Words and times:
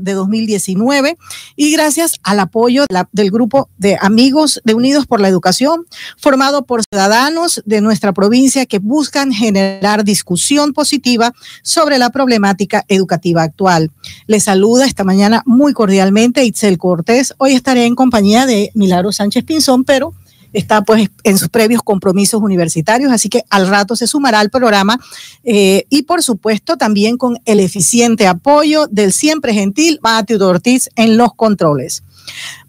de 0.00 0.14
2019 0.14 1.16
y 1.54 1.72
gracias 1.72 2.18
al 2.24 2.40
apoyo 2.40 2.86
del 3.12 3.30
grupo 3.30 3.68
de 3.78 3.96
amigos 4.00 4.60
de 4.64 4.74
Unidos 4.74 5.06
por 5.06 5.20
la 5.20 5.28
Educación, 5.28 5.86
formado 6.18 6.66
por 6.66 6.82
ciudadanos 6.90 7.62
de 7.66 7.80
nuestra 7.80 8.12
provincia 8.12 8.66
que 8.66 8.80
buscan 8.80 9.32
generar 9.32 10.02
discusión 10.02 10.72
positiva 10.72 11.32
sobre 11.62 11.98
la 11.98 12.10
problemática 12.10 12.84
educativa 12.88 13.44
actual. 13.44 13.92
Les 14.26 14.44
saluda 14.44 14.86
esta 14.86 15.04
mañana 15.04 15.44
muy 15.46 15.72
cordialmente 15.72 16.44
Itzel 16.44 16.78
Cortés. 16.78 17.34
Hoy 17.38 17.52
estaré 17.52 17.86
en 17.86 17.94
compañía 17.94 18.44
de 18.44 18.72
Milagro 18.74 19.12
Sánchez 19.12 19.44
Pinzón, 19.44 19.84
pero 19.84 20.14
está 20.52 20.82
pues 20.82 21.08
en 21.24 21.38
sus 21.38 21.48
previos 21.48 21.82
compromisos 21.82 22.42
universitarios, 22.42 23.12
así 23.12 23.28
que 23.28 23.44
al 23.50 23.68
rato 23.68 23.96
se 23.96 24.06
sumará 24.06 24.40
al 24.40 24.50
programa 24.50 24.98
eh, 25.44 25.84
y 25.90 26.02
por 26.02 26.22
supuesto 26.22 26.76
también 26.76 27.16
con 27.16 27.38
el 27.44 27.60
eficiente 27.60 28.26
apoyo 28.26 28.86
del 28.88 29.12
siempre 29.12 29.54
gentil 29.54 29.98
Matthew 30.02 30.42
Ortiz 30.42 30.90
en 30.96 31.16
los 31.16 31.34
controles. 31.34 32.02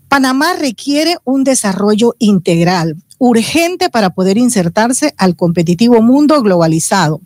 Panamá 0.07 0.53
requiere 0.53 1.17
un 1.25 1.43
desarrollo 1.43 2.15
integral, 2.19 2.95
urgente 3.17 3.89
para 3.89 4.11
poder 4.11 4.37
insertarse 4.37 5.13
al 5.17 5.35
competitivo 5.35 6.01
mundo 6.01 6.41
globalizado 6.41 7.21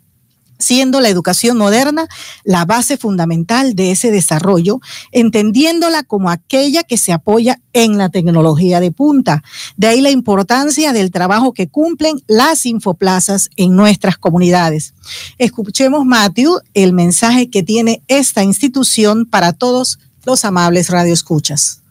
siendo 0.62 1.00
la 1.00 1.08
educación 1.08 1.58
moderna 1.58 2.06
la 2.44 2.64
base 2.64 2.96
fundamental 2.96 3.74
de 3.74 3.90
ese 3.90 4.10
desarrollo, 4.10 4.80
entendiéndola 5.10 6.04
como 6.04 6.30
aquella 6.30 6.82
que 6.82 6.96
se 6.96 7.12
apoya 7.12 7.60
en 7.72 7.98
la 7.98 8.08
tecnología 8.08 8.80
de 8.80 8.92
punta. 8.92 9.42
De 9.76 9.88
ahí 9.88 10.00
la 10.00 10.10
importancia 10.10 10.92
del 10.92 11.10
trabajo 11.10 11.52
que 11.52 11.68
cumplen 11.68 12.22
las 12.26 12.64
infoplazas 12.66 13.50
en 13.56 13.74
nuestras 13.76 14.18
comunidades. 14.18 14.94
Escuchemos, 15.38 16.04
Matthew, 16.04 16.60
el 16.74 16.92
mensaje 16.92 17.50
que 17.50 17.62
tiene 17.62 18.02
esta 18.08 18.42
institución 18.42 19.26
para 19.26 19.52
todos 19.52 19.98
los 20.24 20.44
amables 20.44 20.90
radioescuchas. 20.90 21.82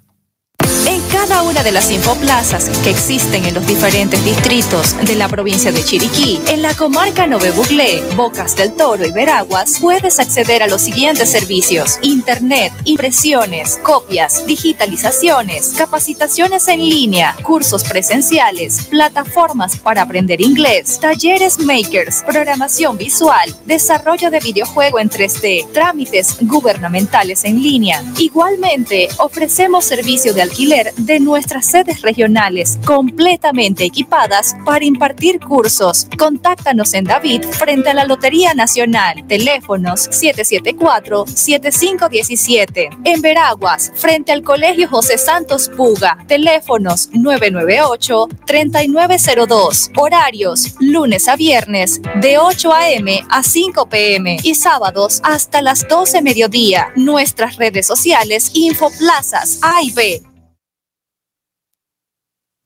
Cada 1.28 1.44
una 1.44 1.62
de 1.62 1.72
las 1.72 1.92
infoplazas 1.92 2.68
que 2.80 2.90
existen 2.90 3.46
en 3.46 3.54
los 3.54 3.68
diferentes 3.68 4.26
distritos 4.26 4.96
de 5.06 5.14
la 5.14 5.28
provincia 5.30 5.72
de 5.72 5.84
Chiriquí, 5.84 6.42
en 6.48 6.64
la 6.64 6.74
comarca 6.74 7.28
Nove 7.28 7.52
Buglé, 7.52 8.02
Bocas 8.16 8.56
del 8.56 8.74
Toro 8.74 9.06
y 9.06 9.12
Veraguas, 9.12 9.78
puedes 9.80 10.20
acceder 10.20 10.64
a 10.64 10.68
los 10.68 10.82
siguientes 10.82 11.30
servicios: 11.30 12.00
Internet, 12.02 12.74
impresiones, 12.86 13.80
copias, 13.84 14.48
digitalizaciones, 14.48 15.76
capacitaciones 15.78 16.68
en 16.68 16.80
línea, 16.80 17.36
cursos 17.44 17.84
presenciales, 17.84 18.86
plataformas 18.86 19.78
para 19.78 20.02
aprender 20.02 20.42
inglés, 20.42 21.00
talleres 21.00 21.60
makers, 21.60 22.24
programación 22.26 22.98
visual, 22.98 23.56
desarrollo 23.68 24.32
de 24.32 24.40
videojuego 24.40 24.98
en 24.98 25.12
3D, 25.12 25.72
trámites 25.72 26.38
gubernamentales 26.42 27.44
en 27.44 27.62
línea. 27.62 28.04
Igualmente, 28.18 29.08
ofrecemos 29.20 29.86
servicio 29.86 30.34
de 30.34 30.42
alquiler 30.42 30.92
de 30.96 31.11
nuestras 31.20 31.66
sedes 31.66 32.02
regionales 32.02 32.80
completamente 32.86 33.84
equipadas 33.84 34.56
para 34.66 34.86
impartir 34.86 35.40
cursos. 35.40 36.08
Contáctanos 36.18 36.94
en 36.94 37.04
David 37.06 37.44
frente 37.44 37.90
a 37.90 37.94
la 37.94 38.06
Lotería 38.06 38.54
Nacional. 38.54 39.26
Teléfonos 39.28 40.10
774-7517. 40.10 43.02
En 43.04 43.22
Veraguas, 43.22 43.92
frente 43.96 44.32
al 44.32 44.44
Colegio 44.44 44.88
José 44.88 45.18
Santos 45.18 45.70
Puga. 45.76 46.18
Teléfonos 46.28 47.12
998-3902. 47.12 49.92
Horarios 49.98 50.76
lunes 50.80 51.28
a 51.28 51.36
viernes 51.36 52.00
de 52.22 52.38
8 52.38 52.74
a.m. 52.74 53.26
a 53.30 53.44
5 53.44 53.90
p.m. 53.90 54.38
y 54.44 54.56
sábados 54.56 55.20
hasta 55.24 55.62
las 55.62 55.86
12 55.88 56.22
mediodía. 56.22 56.94
Nuestras 56.96 57.58
redes 57.58 57.88
sociales 57.88 58.52
Infoplazas 58.54 59.60
A 59.62 59.84
y 59.84 59.92
B 59.92 60.31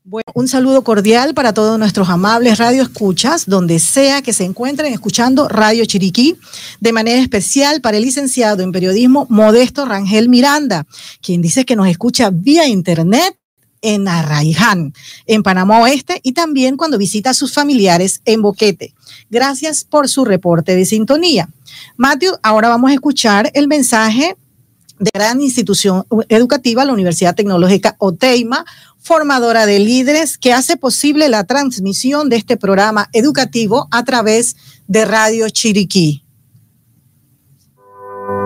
bueno, 0.08 0.31
un 0.36 0.48
saludo 0.48 0.84
cordial 0.84 1.34
para 1.34 1.52
todos 1.52 1.80
nuestros 1.80 2.09
amables 2.09 2.59
radioescuchas, 2.59 3.47
donde 3.47 3.79
sea 3.79 4.22
que 4.22 4.34
se 4.34 4.44
encuentren 4.44 4.94
escuchando 4.94 5.47
Radio 5.47 5.84
Chiriquí, 5.85 6.38
de 6.79 6.91
manera 6.91 7.19
especial 7.19 7.81
para 7.81 7.97
el 7.97 8.03
licenciado 8.03 8.62
en 8.62 8.72
periodismo 8.72 9.25
Modesto 9.31 9.84
Rangel 9.84 10.29
Miranda, 10.29 10.85
quien 11.22 11.41
dice 11.41 11.66
que 11.66 11.75
nos 11.75 11.88
escucha 11.88 12.29
vía 12.29 12.68
internet 12.68 13.35
en 13.81 14.07
Arraiján, 14.07 14.94
en 15.25 15.41
Panamá 15.41 15.79
Oeste, 15.79 16.19
y 16.22 16.34
también 16.34 16.78
cuando 16.78 17.00
visita 17.00 17.31
a 17.31 17.34
sus 17.34 17.52
familiares 17.52 18.22
en 18.25 18.44
Boquete. 18.44 18.94
Gracias 19.31 19.84
por 19.84 20.08
su 20.08 20.24
reporte 20.24 20.75
de 20.75 20.85
sintonía. 20.85 21.50
Matthew, 21.97 22.34
ahora 22.44 22.69
vamos 22.69 22.91
a 22.91 22.94
escuchar 22.94 23.50
el 23.56 23.68
mensaje 23.68 24.35
de 25.00 25.11
gran 25.13 25.41
institución 25.41 26.06
educativa, 26.29 26.85
la 26.85 26.94
Universidad 26.94 27.35
Tecnológica 27.35 27.95
OTEIMA, 28.00 28.66
formadora 29.00 29.66
de 29.66 29.79
líderes 29.79 30.38
que 30.38 30.53
hace 30.53 30.78
posible 30.78 31.29
la 31.29 31.44
transmisión 31.44 32.29
de 32.29 32.38
este 32.38 32.57
programa 32.57 33.09
educativo 33.13 33.88
a 33.91 34.03
través 34.03 34.55
de 34.88 35.05
Radio 35.05 35.50
Chiriquí. 35.50 36.25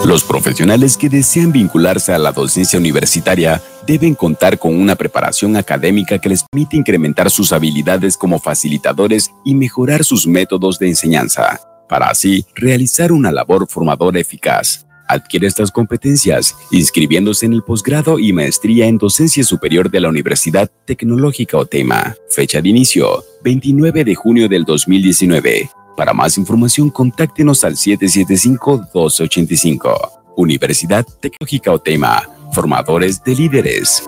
Los 0.05 0.23
profesionales 0.23 0.97
que 0.97 1.09
desean 1.09 1.51
vincularse 1.51 2.13
a 2.13 2.17
la 2.17 2.31
docencia 2.31 2.79
universitaria 2.79 3.61
deben 3.85 4.15
contar 4.15 4.57
con 4.59 4.75
una 4.75 4.95
preparación 4.95 5.55
académica 5.55 6.19
que 6.19 6.29
les 6.29 6.43
permite 6.43 6.77
incrementar 6.77 7.29
sus 7.29 7.53
habilidades 7.53 8.17
como 8.17 8.39
facilitadores 8.39 9.31
y 9.45 9.55
mejorar 9.55 10.03
sus 10.03 10.27
métodos 10.27 10.79
de 10.79 10.89
enseñanza, 10.89 11.61
para 11.87 12.09
así 12.09 12.45
realizar 12.55 13.11
una 13.11 13.31
labor 13.31 13.67
formadora 13.69 14.19
eficaz. 14.19 14.85
Adquiere 15.09 15.47
estas 15.47 15.71
competencias 15.71 16.55
inscribiéndose 16.69 17.47
en 17.47 17.53
el 17.53 17.63
posgrado 17.63 18.19
y 18.19 18.31
maestría 18.31 18.85
en 18.85 18.99
docencia 18.99 19.43
superior 19.43 19.89
de 19.89 20.01
la 20.01 20.09
Universidad 20.09 20.69
Tecnológica 20.85 21.57
OTEMA. 21.57 22.15
Fecha 22.29 22.61
de 22.61 22.69
inicio, 22.69 23.23
29 23.43 24.03
de 24.03 24.13
junio 24.13 24.47
del 24.47 24.65
2019. 24.65 25.71
Para 25.97 26.13
más 26.13 26.37
información, 26.37 26.91
contáctenos 26.91 27.63
al 27.63 27.75
775-1285. 27.75 30.11
Universidad 30.37 31.03
Tecnológica 31.19 31.71
OTEMA, 31.71 32.29
formadores 32.53 33.23
de 33.23 33.35
líderes. 33.35 34.07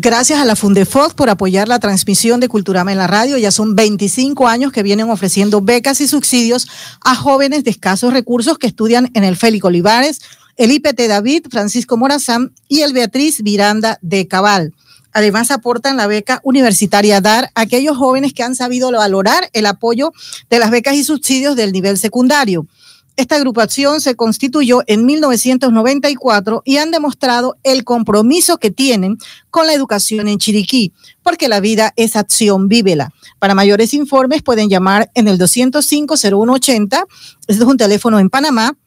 Gracias 0.00 0.38
a 0.38 0.44
la 0.44 0.54
Fundefox 0.54 1.14
por 1.14 1.28
apoyar 1.28 1.66
la 1.66 1.80
transmisión 1.80 2.38
de 2.38 2.46
Culturama 2.46 2.92
en 2.92 2.98
la 2.98 3.08
radio. 3.08 3.36
Ya 3.36 3.50
son 3.50 3.74
25 3.74 4.46
años 4.46 4.70
que 4.70 4.84
vienen 4.84 5.10
ofreciendo 5.10 5.60
becas 5.60 6.00
y 6.00 6.06
subsidios 6.06 6.68
a 7.04 7.16
jóvenes 7.16 7.64
de 7.64 7.70
escasos 7.70 8.12
recursos 8.12 8.58
que 8.58 8.68
estudian 8.68 9.10
en 9.14 9.24
el 9.24 9.34
Félix 9.34 9.64
Olivares, 9.64 10.20
el 10.56 10.70
IPT 10.70 11.08
David, 11.08 11.46
Francisco 11.50 11.96
Morazán 11.96 12.52
y 12.68 12.82
el 12.82 12.92
Beatriz 12.92 13.42
Miranda 13.42 13.98
de 14.00 14.28
Cabal. 14.28 14.72
Además, 15.10 15.50
aportan 15.50 15.96
la 15.96 16.06
beca 16.06 16.40
universitaria 16.44 17.20
DAR 17.20 17.50
a 17.56 17.62
aquellos 17.62 17.96
jóvenes 17.96 18.32
que 18.32 18.44
han 18.44 18.54
sabido 18.54 18.92
valorar 18.92 19.50
el 19.52 19.66
apoyo 19.66 20.12
de 20.48 20.60
las 20.60 20.70
becas 20.70 20.94
y 20.94 21.02
subsidios 21.02 21.56
del 21.56 21.72
nivel 21.72 21.98
secundario. 21.98 22.68
Esta 23.18 23.34
agrupación 23.34 24.00
se 24.00 24.14
constituyó 24.14 24.84
en 24.86 25.04
1994 25.04 26.62
y 26.64 26.76
han 26.76 26.92
demostrado 26.92 27.56
el 27.64 27.82
compromiso 27.82 28.58
que 28.58 28.70
tienen 28.70 29.18
con 29.50 29.66
la 29.66 29.74
educación 29.74 30.28
en 30.28 30.38
Chiriquí, 30.38 30.92
porque 31.24 31.48
la 31.48 31.58
vida 31.58 31.92
es 31.96 32.14
acción, 32.14 32.68
vívela. 32.68 33.12
Para 33.40 33.56
mayores 33.56 33.92
informes 33.92 34.44
pueden 34.44 34.68
llamar 34.68 35.10
en 35.14 35.26
el 35.26 35.36
205-0180, 35.36 37.06
este 37.48 37.64
es 37.64 37.68
un 37.68 37.76
teléfono 37.76 38.20
en 38.20 38.30
Panamá, 38.30 38.78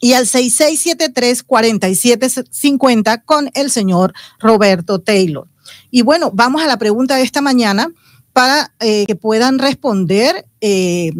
y 0.00 0.14
al 0.14 0.24
6673-4750 0.24 3.22
con 3.26 3.50
el 3.52 3.70
señor 3.70 4.14
Roberto 4.38 4.98
Taylor. 4.98 5.46
Y 5.90 6.00
bueno, 6.00 6.30
vamos 6.32 6.62
a 6.62 6.68
la 6.68 6.78
pregunta 6.78 7.16
de 7.16 7.22
esta 7.22 7.42
mañana 7.42 7.90
para 8.32 8.72
eh, 8.80 9.04
que 9.04 9.14
puedan 9.14 9.58
responder 9.58 10.46
eh, 10.62 11.12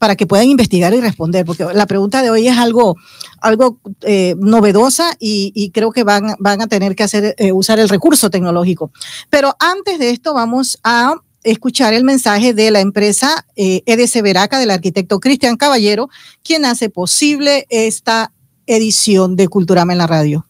para 0.00 0.16
que 0.16 0.26
puedan 0.26 0.48
investigar 0.48 0.94
y 0.94 1.00
responder, 1.02 1.44
porque 1.44 1.62
la 1.74 1.86
pregunta 1.86 2.22
de 2.22 2.30
hoy 2.30 2.48
es 2.48 2.56
algo, 2.56 2.96
algo 3.42 3.78
eh, 4.00 4.34
novedosa 4.38 5.14
y, 5.20 5.70
creo 5.74 5.92
que 5.92 6.04
van, 6.04 6.36
van 6.38 6.62
a 6.62 6.68
tener 6.68 6.96
que 6.96 7.02
hacer, 7.02 7.34
eh, 7.36 7.52
usar 7.52 7.78
el 7.78 7.90
recurso 7.90 8.30
tecnológico. 8.30 8.92
Pero 9.28 9.54
antes 9.58 9.98
de 9.98 10.08
esto 10.08 10.32
vamos 10.32 10.78
a 10.84 11.16
escuchar 11.42 11.92
el 11.92 12.04
mensaje 12.04 12.54
de 12.54 12.70
la 12.70 12.80
empresa 12.80 13.44
eh, 13.56 13.82
EDC 13.84 14.22
Veraca 14.22 14.58
del 14.58 14.70
arquitecto 14.70 15.20
Cristian 15.20 15.58
Caballero, 15.58 16.08
quien 16.42 16.64
hace 16.64 16.88
posible 16.88 17.66
esta 17.68 18.32
edición 18.66 19.36
de 19.36 19.48
Culturama 19.48 19.92
en 19.92 19.98
la 19.98 20.06
radio. 20.06 20.46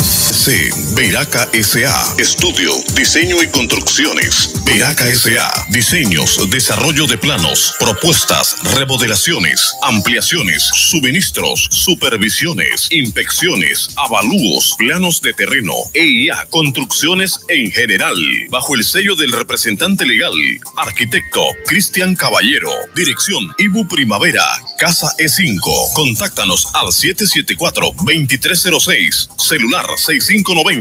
C. 0.00 0.70
Veraca 0.96 1.46
SA. 1.52 2.14
Estudio, 2.16 2.72
diseño 2.94 3.42
y 3.42 3.48
construcciones 3.48 4.54
Veraca 4.64 5.06
S.A. 5.08 5.66
Diseños, 5.70 6.50
desarrollo 6.50 7.06
de 7.06 7.16
planos, 7.16 7.72
propuestas, 7.78 8.56
remodelaciones, 8.74 9.72
ampliaciones, 9.82 10.64
suministros, 10.64 11.68
supervisiones, 11.70 12.88
inspecciones, 12.90 13.90
avalúos, 13.96 14.74
planos 14.76 15.22
de 15.22 15.32
terreno, 15.34 15.72
EIA, 15.94 16.46
construcciones 16.50 17.38
en 17.48 17.70
general. 17.70 18.16
Bajo 18.50 18.74
el 18.74 18.82
sello 18.84 19.14
del 19.14 19.30
representante 19.32 20.04
legal, 20.04 20.34
arquitecto 20.76 21.44
Cristian 21.66 22.16
Caballero. 22.16 22.72
Dirección 22.94 23.54
Ibu 23.58 23.86
Primavera, 23.86 24.42
Casa 24.78 25.14
E5. 25.18 25.92
Contáctanos 25.94 26.66
al 26.74 26.88
774-2306, 26.88 29.28
celular 29.38 29.86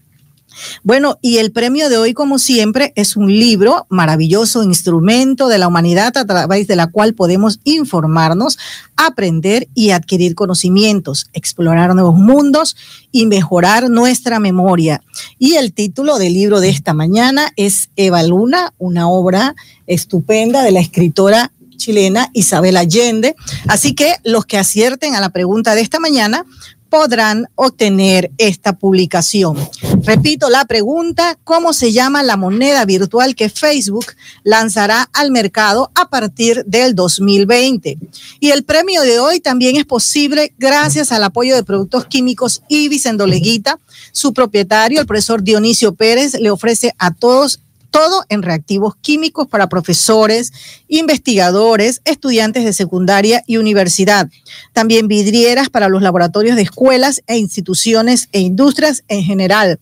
Bueno, 0.82 1.18
y 1.22 1.38
el 1.38 1.52
premio 1.52 1.88
de 1.88 1.98
hoy, 1.98 2.14
como 2.14 2.38
siempre, 2.38 2.92
es 2.96 3.16
un 3.16 3.28
libro 3.28 3.86
maravilloso, 3.88 4.62
instrumento 4.62 5.48
de 5.48 5.58
la 5.58 5.68
humanidad 5.68 6.16
a 6.16 6.24
través 6.24 6.66
de 6.66 6.76
la 6.76 6.88
cual 6.88 7.14
podemos 7.14 7.60
informarnos, 7.64 8.58
aprender 8.96 9.68
y 9.74 9.90
adquirir 9.90 10.34
conocimientos, 10.34 11.26
explorar 11.32 11.94
nuevos 11.94 12.16
mundos 12.16 12.76
y 13.10 13.26
mejorar 13.26 13.90
nuestra 13.90 14.40
memoria. 14.40 15.02
Y 15.38 15.54
el 15.54 15.72
título 15.72 16.18
del 16.18 16.34
libro 16.34 16.60
de 16.60 16.68
esta 16.68 16.94
mañana 16.94 17.52
es 17.56 17.90
Eva 17.96 18.22
Luna, 18.22 18.72
una 18.78 19.08
obra 19.08 19.54
estupenda 19.86 20.62
de 20.62 20.72
la 20.72 20.80
escritora 20.80 21.52
chilena 21.76 22.30
Isabel 22.32 22.76
Allende. 22.76 23.34
Así 23.66 23.94
que 23.94 24.14
los 24.24 24.46
que 24.46 24.58
acierten 24.58 25.14
a 25.14 25.20
la 25.20 25.30
pregunta 25.30 25.74
de 25.74 25.80
esta 25.80 25.98
mañana 25.98 26.44
podrán 26.92 27.48
obtener 27.54 28.32
esta 28.36 28.74
publicación. 28.74 29.56
Repito 30.02 30.50
la 30.50 30.66
pregunta, 30.66 31.38
¿cómo 31.42 31.72
se 31.72 31.90
llama 31.90 32.22
la 32.22 32.36
moneda 32.36 32.84
virtual 32.84 33.34
que 33.34 33.48
Facebook 33.48 34.04
lanzará 34.44 35.08
al 35.14 35.30
mercado 35.30 35.90
a 35.94 36.10
partir 36.10 36.62
del 36.66 36.94
2020? 36.94 37.96
Y 38.40 38.50
el 38.50 38.64
premio 38.64 39.00
de 39.00 39.20
hoy 39.20 39.40
también 39.40 39.76
es 39.76 39.86
posible 39.86 40.52
gracias 40.58 41.12
al 41.12 41.24
apoyo 41.24 41.54
de 41.54 41.64
Productos 41.64 42.04
Químicos 42.04 42.60
Ibis 42.68 43.06
en. 43.06 43.78
Su 44.12 44.34
propietario, 44.34 45.00
el 45.00 45.06
profesor 45.06 45.42
Dionisio 45.42 45.94
Pérez, 45.94 46.34
le 46.38 46.50
ofrece 46.50 46.94
a 46.98 47.14
todos 47.14 47.60
todo 47.92 48.24
en 48.30 48.42
reactivos 48.42 48.96
químicos 48.96 49.46
para 49.46 49.68
profesores, 49.68 50.52
investigadores, 50.88 52.00
estudiantes 52.04 52.64
de 52.64 52.72
secundaria 52.72 53.44
y 53.46 53.58
universidad. 53.58 54.28
También 54.72 55.06
vidrieras 55.06 55.68
para 55.68 55.88
los 55.88 56.02
laboratorios 56.02 56.56
de 56.56 56.62
escuelas 56.62 57.22
e 57.28 57.36
instituciones 57.36 58.28
e 58.32 58.40
industrias 58.40 59.04
en 59.08 59.22
general. 59.22 59.78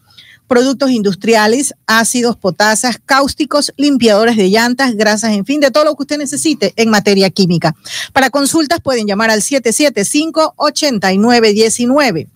Productos 0.48 0.90
industriales, 0.90 1.72
ácidos, 1.86 2.36
potasas, 2.36 2.98
cáusticos, 3.06 3.72
limpiadores 3.76 4.36
de 4.36 4.48
llantas, 4.48 4.96
grasas, 4.96 5.32
en 5.32 5.46
fin, 5.46 5.60
de 5.60 5.70
todo 5.70 5.84
lo 5.84 5.94
que 5.94 6.02
usted 6.02 6.18
necesite 6.18 6.72
en 6.74 6.90
materia 6.90 7.30
química. 7.30 7.76
Para 8.12 8.30
consultas 8.30 8.80
pueden 8.80 9.06
llamar 9.06 9.30
al 9.30 9.40
775 9.40 10.54
8919 10.56 12.28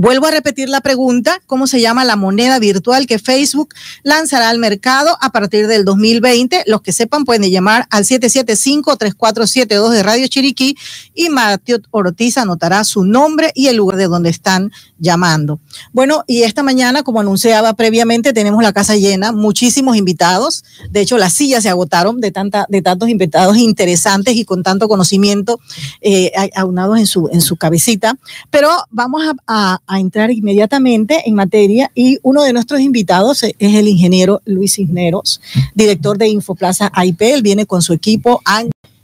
Vuelvo 0.00 0.26
a 0.26 0.30
repetir 0.30 0.68
la 0.68 0.80
pregunta, 0.80 1.42
¿cómo 1.48 1.66
se 1.66 1.80
llama 1.80 2.04
la 2.04 2.14
moneda 2.14 2.60
virtual 2.60 3.08
que 3.08 3.18
Facebook 3.18 3.74
lanzará 4.04 4.48
al 4.48 4.60
mercado 4.60 5.18
a 5.20 5.32
partir 5.32 5.66
del 5.66 5.84
2020? 5.84 6.62
Los 6.68 6.82
que 6.82 6.92
sepan 6.92 7.24
pueden 7.24 7.50
llamar 7.50 7.88
al 7.90 8.04
775-3472 8.04 9.90
de 9.90 10.02
Radio 10.04 10.28
Chiriquí 10.28 10.76
y 11.16 11.30
Mateo 11.30 11.78
Ortiz 11.90 12.38
anotará 12.38 12.84
su 12.84 13.04
nombre 13.04 13.50
y 13.56 13.66
el 13.66 13.76
lugar 13.76 13.96
de 13.96 14.06
donde 14.06 14.30
están 14.30 14.70
llamando. 15.00 15.58
Bueno, 15.92 16.22
y 16.28 16.44
esta 16.44 16.62
mañana, 16.62 17.02
como 17.02 17.18
anunciaba 17.18 17.72
previamente, 17.72 18.32
tenemos 18.32 18.62
la 18.62 18.72
casa 18.72 18.94
llena, 18.94 19.32
muchísimos 19.32 19.96
invitados. 19.96 20.62
De 20.90 21.00
hecho, 21.00 21.18
las 21.18 21.32
sillas 21.32 21.64
se 21.64 21.70
agotaron 21.70 22.20
de, 22.20 22.30
tanta, 22.30 22.66
de 22.68 22.82
tantos 22.82 23.08
invitados 23.08 23.56
interesantes 23.56 24.36
y 24.36 24.44
con 24.44 24.62
tanto 24.62 24.86
conocimiento 24.86 25.58
eh, 26.00 26.30
aunados 26.54 27.00
en 27.00 27.08
su, 27.08 27.28
en 27.32 27.40
su 27.40 27.56
cabecita. 27.56 28.14
Pero 28.52 28.70
vamos 28.92 29.22
a 29.48 29.80
a 29.87 29.87
entrar 29.96 30.30
inmediatamente 30.30 31.22
en 31.26 31.34
materia 31.34 31.90
y 31.94 32.18
uno 32.22 32.42
de 32.42 32.52
nuestros 32.52 32.80
invitados 32.80 33.42
es 33.42 33.54
el 33.58 33.88
ingeniero 33.88 34.42
Luis 34.44 34.74
Cisneros, 34.74 35.40
director 35.74 36.18
de 36.18 36.28
Infoplaza 36.28 36.92
IP. 37.04 37.22
Él 37.22 37.42
viene 37.42 37.66
con 37.66 37.82
su 37.82 37.92
equipo. 37.92 38.42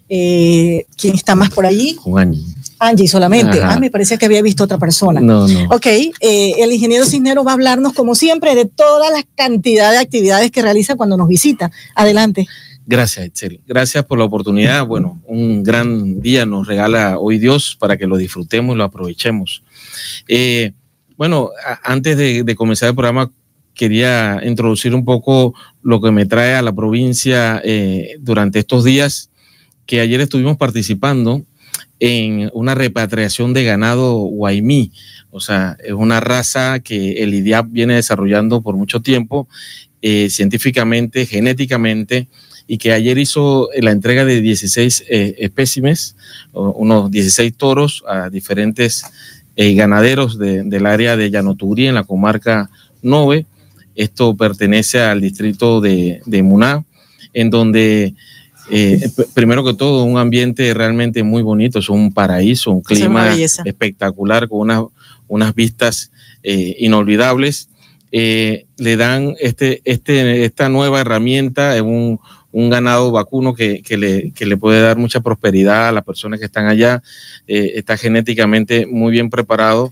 Eh, 0.09 0.87
¿Quién 0.97 1.15
está 1.15 1.35
más 1.35 1.51
por 1.51 1.65
allí? 1.67 1.97
Juan. 2.01 2.37
Angie 2.79 3.09
solamente. 3.09 3.61
Ah, 3.63 3.79
me 3.79 3.91
parecía 3.91 4.17
que 4.17 4.27
había 4.27 4.43
visto 4.43 4.65
otra 4.65 4.79
persona. 4.79 5.21
No, 5.21 5.49
no. 5.49 5.69
Ok, 5.71 5.87
eh, 5.87 6.13
el 6.59 6.73
ingeniero 6.73 7.07
Cisneros 7.07 7.47
va 7.47 7.53
a 7.53 7.55
hablarnos, 7.55 7.93
como 7.95 8.15
siempre, 8.15 8.55
de 8.55 8.67
todas 8.67 9.11
las 9.13 9.25
cantidades 9.35 9.99
de 9.99 10.05
actividades 10.05 10.51
que 10.51 10.63
realiza 10.63 10.97
cuando 10.97 11.17
nos 11.17 11.29
visita. 11.29 11.71
Adelante. 11.95 12.47
Gracias, 12.87 13.27
Excel. 13.27 13.61
Gracias 13.67 14.05
por 14.05 14.19
la 14.19 14.25
oportunidad. 14.25 14.87
Bueno, 14.87 15.21
un 15.27 15.63
gran 15.63 16.21
día 16.21 16.45
nos 16.45 16.67
regala 16.67 17.19
hoy 17.19 17.39
Dios 17.39 17.77
para 17.81 17.97
que 17.97 18.07
lo 18.07 18.19
disfrutemos 18.19 18.75
y 18.75 18.79
lo 18.79 18.85
aprovechemos. 18.85 19.63
Eh, 20.29 20.73
bueno, 21.17 21.51
antes 21.83 22.17
de, 22.17 22.55
comenzar 22.57 22.89
el 22.89 22.95
programa, 22.95 23.31
quería 23.75 24.41
introducir 24.45 24.95
un 24.95 25.05
poco 25.05 25.55
lo 25.83 26.01
que 26.01 26.11
me 26.11 26.27
trae 26.27 26.55
a 26.55 26.63
la 26.63 26.73
provincia 26.73 27.61
eh, 27.65 28.17
durante 28.21 28.61
estos 28.61 28.85
días, 28.85 29.31
que 29.87 30.01
ayer 30.01 30.21
estuvimos 30.21 30.57
participando 30.57 31.43
en 32.01 32.51
una 32.53 32.75
repatriación 32.75 33.55
de 33.55 33.65
ganado 33.65 34.15
guaymí. 34.15 34.93
O 35.31 35.41
sea, 35.41 35.77
es 35.85 35.93
una 35.93 36.21
raza 36.21 36.81
que 36.81 37.23
el 37.23 37.35
IDIAP 37.35 37.67
viene 37.71 37.95
desarrollando 37.95 38.63
por 38.63 38.77
mucho 38.77 39.01
tiempo, 39.01 39.49
eh, 40.03 40.29
científicamente, 40.31 41.27
genéticamente, 41.27 42.29
y 42.67 42.79
que 42.79 42.93
ayer 42.93 43.19
hizo 43.19 43.69
la 43.81 43.91
entrega 43.91 44.25
de 44.25 44.41
16 44.41 45.05
eh, 45.09 45.35
espécimes, 45.39 46.17
unos 46.53 47.11
16 47.11 47.57
toros 47.57 48.03
a 48.09 48.31
diferentes 48.31 49.05
eh, 49.57 49.75
ganaderos 49.75 50.39
del 50.39 50.87
área 50.87 51.17
de 51.17 51.31
Llanoturí 51.31 51.87
en 51.87 51.95
la 51.95 52.05
comarca 52.05 52.71
Nove. 53.03 53.47
Esto 53.95 54.37
pertenece 54.37 55.01
al 55.01 55.21
distrito 55.21 55.81
de, 55.81 56.21
de 56.27 56.43
Muná, 56.43 56.85
en 57.33 57.51
donde 57.51 58.15
eh, 58.71 59.11
primero 59.35 59.65
que 59.65 59.75
todo, 59.75 60.05
un 60.05 60.19
ambiente 60.19 60.73
realmente 60.75 61.23
muy 61.23 61.43
bonito, 61.43 61.79
es 61.79 61.89
un 61.89 62.13
paraíso, 62.13 62.73
un 62.73 62.81
clima 62.81 63.35
espectacular 63.37 64.49
con 64.49 64.61
unas, 64.61 64.85
unas 65.29 65.55
vistas 65.55 66.11
inolvidables. 66.43 67.69
le 68.11 68.97
dan 68.97 69.35
este, 69.41 69.81
este, 69.85 70.45
esta 70.45 70.69
nueva 70.69 71.01
herramienta, 71.01 71.81
un, 71.83 72.19
un 72.55 72.71
ganado 72.71 73.11
vacuno 73.11 73.53
que, 73.53 73.83
le, 73.99 74.33
le, 74.39 74.57
puede 74.57 74.81
dar 74.81 74.97
mucha 74.97 75.19
prosperidad 75.19 75.89
a 75.89 75.93
las 75.93 76.05
personas 76.05 76.39
que 76.39 76.47
están 76.47 76.69
allá. 76.69 77.03
Eh, 77.49 77.73
está 77.75 77.97
genéticamente 77.97 78.87
muy 78.87 79.11
bien 79.11 79.29
preparado 79.29 79.91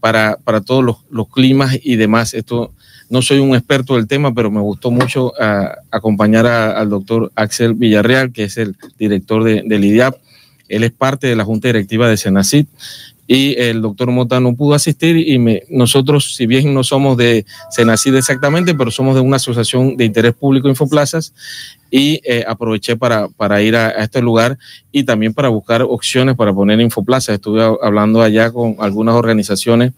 para, 0.00 0.38
para 0.42 0.62
todos 0.62 0.82
los, 1.10 1.28
climas 1.28 1.78
y 1.82 1.96
demás. 1.96 2.32
Esto 2.32 2.72
no 3.10 3.20
soy 3.20 3.40
un 3.40 3.54
experto 3.54 3.96
del 3.96 4.06
tema, 4.06 4.32
pero 4.32 4.50
me 4.50 4.62
gustó 4.62 4.90
mucho 4.90 5.34
ah, 5.38 5.76
acompañar 5.90 6.46
al 6.46 6.88
doctor 6.88 7.30
Axel 7.34 7.74
Villarreal, 7.74 8.32
que 8.32 8.44
es 8.44 8.56
el 8.56 8.74
director 8.98 9.44
de, 9.44 9.62
del 9.66 9.84
IDIAP. 9.84 10.16
Él 10.70 10.84
es 10.84 10.92
parte 10.92 11.26
de 11.26 11.36
la 11.36 11.44
Junta 11.44 11.68
Directiva 11.68 12.08
de 12.08 12.16
Senacid 12.16 12.64
y 13.30 13.54
el 13.60 13.82
doctor 13.82 14.10
Mota 14.10 14.40
no 14.40 14.56
pudo 14.56 14.74
asistir 14.74 15.18
y 15.18 15.38
nosotros, 15.68 16.34
si 16.34 16.46
bien 16.46 16.72
no 16.72 16.82
somos 16.82 17.18
de 17.18 17.44
Senacid 17.70 18.14
exactamente, 18.16 18.74
pero 18.74 18.90
somos 18.90 19.14
de 19.14 19.20
una 19.20 19.36
asociación 19.36 19.98
de 19.98 20.06
interés 20.06 20.32
público 20.32 20.66
Infoplazas 20.66 21.34
y 21.90 22.22
eh, 22.24 22.42
aproveché 22.48 22.96
para, 22.96 23.28
para 23.28 23.60
ir 23.60 23.76
a, 23.76 23.90
este 24.02 24.22
lugar 24.22 24.58
y 24.90 25.04
también 25.04 25.34
para 25.34 25.50
buscar 25.50 25.82
opciones 25.82 26.36
para 26.36 26.54
poner 26.54 26.80
Infoplazas. 26.80 27.34
Estuve 27.34 27.62
hablando 27.82 28.22
allá 28.22 28.50
con 28.50 28.76
algunas 28.78 29.14
organizaciones 29.14 29.92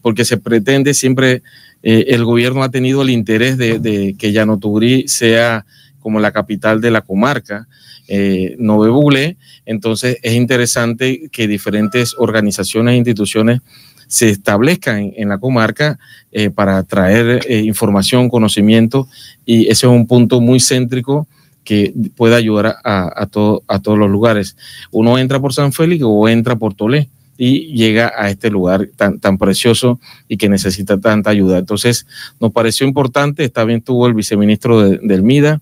porque 0.00 0.24
se 0.24 0.38
pretende 0.38 0.94
siempre, 0.94 1.42
eh, 1.82 2.06
el 2.08 2.24
gobierno 2.24 2.62
ha 2.62 2.70
tenido 2.70 3.02
el 3.02 3.10
interés 3.10 3.58
de, 3.58 3.78
de 3.78 4.16
que 4.18 4.32
Yanotugri 4.32 5.06
sea 5.06 5.66
como 6.00 6.18
la 6.18 6.32
capital 6.32 6.80
de 6.80 6.90
la 6.90 7.02
comarca, 7.02 7.68
eh, 8.12 8.56
Nove 8.58 8.90
Buglé. 8.90 9.36
Entonces 9.64 10.18
es 10.22 10.34
interesante 10.34 11.28
que 11.30 11.46
diferentes 11.46 12.14
organizaciones 12.18 12.94
e 12.94 12.96
instituciones 12.96 13.60
se 14.08 14.28
establezcan 14.28 15.12
en, 15.16 15.28
la 15.28 15.38
comarca 15.38 16.00
eh, 16.32 16.50
para 16.50 16.82
traer 16.82 17.46
eh, 17.48 17.60
información, 17.60 18.28
conocimiento, 18.28 19.06
y 19.46 19.68
ese 19.68 19.86
es 19.86 19.92
un 19.92 20.08
punto 20.08 20.40
muy 20.40 20.58
céntrico 20.58 21.28
que 21.62 21.94
puede 22.16 22.34
ayudar 22.34 22.78
a, 22.82 23.26
todos 23.26 23.62
los 23.98 24.10
lugares. 24.10 24.56
Uno 24.90 25.16
entra 25.16 25.38
por 25.38 25.52
San 25.52 25.72
Félix 25.72 26.02
o 26.04 26.28
entra 26.28 26.56
por 26.56 26.74
Tolé 26.74 27.08
y 27.38 27.72
llega 27.72 28.12
a 28.16 28.28
este 28.28 28.50
lugar 28.50 28.88
tan, 28.96 29.20
tan 29.20 29.38
precioso 29.38 30.00
y 30.26 30.36
que 30.36 30.48
necesita 30.48 30.98
tanta 30.98 31.30
ayuda. 31.30 31.58
Entonces, 31.58 32.08
nos 32.40 32.50
pareció 32.50 32.88
importante, 32.88 33.44
está 33.44 33.62
bien 33.62 33.82
tuvo 33.82 34.08
el 34.08 34.14
viceministro 34.14 34.80
del 34.80 35.22
MIDA 35.22 35.60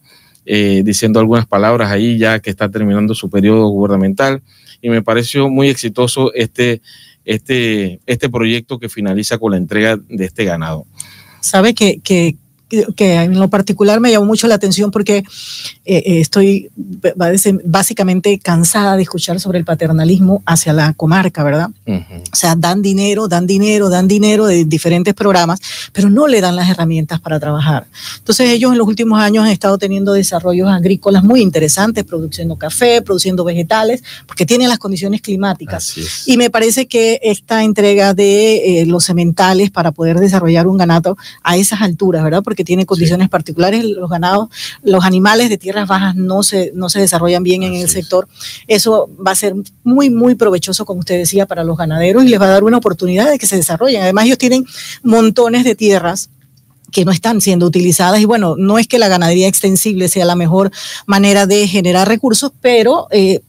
eh, 0.51 0.81
diciendo 0.83 1.21
algunas 1.21 1.47
palabras 1.47 1.91
ahí 1.91 2.17
ya 2.17 2.41
que 2.41 2.49
está 2.49 2.71
terminando 2.71 3.15
su 3.15 3.29
periodo 3.29 3.69
gubernamental 3.69 4.43
y 4.81 4.89
me 4.89 5.03
pareció 5.03 5.51
muy 5.51 5.69
exitoso 5.69 6.33
este, 6.33 6.81
este, 7.27 8.01
este 8.07 8.31
proyecto 8.31 8.79
que 8.79 8.89
finaliza 8.89 9.37
con 9.37 9.51
la 9.51 9.59
entrega 9.59 9.99
de 10.09 10.25
este 10.25 10.47
ganado. 10.47 10.87
Sabe 11.41 11.75
que, 11.75 12.01
que 12.01 12.37
que 12.69 13.15
en 13.15 13.39
lo 13.39 13.49
particular 13.49 14.01
me 14.01 14.11
llamó 14.11 14.27
mucho 14.27 14.47
la 14.47 14.55
atención 14.55 14.91
porque 14.91 15.19
eh, 15.19 15.25
eh, 15.85 16.21
estoy 16.21 16.71
básicamente 17.65 18.39
cansada 18.39 18.97
de 18.97 19.03
escuchar 19.03 19.41
sobre 19.41 19.59
el 19.59 19.65
paternalismo 19.65 20.43
hacia 20.45 20.73
la 20.73 20.93
comarca, 20.93 21.43
¿verdad? 21.43 21.71
O 21.87 22.37
sea, 22.37 22.55
dan 22.57 22.83
dinero, 22.83 23.29
dan 23.29 23.47
dinero, 23.47 23.89
dan 23.89 24.07
dinero 24.07 24.47
de 24.47 24.65
diferentes 24.65 25.15
programas, 25.15 25.61
pero 25.93 26.11
no 26.11 26.27
le 26.27 26.41
dan 26.41 26.57
las 26.57 26.69
herramientas 26.69 27.21
para 27.21 27.41
trabajar. 27.41 27.87
Entonces 28.19 28.51
ellos 28.51 28.73
en 28.73 28.79
los 28.79 28.87
últimos 28.87 29.21
años 29.21 29.45
han 29.45 29.51
estado 29.51 29.79
teniendo 29.79 30.13
desarrollos 30.13 30.69
agrícolas 30.69 31.25
muy 31.25 31.41
interesantes, 31.41 32.05
produciendo 32.05 32.57
café, 32.57 33.03
produciendo 33.03 33.45
vegetales, 33.45 34.03
porque 34.27 34.45
tienen 34.45 34.69
las 34.69 34.79
condiciones 34.79 35.21
climáticas. 35.23 35.95
Y 36.27 36.37
me 36.37 36.51
parece 36.51 36.87
que 36.87 37.21
esta 37.23 37.65
entrega 37.65 38.15
de 38.15 38.83
eh, 38.83 38.87
los 38.87 39.05
sementales 39.05 39.71
para 39.71 39.93
poder 39.93 40.19
desarrollar 40.19 40.67
un 40.67 40.77
ganado 40.77 41.17
a 41.43 41.57
esas 41.57 41.81
alturas, 41.81 42.23
¿verdad? 42.25 42.43
Porque 42.43 42.58
que 42.59 42.65
tiene 42.65 42.87
condiciones 42.87 43.29
particulares, 43.29 43.85
los 43.85 44.11
ganados, 44.11 44.49
los 44.83 45.05
animales 45.05 45.49
de 45.49 45.59
tierras 45.59 45.87
bajas 45.87 46.17
no 46.17 46.43
se, 46.43 46.73
no 46.75 46.89
se 46.89 46.99
desarrollan 46.99 47.45
bien 47.45 47.63
en 47.63 47.75
el 47.75 47.89
sector. 47.89 48.27
Eso 48.67 49.09
va 49.25 49.31
a 49.31 49.37
ser 49.37 49.55
muy, 49.85 50.11
muy 50.11 50.35
provechoso, 50.35 50.85
como 50.85 50.99
usted 50.99 51.19
decía, 51.19 51.47
para 51.47 51.63
los 51.63 51.79
ganaderos 51.79 52.25
y 52.25 52.29
les 52.29 52.41
va 52.41 52.47
a 52.47 52.49
dar 52.49 52.65
una 52.65 52.79
oportunidad 52.79 53.31
de 53.31 53.39
que 53.39 53.47
se 53.47 53.55
desarrollen. 53.55 54.03
Además, 54.03 54.25
ellos 54.25 54.39
tienen 54.39 54.67
montones 55.05 55.63
de 55.63 55.77
tierras 55.77 56.31
que 56.91 57.05
no 57.05 57.13
están 57.13 57.41
siendo 57.41 57.65
utilizadas 57.65 58.21
y 58.21 58.25
bueno, 58.25 58.57
no 58.59 58.77
es 58.77 58.89
que 58.89 58.99
la 58.99 59.07
ganadería 59.07 59.47
extensible 59.47 60.09
sea 60.09 60.25
la 60.25 60.35
mejor 60.35 60.73
manera 61.07 61.47
de 61.47 61.69
generar 61.69 62.09
recursos, 62.09 62.51
pero 62.61 63.07
eh, 63.13 63.41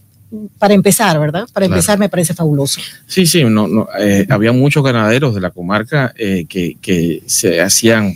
para 0.59 0.75
empezar, 0.75 1.19
¿verdad? 1.19 1.47
Para 1.51 1.65
empezar 1.65 1.97
me 1.97 2.09
parece 2.09 2.35
fabuloso. 2.35 2.79
Sí, 3.07 3.25
sí, 3.25 3.43
no, 3.43 3.67
no 3.67 3.87
eh, 3.99 4.27
había 4.29 4.51
muchos 4.51 4.83
ganaderos 4.83 5.33
de 5.33 5.41
la 5.41 5.49
comarca 5.49 6.13
eh, 6.15 6.45
que, 6.47 6.77
que, 6.79 7.23
se 7.25 7.59
hacían 7.61 8.13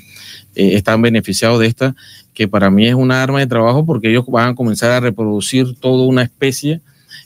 eh, 0.55 0.75
están 0.75 1.01
beneficiados 1.01 1.59
de 1.59 1.67
esta, 1.67 1.95
que 2.33 2.47
para 2.47 2.69
mí 2.69 2.87
es 2.87 2.95
una 2.95 3.23
arma 3.23 3.39
de 3.39 3.47
trabajo 3.47 3.85
porque 3.85 4.09
ellos 4.09 4.25
van 4.27 4.49
a 4.49 4.55
comenzar 4.55 4.91
a 4.91 4.99
reproducir 4.99 5.75
toda 5.79 6.05
una 6.05 6.23
especie 6.23 6.81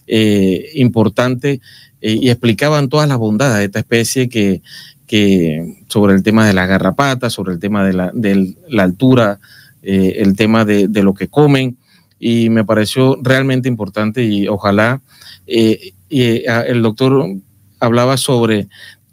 eh, 0.07 0.69
importante 0.75 1.59
eh, 2.01 2.17
y 2.21 2.29
explicaban 2.29 2.89
todas 2.89 3.09
las 3.09 3.17
bondades 3.17 3.57
de 3.57 3.65
esta 3.65 3.79
especie 3.79 4.29
que, 4.29 4.61
que 5.07 5.83
sobre 5.87 6.13
el 6.13 6.23
tema 6.23 6.47
de 6.47 6.53
la 6.53 6.65
garrapata, 6.65 7.29
sobre 7.29 7.53
el 7.53 7.59
tema 7.59 7.85
de 7.85 7.93
la, 7.93 8.11
de 8.13 8.55
la 8.69 8.83
altura, 8.83 9.39
el 9.81 10.35
tema 10.35 10.65
de, 10.65 10.89
de, 10.89 11.03
lo 11.03 11.13
que 11.13 11.29
comen 11.29 11.77
y 12.19 12.49
me 12.49 12.65
pareció 12.65 13.17
realmente 13.21 13.69
importante 13.69 14.23
y 14.23 14.47
ojalá 14.49 14.99
el 15.45 16.81
doctor 16.81 17.37
hablaba 17.79 18.17
sobre 18.17 18.67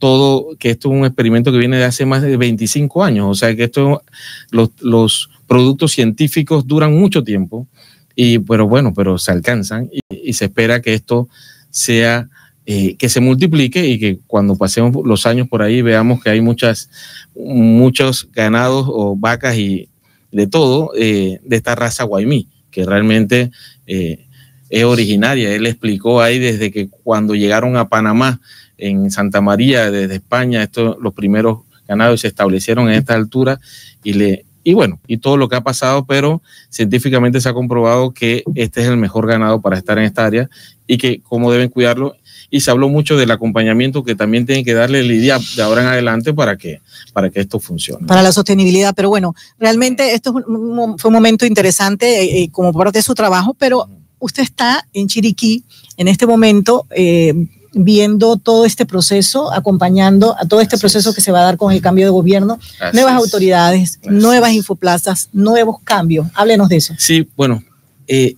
todo, 0.05 0.55
que 0.59 0.69
esto 0.69 0.93
es 0.93 0.99
un 0.99 1.07
experimento 1.07 1.51
que 1.51 1.57
viene 1.57 1.79
de 1.79 1.85
hace 1.85 2.05
más 2.05 2.21
de 2.21 2.37
25 2.37 3.03
años, 3.03 3.27
o 3.27 3.35
sea 3.35 3.57
que 3.57 3.65
esto, 3.65 4.03
los, 4.51 4.69
los 4.83 5.31
productos 5.47 5.93
científicos 5.93 6.67
duran 6.67 6.93
mucho 6.93 7.25
tiempo, 7.25 7.67
y, 8.15 8.39
pero 8.41 8.69
bueno, 8.69 8.93
pero 8.95 9.17
se 9.17 9.33
alcanzan 9.33 9.89
y, 10.11 10.35
se 10.35 10.45
espera 10.45 10.83
que 10.83 10.93
esto 10.93 11.31
sea, 11.71 12.29
eh, 12.67 12.97
que 12.97 13.09
se 13.09 13.21
multiplique 13.21 13.89
y 13.89 13.99
que 13.99 14.19
cuando 14.27 14.57
pasemos 14.57 14.95
los 15.07 15.25
años 15.25 15.49
por 15.49 15.63
ahí 15.63 15.81
veamos 15.81 16.23
que 16.23 16.29
hay 16.29 16.43
muchas, 16.43 16.91
muchos 17.35 18.29
ganados 18.31 18.87
o 18.87 19.17
vacas 19.17 19.57
y 19.57 19.89
de 20.33 20.47
todo 20.47 20.91
eh, 20.99 21.41
de 21.43 21.57
esta 21.57 21.75
raza 21.77 22.05
guaymí, 22.05 22.47
que 22.71 22.85
realmente 22.85 23.51
eh, 23.87 24.27
es 24.75 24.85
originaria. 24.85 25.55
Él 25.55 25.67
explicó 25.67 26.21
ahí 26.21 26.41
desde 26.41 26.73
que 26.73 26.89
cuando 26.89 27.37
llegaron 27.37 27.77
a 27.77 27.89
Panamá, 27.89 28.41
en 28.77 29.09
Santa 29.13 29.41
María 29.41 29.89
desde 29.91 30.17
España, 30.17 30.65
estos 30.65 30.97
los 31.01 31.15
primeros 31.15 31.59
ganados 31.87 32.23
se 32.23 32.29
establecieron 32.29 32.89
en 32.89 32.95
esta 32.95 33.15
altura 33.15 33.61
y 34.03 34.15
le 34.15 34.45
y 34.67 34.73
bueno, 34.73 34.99
y 35.07 35.19
todo 35.19 35.37
lo 35.37 35.49
que 35.51 35.57
ha 35.57 35.61
pasado, 35.61 36.07
pero 36.07 36.41
científicamente 36.71 37.39
se 37.39 37.51
ha 37.51 37.53
comprobado 37.53 38.13
que 38.13 38.43
este 38.55 38.81
es 38.81 38.89
el 38.89 38.97
mejor 38.97 39.27
ganado 39.29 39.61
para 39.61 39.77
estar 39.77 39.99
en 39.99 40.05
esta 40.05 40.25
área 40.25 40.49
y 40.87 40.97
que 40.97 41.21
cómo 41.21 41.53
deben 41.53 41.69
cuidarlo. 41.69 42.17
Y 42.51 42.61
se 42.61 42.71
habló 42.71 42.89
mucho 42.89 43.19
del 43.19 43.31
acompañamiento 43.31 44.03
que 44.05 44.15
también 44.15 44.47
tienen 44.47 44.65
que 44.65 44.73
darle 44.73 45.01
el 45.01 45.13
IDIA 45.13 45.39
de 45.55 45.63
ahora 45.63 45.83
en 45.83 45.89
adelante 45.89 46.33
para 46.33 46.57
que, 46.57 46.81
para 47.13 47.29
que 47.29 47.41
esto 47.41 47.61
funcione. 47.61 48.07
Para 48.07 48.23
la 48.23 48.33
sostenibilidad, 48.33 48.95
pero 48.95 49.11
bueno, 49.11 49.35
realmente 49.59 50.15
esto 50.15 50.33
fue 50.33 50.43
un 50.47 51.13
momento 51.13 51.45
interesante 51.45 52.23
eh, 52.23 52.43
eh, 52.45 52.49
como 52.51 52.73
parte 52.73 53.01
de 53.01 53.03
su 53.03 53.15
trabajo, 53.15 53.55
pero 53.59 53.87
usted 54.25 54.43
está 54.43 54.87
en 54.95 55.07
Chiriquí 55.07 55.65
en 55.97 56.09
este 56.09 56.27
momento. 56.27 56.87
Eh, 56.91 57.35
viendo 57.77 58.37
todo 58.37 58.65
este 58.65 58.87
proceso, 58.87 59.53
acompañando 59.53 60.37
a 60.39 60.47
todo 60.47 60.61
este 60.61 60.79
proceso 60.79 61.13
que 61.13 61.21
se 61.21 61.33
va 61.33 61.41
a 61.41 61.43
dar 61.43 61.57
con 61.57 61.73
el 61.73 61.83
cambio 61.83 62.07
de 62.07 62.11
gobierno, 62.11 62.61
nuevas 62.93 63.15
autoridades, 63.15 63.99
nuevas 64.05 64.53
infoplazas, 64.53 65.29
nuevos 65.33 65.81
cambios. 65.83 66.29
Háblenos 66.35 66.69
de 66.69 66.77
eso. 66.77 66.95
Sí, 66.99 67.29
bueno, 67.35 67.65
eh, 68.07 68.37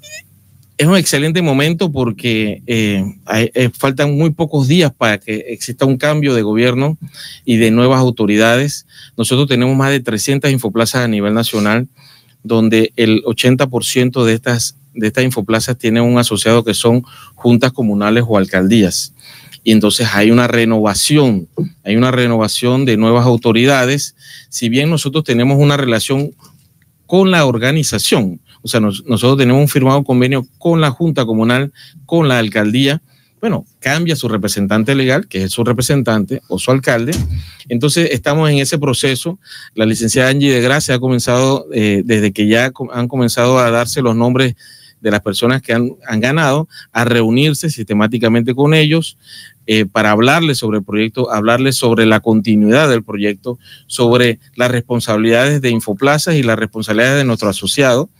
es 0.78 0.86
un 0.86 0.96
excelente 0.96 1.40
momento 1.40 1.90
porque 1.90 2.62
eh, 2.66 3.02
eh, 3.32 3.70
faltan 3.76 4.16
muy 4.16 4.30
pocos 4.30 4.68
días 4.68 4.92
para 4.92 5.18
que 5.18 5.36
exista 5.48 5.86
un 5.86 5.96
cambio 5.96 6.34
de 6.34 6.42
gobierno 6.42 6.98
y 7.44 7.56
de 7.56 7.70
nuevas 7.70 8.00
autoridades. 8.00 8.86
Nosotros 9.16 9.48
tenemos 9.48 9.76
más 9.76 9.90
de 9.90 10.00
300 10.00 10.50
infoplazas 10.50 11.02
a 11.02 11.08
nivel 11.08 11.32
nacional, 11.32 11.88
donde 12.42 12.92
el 12.96 13.22
80% 13.24 14.24
de 14.24 14.34
estas 14.34 14.76
de 14.96 15.06
estas 15.06 15.24
infoplazas 15.24 15.78
tienen 15.78 16.02
un 16.02 16.18
asociado 16.18 16.64
que 16.64 16.74
son 16.74 17.04
juntas 17.34 17.72
comunales 17.72 18.24
o 18.26 18.36
alcaldías 18.36 19.12
y 19.66 19.72
entonces 19.72 20.06
hay 20.12 20.30
una 20.30 20.46
renovación, 20.46 21.48
hay 21.82 21.96
una 21.96 22.12
renovación 22.12 22.84
de 22.84 22.96
nuevas 22.96 23.26
autoridades, 23.26 24.14
si 24.48 24.68
bien 24.68 24.88
nosotros 24.88 25.24
tenemos 25.24 25.58
una 25.58 25.76
relación 25.76 26.30
con 27.04 27.32
la 27.32 27.44
organización, 27.44 28.40
o 28.62 28.68
sea, 28.68 28.78
nosotros 28.78 29.36
tenemos 29.36 29.60
un 29.60 29.66
firmado 29.66 30.04
convenio 30.04 30.46
con 30.58 30.80
la 30.80 30.92
Junta 30.92 31.26
Comunal, 31.26 31.72
con 32.04 32.28
la 32.28 32.38
alcaldía, 32.38 33.02
bueno, 33.40 33.66
cambia 33.80 34.14
su 34.14 34.28
representante 34.28 34.94
legal, 34.94 35.26
que 35.26 35.42
es 35.42 35.52
su 35.52 35.64
representante 35.64 36.42
o 36.46 36.60
su 36.60 36.70
alcalde. 36.70 37.12
Entonces, 37.68 38.10
estamos 38.12 38.48
en 38.48 38.58
ese 38.58 38.78
proceso. 38.78 39.38
La 39.74 39.84
licenciada 39.84 40.30
Angie 40.30 40.52
de 40.52 40.60
Gracia 40.62 40.94
ha 40.94 40.98
comenzado, 41.00 41.66
eh, 41.72 42.02
desde 42.04 42.32
que 42.32 42.46
ya 42.46 42.72
han 42.92 43.08
comenzado 43.08 43.58
a 43.58 43.70
darse 43.70 44.00
los 44.00 44.14
nombres 44.14 44.54
de 45.06 45.12
las 45.12 45.20
personas 45.20 45.62
que 45.62 45.72
han, 45.72 45.94
ganado, 46.18 46.68
a 46.90 47.04
reunirse 47.04 47.70
sistemáticamente 47.70 48.56
con 48.56 48.74
ellos, 48.74 49.16
eh, 49.64 49.86
para 49.86 50.10
hablarles 50.10 50.58
sobre 50.58 50.78
el 50.78 50.84
proyecto, 50.84 51.30
hablarles 51.30 51.76
sobre 51.76 52.06
la 52.06 52.18
continuidad 52.18 52.88
del 52.88 53.04
proyecto, 53.04 53.56
sobre 53.86 54.40
las 54.56 54.68
responsabilidades 54.68 55.62
de 55.62 55.70
Infoplazas 55.70 56.34
y 56.34 56.42
las 56.42 56.58
responsabilidades 56.58 57.18
de 57.18 57.24
nuestro 57.24 57.48
asociado. 57.48 58.10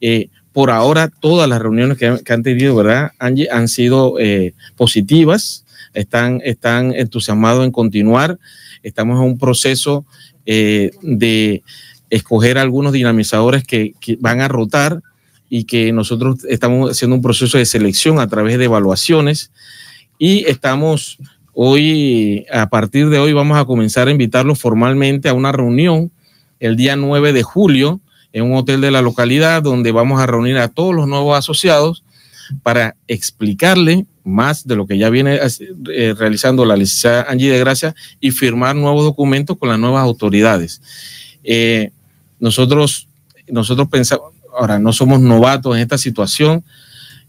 Eh, 0.00 0.26
por 0.52 0.72
ahora, 0.72 1.08
todas 1.08 1.48
las 1.48 1.62
reuniones 1.62 1.98
que, 1.98 2.32
han 2.32 2.42
tenido, 2.42 2.74
¿verdad, 2.74 3.12
Angie, 3.20 3.48
han 3.48 3.68
sido 3.68 4.18
eh, 4.18 4.54
positivas, 4.74 5.64
están, 5.92 6.40
están 6.42 6.92
entusiasmados 6.96 7.64
en 7.64 7.70
continuar. 7.70 8.40
Estamos 8.82 9.20
en 9.20 9.26
un 9.26 9.38
proceso 9.38 10.04
de 10.44 11.62
escoger 12.10 12.58
algunos 12.58 12.92
dinamizadores 12.92 13.62
que 13.62 13.94
van 14.18 14.40
a 14.40 14.48
rotar 14.48 15.00
y 15.48 15.64
que 15.64 15.92
nosotros 15.92 16.44
estamos 16.48 16.90
haciendo 16.90 17.16
un 17.16 17.22
proceso 17.22 17.58
de 17.58 17.66
selección 17.66 18.18
a 18.18 18.26
través 18.26 18.58
de 18.58 18.64
evaluaciones 18.64 19.50
y 20.18 20.44
estamos 20.46 21.18
hoy, 21.52 22.46
a 22.52 22.68
partir 22.68 23.08
de 23.08 23.18
hoy, 23.18 23.32
vamos 23.32 23.58
a 23.58 23.64
comenzar 23.64 24.08
a 24.08 24.10
invitarlos 24.10 24.58
formalmente 24.58 25.28
a 25.28 25.34
una 25.34 25.52
reunión 25.52 26.10
el 26.60 26.76
día 26.76 26.96
9 26.96 27.32
de 27.32 27.42
julio 27.42 28.00
en 28.32 28.44
un 28.44 28.56
hotel 28.56 28.80
de 28.80 28.90
la 28.90 29.02
localidad 29.02 29.62
donde 29.62 29.92
vamos 29.92 30.20
a 30.20 30.26
reunir 30.26 30.58
a 30.58 30.68
todos 30.68 30.94
los 30.94 31.06
nuevos 31.06 31.38
asociados 31.38 32.04
para 32.62 32.96
explicarle 33.06 34.06
más 34.24 34.66
de 34.66 34.76
lo 34.76 34.86
que 34.86 34.98
ya 34.98 35.10
viene 35.10 35.38
eh, 35.92 36.14
realizando 36.16 36.64
la 36.64 36.76
licenciada 36.76 37.26
Angie 37.28 37.50
de 37.50 37.58
Gracia 37.58 37.94
y 38.20 38.30
firmar 38.30 38.74
nuevos 38.74 39.04
documentos 39.04 39.56
con 39.58 39.68
las 39.68 39.78
nuevas 39.78 40.02
autoridades. 40.02 40.80
Eh, 41.44 41.90
nosotros, 42.40 43.08
nosotros 43.48 43.88
pensamos, 43.88 44.33
ahora 44.56 44.78
no 44.78 44.92
somos 44.92 45.20
novatos 45.20 45.76
en 45.76 45.82
esta 45.82 45.98
situación. 45.98 46.64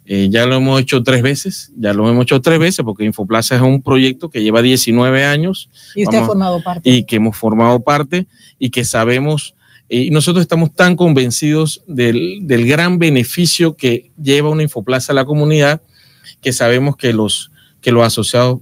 Eh, 0.07 0.29
ya 0.29 0.45
lo 0.45 0.55
hemos 0.55 0.79
hecho 0.79 1.01
tres 1.01 1.23
veces, 1.23 1.71
ya 1.75 1.91
lo 1.91 2.07
hemos 2.07 2.23
hecho 2.23 2.39
tres 2.39 2.59
veces 2.59 2.85
porque 2.85 3.05
Infoplaza 3.05 3.55
es 3.55 3.61
un 3.61 3.81
proyecto 3.81 4.29
que 4.29 4.43
lleva 4.43 4.61
19 4.61 5.25
años. 5.25 5.69
Y 5.95 6.03
usted 6.03 6.19
ha 6.19 6.25
formado 6.25 6.61
parte. 6.61 6.87
Y 6.89 7.03
que 7.05 7.15
hemos 7.15 7.35
formado 7.35 7.79
parte 7.79 8.27
y 8.59 8.69
que 8.69 8.85
sabemos, 8.85 9.55
eh, 9.89 10.01
y 10.01 10.09
nosotros 10.11 10.41
estamos 10.41 10.73
tan 10.75 10.95
convencidos 10.95 11.83
del, 11.87 12.41
del, 12.41 12.67
gran 12.67 12.99
beneficio 12.99 13.75
que 13.75 14.11
lleva 14.21 14.49
una 14.49 14.63
Infoplaza 14.63 15.11
a 15.11 15.15
la 15.15 15.25
comunidad 15.25 15.81
que 16.39 16.53
sabemos 16.53 16.97
que 16.97 17.11
los, 17.11 17.51
que 17.81 17.91
los 17.91 18.05
asociados 18.05 18.59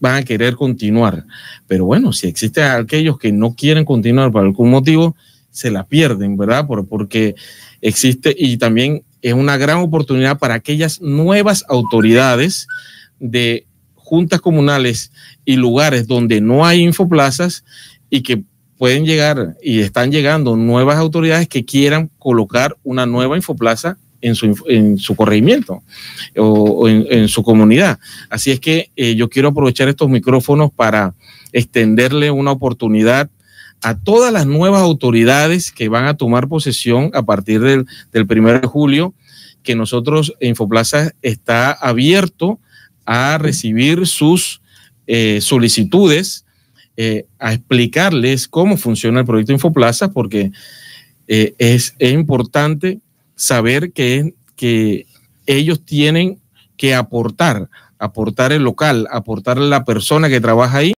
van 0.00 0.16
a 0.16 0.22
querer 0.22 0.54
continuar. 0.54 1.24
Pero 1.66 1.84
bueno, 1.84 2.12
si 2.12 2.28
existen 2.28 2.64
aquellos 2.64 3.18
que 3.18 3.32
no 3.32 3.54
quieren 3.54 3.84
continuar 3.84 4.30
por 4.30 4.44
algún 4.44 4.70
motivo, 4.70 5.16
se 5.50 5.70
la 5.70 5.84
pierden, 5.84 6.36
¿verdad? 6.36 6.66
Por, 6.66 6.86
porque 6.86 7.34
existe 7.80 8.34
y 8.36 8.56
también 8.56 9.02
es 9.22 9.34
una 9.34 9.56
gran 9.56 9.78
oportunidad 9.78 10.38
para 10.38 10.54
aquellas 10.54 11.00
nuevas 11.00 11.64
autoridades 11.68 12.66
de 13.18 13.66
juntas 13.94 14.40
comunales 14.40 15.12
y 15.44 15.56
lugares 15.56 16.06
donde 16.06 16.40
no 16.40 16.66
hay 16.66 16.82
infoplazas 16.82 17.64
y 18.08 18.22
que 18.22 18.42
pueden 18.76 19.04
llegar 19.04 19.56
y 19.62 19.80
están 19.80 20.10
llegando 20.10 20.56
nuevas 20.56 20.96
autoridades 20.96 21.48
que 21.48 21.64
quieran 21.64 22.10
colocar 22.18 22.76
una 22.82 23.06
nueva 23.06 23.36
infoplaza 23.36 23.98
en 24.22 24.34
su, 24.34 24.56
en 24.68 24.98
su 24.98 25.14
corregimiento 25.16 25.82
o, 26.36 26.88
en, 26.88 27.28
su 27.28 27.42
comunidad. 27.42 27.98
Así 28.28 28.50
es 28.50 28.60
que 28.60 28.90
eh, 28.96 29.14
yo 29.14 29.28
quiero 29.28 29.48
aprovechar 29.48 29.88
estos 29.88 30.08
micrófonos 30.08 30.70
para 30.72 31.14
extenderle 31.52 32.30
una 32.30 32.52
oportunidad 32.52 33.30
a 33.82 33.98
todas 33.98 34.32
las 34.32 34.46
nuevas 34.46 34.82
autoridades 34.82 35.70
que 35.70 35.88
van 35.88 36.06
a 36.06 36.16
tomar 36.16 36.48
posesión 36.48 37.10
a 37.14 37.22
partir 37.22 37.60
del, 37.60 37.86
del 38.12 38.26
1 38.28 38.60
de 38.60 38.66
julio, 38.66 39.14
que 39.62 39.74
nosotros, 39.74 40.34
Infoplaza 40.40 41.12
está 41.22 41.72
abierto 41.72 42.58
a 43.04 43.38
recibir 43.38 44.06
sus 44.06 44.60
eh, 45.06 45.40
solicitudes, 45.40 46.44
eh, 46.96 47.26
a 47.38 47.52
explicarles 47.52 48.48
cómo 48.48 48.76
funciona 48.76 49.20
el 49.20 49.26
proyecto 49.26 49.52
Infoplaza, 49.52 50.12
porque 50.12 50.52
eh, 51.26 51.54
es, 51.58 51.94
es, 51.98 52.12
importante 52.12 53.00
saber 53.36 53.92
que, 53.92 54.34
que 54.56 55.06
ellos 55.46 55.84
tienen 55.84 56.38
que 56.76 56.94
aportar, 56.94 57.68
aportar 57.98 58.52
el 58.52 58.62
local, 58.62 59.06
aportar 59.10 59.58
la 59.58 59.84
persona 59.84 60.28
que 60.28 60.40
trabaja 60.40 60.78
ahí 60.78 60.92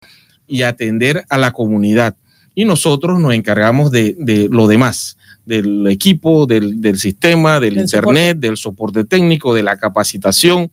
y 0.48 0.64
atender 0.64 1.26
a 1.30 1.38
la 1.38 1.52
comunidad 1.52 2.16
y 2.53 2.65
nosotros 2.65 3.20
nos 3.20 3.34
encargamos 3.34 3.91
de, 3.91 4.15
de 4.20 4.50
lo 4.50 4.67
demás, 4.67 5.17
del 5.46 5.88
equipo, 5.88 6.46
del, 6.46 6.81
del 6.81 7.00
sistema, 7.00 7.60
del, 7.60 7.77
internet, 7.77 8.36
soporte. 8.36 8.48
del 8.48 8.58
soporte 8.58 9.03
técnico, 9.05 9.53
de 9.53 9.63
la 9.63 9.77
capacitación, 9.77 10.72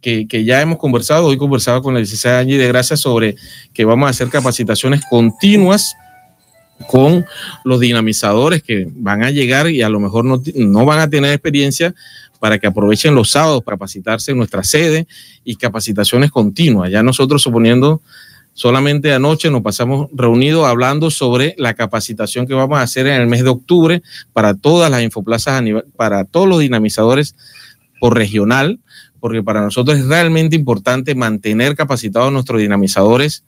que, 0.00 0.26
que, 0.28 0.44
ya 0.44 0.60
hemos 0.60 0.78
conversado. 0.78 1.26
Hoy 1.26 1.38
conversado 1.38 1.82
con 1.82 1.94
la 1.94 2.00
licenciada 2.00 2.40
Angie 2.40 2.58
de 2.58 2.68
Gracia 2.68 2.96
sobre 2.96 3.36
que 3.72 3.84
vamos 3.84 4.06
a 4.06 4.10
hacer 4.10 4.28
capacitaciones 4.28 5.02
continuas 5.08 5.94
con 6.88 7.24
los 7.64 7.80
dinamizadores 7.80 8.62
que 8.62 8.88
van 8.90 9.22
a 9.22 9.30
llegar 9.30 9.70
y 9.70 9.82
a 9.82 9.88
lo 9.88 10.00
mejor 10.00 10.24
no, 10.24 10.42
no 10.56 10.84
van 10.84 11.00
a 11.00 11.08
tener 11.08 11.32
experiencia 11.32 11.94
para 12.40 12.58
que 12.58 12.66
aprovechen 12.66 13.14
los 13.14 13.30
sábados 13.30 13.62
para 13.62 13.76
capacitarse 13.76 14.32
en 14.32 14.36
nuestra 14.36 14.62
sede 14.62 15.06
y 15.44 15.56
capacitaciones 15.56 16.30
continuas. 16.30 16.90
Ya 16.90 17.02
nosotros 17.02 17.40
suponiendo 17.40 18.02
Solamente 18.54 19.12
anoche 19.12 19.50
nos 19.50 19.62
pasamos 19.62 20.08
reunidos 20.12 20.64
hablando 20.66 21.10
sobre 21.10 21.56
la 21.58 21.74
capacitación 21.74 22.46
que 22.46 22.54
vamos 22.54 22.78
a 22.78 22.82
hacer 22.82 23.08
en 23.08 23.20
el 23.20 23.26
mes 23.26 23.42
de 23.42 23.50
octubre 23.50 24.02
para 24.32 24.54
todas 24.54 24.90
las 24.92 25.02
infoplazas, 25.02 25.62
para 25.96 26.24
todos 26.24 26.48
los 26.48 26.60
dinamizadores 26.60 27.34
por 27.98 28.16
regional, 28.16 28.78
porque 29.18 29.42
para 29.42 29.60
nosotros 29.60 29.98
es 29.98 30.06
realmente 30.06 30.54
importante 30.54 31.16
mantener 31.16 31.74
capacitados 31.74 32.32
nuestros 32.32 32.60
dinamizadores 32.60 33.42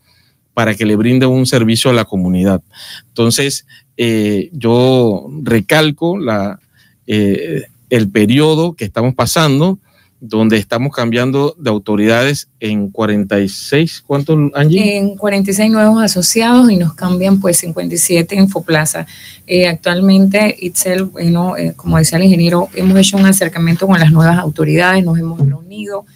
para 0.55 0.75
que 0.75 0.87
le 0.87 0.97
brinden 0.97 1.29
un 1.29 1.47
servicio 1.47 1.91
a 1.91 1.95
la 1.95 2.05
comunidad. 2.05 2.61
Entonces, 3.09 3.65
eh, 3.97 4.51
yo 4.53 5.29
recalco 5.43 6.19
eh, 7.07 7.63
el 7.91 8.11
periodo 8.11 8.75
que 8.75 8.85
estamos 8.85 9.15
pasando 9.15 9.79
donde 10.21 10.57
estamos 10.57 10.95
cambiando 10.95 11.55
de 11.59 11.71
autoridades 11.71 12.49
en 12.61 12.91
46, 12.91 14.05
¿cuántos, 14.07 14.39
Angie? 14.55 14.97
En 14.97 15.17
46 15.17 15.71
nuevos 15.71 16.03
asociados 16.03 16.71
y 16.71 16.77
nos 16.77 16.95
cambian 16.95 17.41
pues 17.41 17.59
57 17.59 18.35
Infoplaza. 18.35 19.07
Eh, 19.47 19.69
actualmente, 19.69 20.57
Itzel, 20.59 21.05
bueno, 21.05 21.57
eh, 21.57 21.75
como 21.77 21.99
decía 21.99 22.19
el 22.19 22.25
ingeniero, 22.25 22.69
hemos 22.75 22.99
hecho 22.99 23.17
un 23.17 23.27
acercamiento 23.27 23.87
con 23.87 23.99
las 24.01 24.11
nuevas 24.11 24.39
autoridades, 24.39 25.05
nos 25.05 25.19
hemos 25.19 25.39
reunido. 25.39 26.07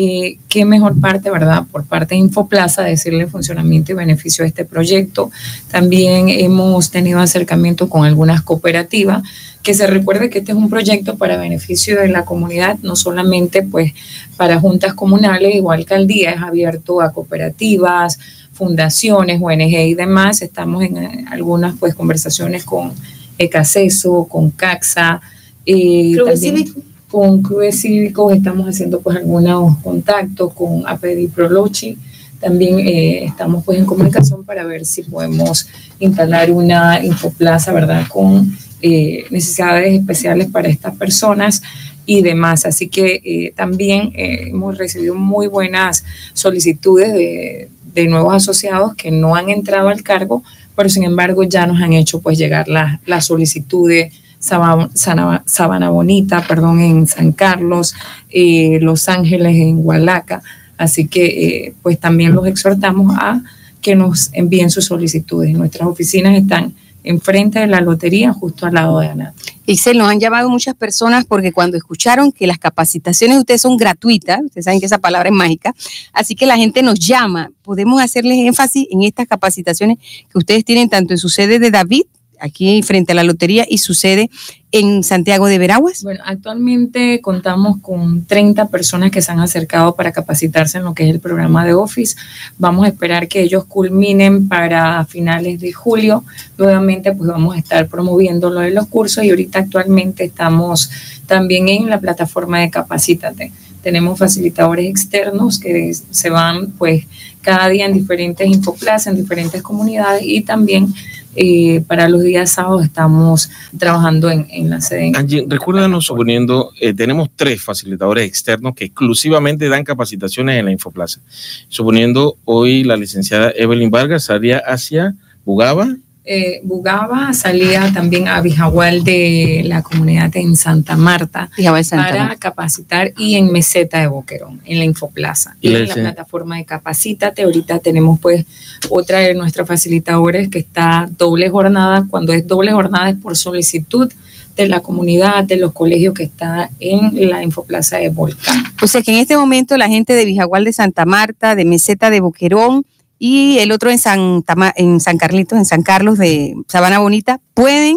Eh, 0.00 0.38
qué 0.48 0.64
mejor 0.64 1.00
parte, 1.00 1.28
¿verdad? 1.28 1.64
Por 1.72 1.84
parte 1.84 2.14
de 2.14 2.20
Infoplaza, 2.20 2.84
decirle 2.84 3.26
funcionamiento 3.26 3.90
y 3.90 3.96
beneficio 3.96 4.44
de 4.44 4.50
este 4.50 4.64
proyecto. 4.64 5.32
También 5.72 6.28
hemos 6.28 6.92
tenido 6.92 7.18
acercamiento 7.18 7.88
con 7.88 8.04
algunas 8.04 8.42
cooperativas 8.42 9.24
que 9.60 9.74
se 9.74 9.88
recuerde 9.88 10.30
que 10.30 10.38
este 10.38 10.52
es 10.52 10.56
un 10.56 10.70
proyecto 10.70 11.18
para 11.18 11.36
beneficio 11.36 12.00
de 12.00 12.06
la 12.06 12.24
comunidad, 12.24 12.78
no 12.80 12.94
solamente 12.94 13.64
pues 13.64 13.92
para 14.36 14.60
juntas 14.60 14.94
comunales 14.94 15.60
o 15.64 15.72
alcaldías, 15.72 16.36
es 16.36 16.42
abierto 16.42 17.00
a 17.00 17.12
cooperativas, 17.12 18.20
fundaciones, 18.52 19.40
ONG 19.42 19.80
y 19.80 19.94
demás. 19.94 20.42
Estamos 20.42 20.84
en 20.84 20.96
eh, 20.96 21.24
algunas 21.28 21.74
pues 21.76 21.96
conversaciones 21.96 22.62
con 22.62 22.92
ECACESO, 23.36 24.28
con 24.28 24.52
CAXA, 24.52 25.20
eh, 25.66 26.16
también 26.24 26.72
con 27.08 27.42
clubes 27.42 27.80
cívicos 27.80 28.34
estamos 28.34 28.68
haciendo 28.68 29.00
pues 29.00 29.16
algunos 29.16 29.78
contactos 29.78 30.52
con 30.52 30.86
APEDI 30.86 31.28
Prolochi. 31.28 31.96
También 32.38 32.78
eh, 32.80 33.24
estamos 33.24 33.64
pues 33.64 33.78
en 33.78 33.86
comunicación 33.86 34.44
para 34.44 34.64
ver 34.64 34.84
si 34.84 35.02
podemos 35.02 35.66
instalar 35.98 36.50
una 36.50 37.04
infoplaza, 37.04 37.72
¿verdad? 37.72 38.06
Con 38.08 38.56
eh, 38.80 39.24
necesidades 39.30 39.98
especiales 39.98 40.48
para 40.48 40.68
estas 40.68 40.94
personas 40.96 41.62
y 42.06 42.22
demás. 42.22 42.64
Así 42.64 42.88
que 42.88 43.20
eh, 43.24 43.52
también 43.56 44.12
hemos 44.14 44.78
recibido 44.78 45.14
muy 45.14 45.46
buenas 45.46 46.04
solicitudes 46.34 47.12
de, 47.12 47.68
de, 47.92 48.06
nuevos 48.06 48.34
asociados 48.34 48.94
que 48.94 49.10
no 49.10 49.34
han 49.34 49.48
entrado 49.48 49.88
al 49.88 50.02
cargo, 50.02 50.44
pero 50.76 50.88
sin 50.88 51.02
embargo 51.02 51.42
ya 51.42 51.66
nos 51.66 51.82
han 51.82 51.94
hecho 51.94 52.20
pues 52.20 52.38
llegar 52.38 52.68
las 52.68 53.00
la 53.06 53.20
solicitudes. 53.20 54.12
Sabana, 54.38 55.90
Bonita, 55.90 56.44
perdón, 56.46 56.80
en 56.80 57.06
San 57.06 57.32
Carlos, 57.32 57.94
eh, 58.30 58.78
Los 58.80 59.08
Ángeles, 59.08 59.56
en 59.56 59.84
Hualaca. 59.84 60.42
Así 60.76 61.08
que 61.08 61.26
eh, 61.26 61.74
pues 61.82 61.98
también 61.98 62.34
los 62.34 62.46
exhortamos 62.46 63.16
a 63.18 63.42
que 63.80 63.96
nos 63.96 64.30
envíen 64.32 64.70
sus 64.70 64.86
solicitudes. 64.86 65.52
Nuestras 65.52 65.88
oficinas 65.88 66.36
están 66.36 66.74
enfrente 67.04 67.58
de 67.58 67.66
la 67.66 67.80
lotería, 67.80 68.32
justo 68.32 68.66
al 68.66 68.74
lado 68.74 69.00
de 69.00 69.08
ANAT. 69.08 69.34
Y 69.66 69.76
se 69.78 69.94
nos 69.94 70.10
han 70.10 70.20
llamado 70.20 70.48
muchas 70.50 70.74
personas 70.74 71.24
porque 71.24 71.52
cuando 71.52 71.76
escucharon 71.76 72.32
que 72.32 72.46
las 72.46 72.58
capacitaciones 72.58 73.36
de 73.36 73.40
ustedes 73.40 73.62
son 73.62 73.76
gratuitas, 73.76 74.40
ustedes 74.44 74.64
saben 74.64 74.80
que 74.80 74.86
esa 74.86 74.98
palabra 74.98 75.28
es 75.28 75.34
mágica, 75.34 75.74
así 76.12 76.34
que 76.34 76.46
la 76.46 76.56
gente 76.56 76.82
nos 76.82 76.98
llama. 76.98 77.50
Podemos 77.62 78.00
hacerles 78.02 78.38
énfasis 78.38 78.86
en 78.90 79.02
estas 79.02 79.26
capacitaciones 79.26 79.98
que 80.30 80.38
ustedes 80.38 80.64
tienen 80.64 80.88
tanto 80.88 81.14
en 81.14 81.18
su 81.18 81.28
sede 81.28 81.58
de 81.58 81.70
David 81.70 82.02
aquí 82.40 82.82
frente 82.82 83.12
a 83.12 83.14
la 83.14 83.24
lotería 83.24 83.66
y 83.68 83.78
sucede 83.78 84.30
en 84.70 85.02
Santiago 85.02 85.46
de 85.46 85.58
Veraguas? 85.58 86.02
Bueno, 86.02 86.20
actualmente 86.24 87.20
contamos 87.20 87.78
con 87.80 88.26
30 88.26 88.68
personas 88.68 89.10
que 89.10 89.22
se 89.22 89.32
han 89.32 89.40
acercado 89.40 89.94
para 89.94 90.12
capacitarse 90.12 90.78
en 90.78 90.84
lo 90.84 90.94
que 90.94 91.04
es 91.04 91.10
el 91.10 91.20
programa 91.20 91.64
de 91.64 91.74
Office. 91.74 92.16
Vamos 92.58 92.84
a 92.84 92.88
esperar 92.88 93.28
que 93.28 93.40
ellos 93.40 93.64
culminen 93.64 94.48
para 94.48 95.04
finales 95.06 95.60
de 95.60 95.72
julio. 95.72 96.24
Nuevamente, 96.58 97.12
pues 97.12 97.30
vamos 97.30 97.54
a 97.54 97.58
estar 97.58 97.88
promoviendo 97.88 98.50
lo 98.50 98.60
de 98.60 98.70
los 98.70 98.86
cursos 98.86 99.24
y 99.24 99.30
ahorita 99.30 99.60
actualmente 99.60 100.24
estamos 100.24 100.90
también 101.26 101.68
en 101.68 101.88
la 101.88 102.00
plataforma 102.00 102.60
de 102.60 102.70
Capacítate. 102.70 103.52
Tenemos 103.82 104.18
facilitadores 104.18 104.86
externos 104.90 105.58
que 105.58 105.94
se 106.10 106.30
van 106.30 106.72
pues 106.72 107.06
cada 107.40 107.68
día 107.68 107.86
en 107.86 107.94
diferentes 107.94 108.46
infoplazas, 108.46 109.06
en 109.06 109.16
diferentes 109.16 109.62
comunidades 109.62 110.22
y 110.24 110.42
también 110.42 110.92
eh, 111.40 111.82
para 111.86 112.08
los 112.08 112.22
días 112.22 112.50
sábados 112.50 112.84
estamos 112.84 113.48
trabajando 113.78 114.28
en, 114.28 114.68
la 114.68 114.80
sede. 114.80 115.12
Angie, 115.14 115.46
recuérdanos, 115.48 116.06
suponiendo, 116.06 116.72
eh, 116.80 116.92
tenemos 116.92 117.30
tres 117.36 117.62
facilitadores 117.62 118.26
externos 118.26 118.74
que 118.74 118.86
exclusivamente 118.86 119.68
dan 119.68 119.84
capacitaciones 119.84 120.58
en 120.58 120.64
la 120.64 120.72
Infoplaza. 120.72 121.20
Suponiendo 121.68 122.36
hoy 122.44 122.82
la 122.82 122.96
licenciada 122.96 123.52
Evelyn 123.54 123.90
Vargas 123.90 124.24
salía 124.24 124.58
hacia 124.58 125.14
Bugaba. 125.44 125.94
Eh, 126.30 126.60
Bugaba 126.62 127.32
salía 127.32 127.90
también 127.94 128.28
a 128.28 128.42
Bijahual 128.42 129.02
de 129.02 129.62
la 129.64 129.82
comunidad 129.82 130.36
en 130.36 130.56
Santa 130.56 130.94
Marta 130.94 131.48
Santa 131.56 131.96
para 131.96 132.24
Marta. 132.24 132.36
capacitar 132.36 133.14
y 133.16 133.36
en 133.36 133.50
Meseta 133.50 133.98
de 133.98 134.08
Boquerón, 134.08 134.60
en 134.66 134.78
la 134.78 134.84
Infoplaza. 134.84 135.56
Y 135.62 135.74
en 135.74 135.88
la 135.88 135.94
plataforma 135.94 136.58
de 136.58 136.66
Capacítate, 136.66 137.44
ahorita 137.44 137.78
tenemos 137.78 138.20
pues 138.20 138.44
otra 138.90 139.20
de 139.20 139.32
nuestras 139.32 139.66
facilitadores 139.66 140.50
que 140.50 140.58
está 140.58 141.08
doble 141.16 141.48
jornada, 141.48 142.06
cuando 142.10 142.34
es 142.34 142.46
doble 142.46 142.72
jornada 142.72 143.08
es 143.08 143.16
por 143.16 143.34
solicitud, 143.34 144.12
de 144.54 144.68
la 144.68 144.80
comunidad, 144.80 145.44
de 145.44 145.56
los 145.56 145.72
colegios 145.72 146.12
que 146.12 146.24
está 146.24 146.68
en 146.78 147.30
la 147.30 147.42
Infoplaza 147.42 147.96
de 147.98 148.10
Volcán. 148.10 148.64
O 148.82 148.86
sea 148.86 149.00
que 149.00 149.12
en 149.12 149.18
este 149.18 149.36
momento 149.36 149.78
la 149.78 149.88
gente 149.88 150.14
de 150.14 150.26
Vijagual 150.26 150.64
de 150.64 150.72
Santa 150.74 151.06
Marta, 151.06 151.54
de 151.54 151.64
Meseta 151.64 152.10
de 152.10 152.20
Boquerón 152.20 152.84
y 153.18 153.58
el 153.58 153.72
otro 153.72 153.90
en 153.90 153.98
San, 153.98 154.44
en 154.76 155.00
San 155.00 155.18
Carlitos, 155.18 155.58
en 155.58 155.64
San 155.64 155.82
Carlos 155.82 156.18
de 156.18 156.54
Sabana 156.68 157.00
Bonita, 157.00 157.40
pueden 157.54 157.96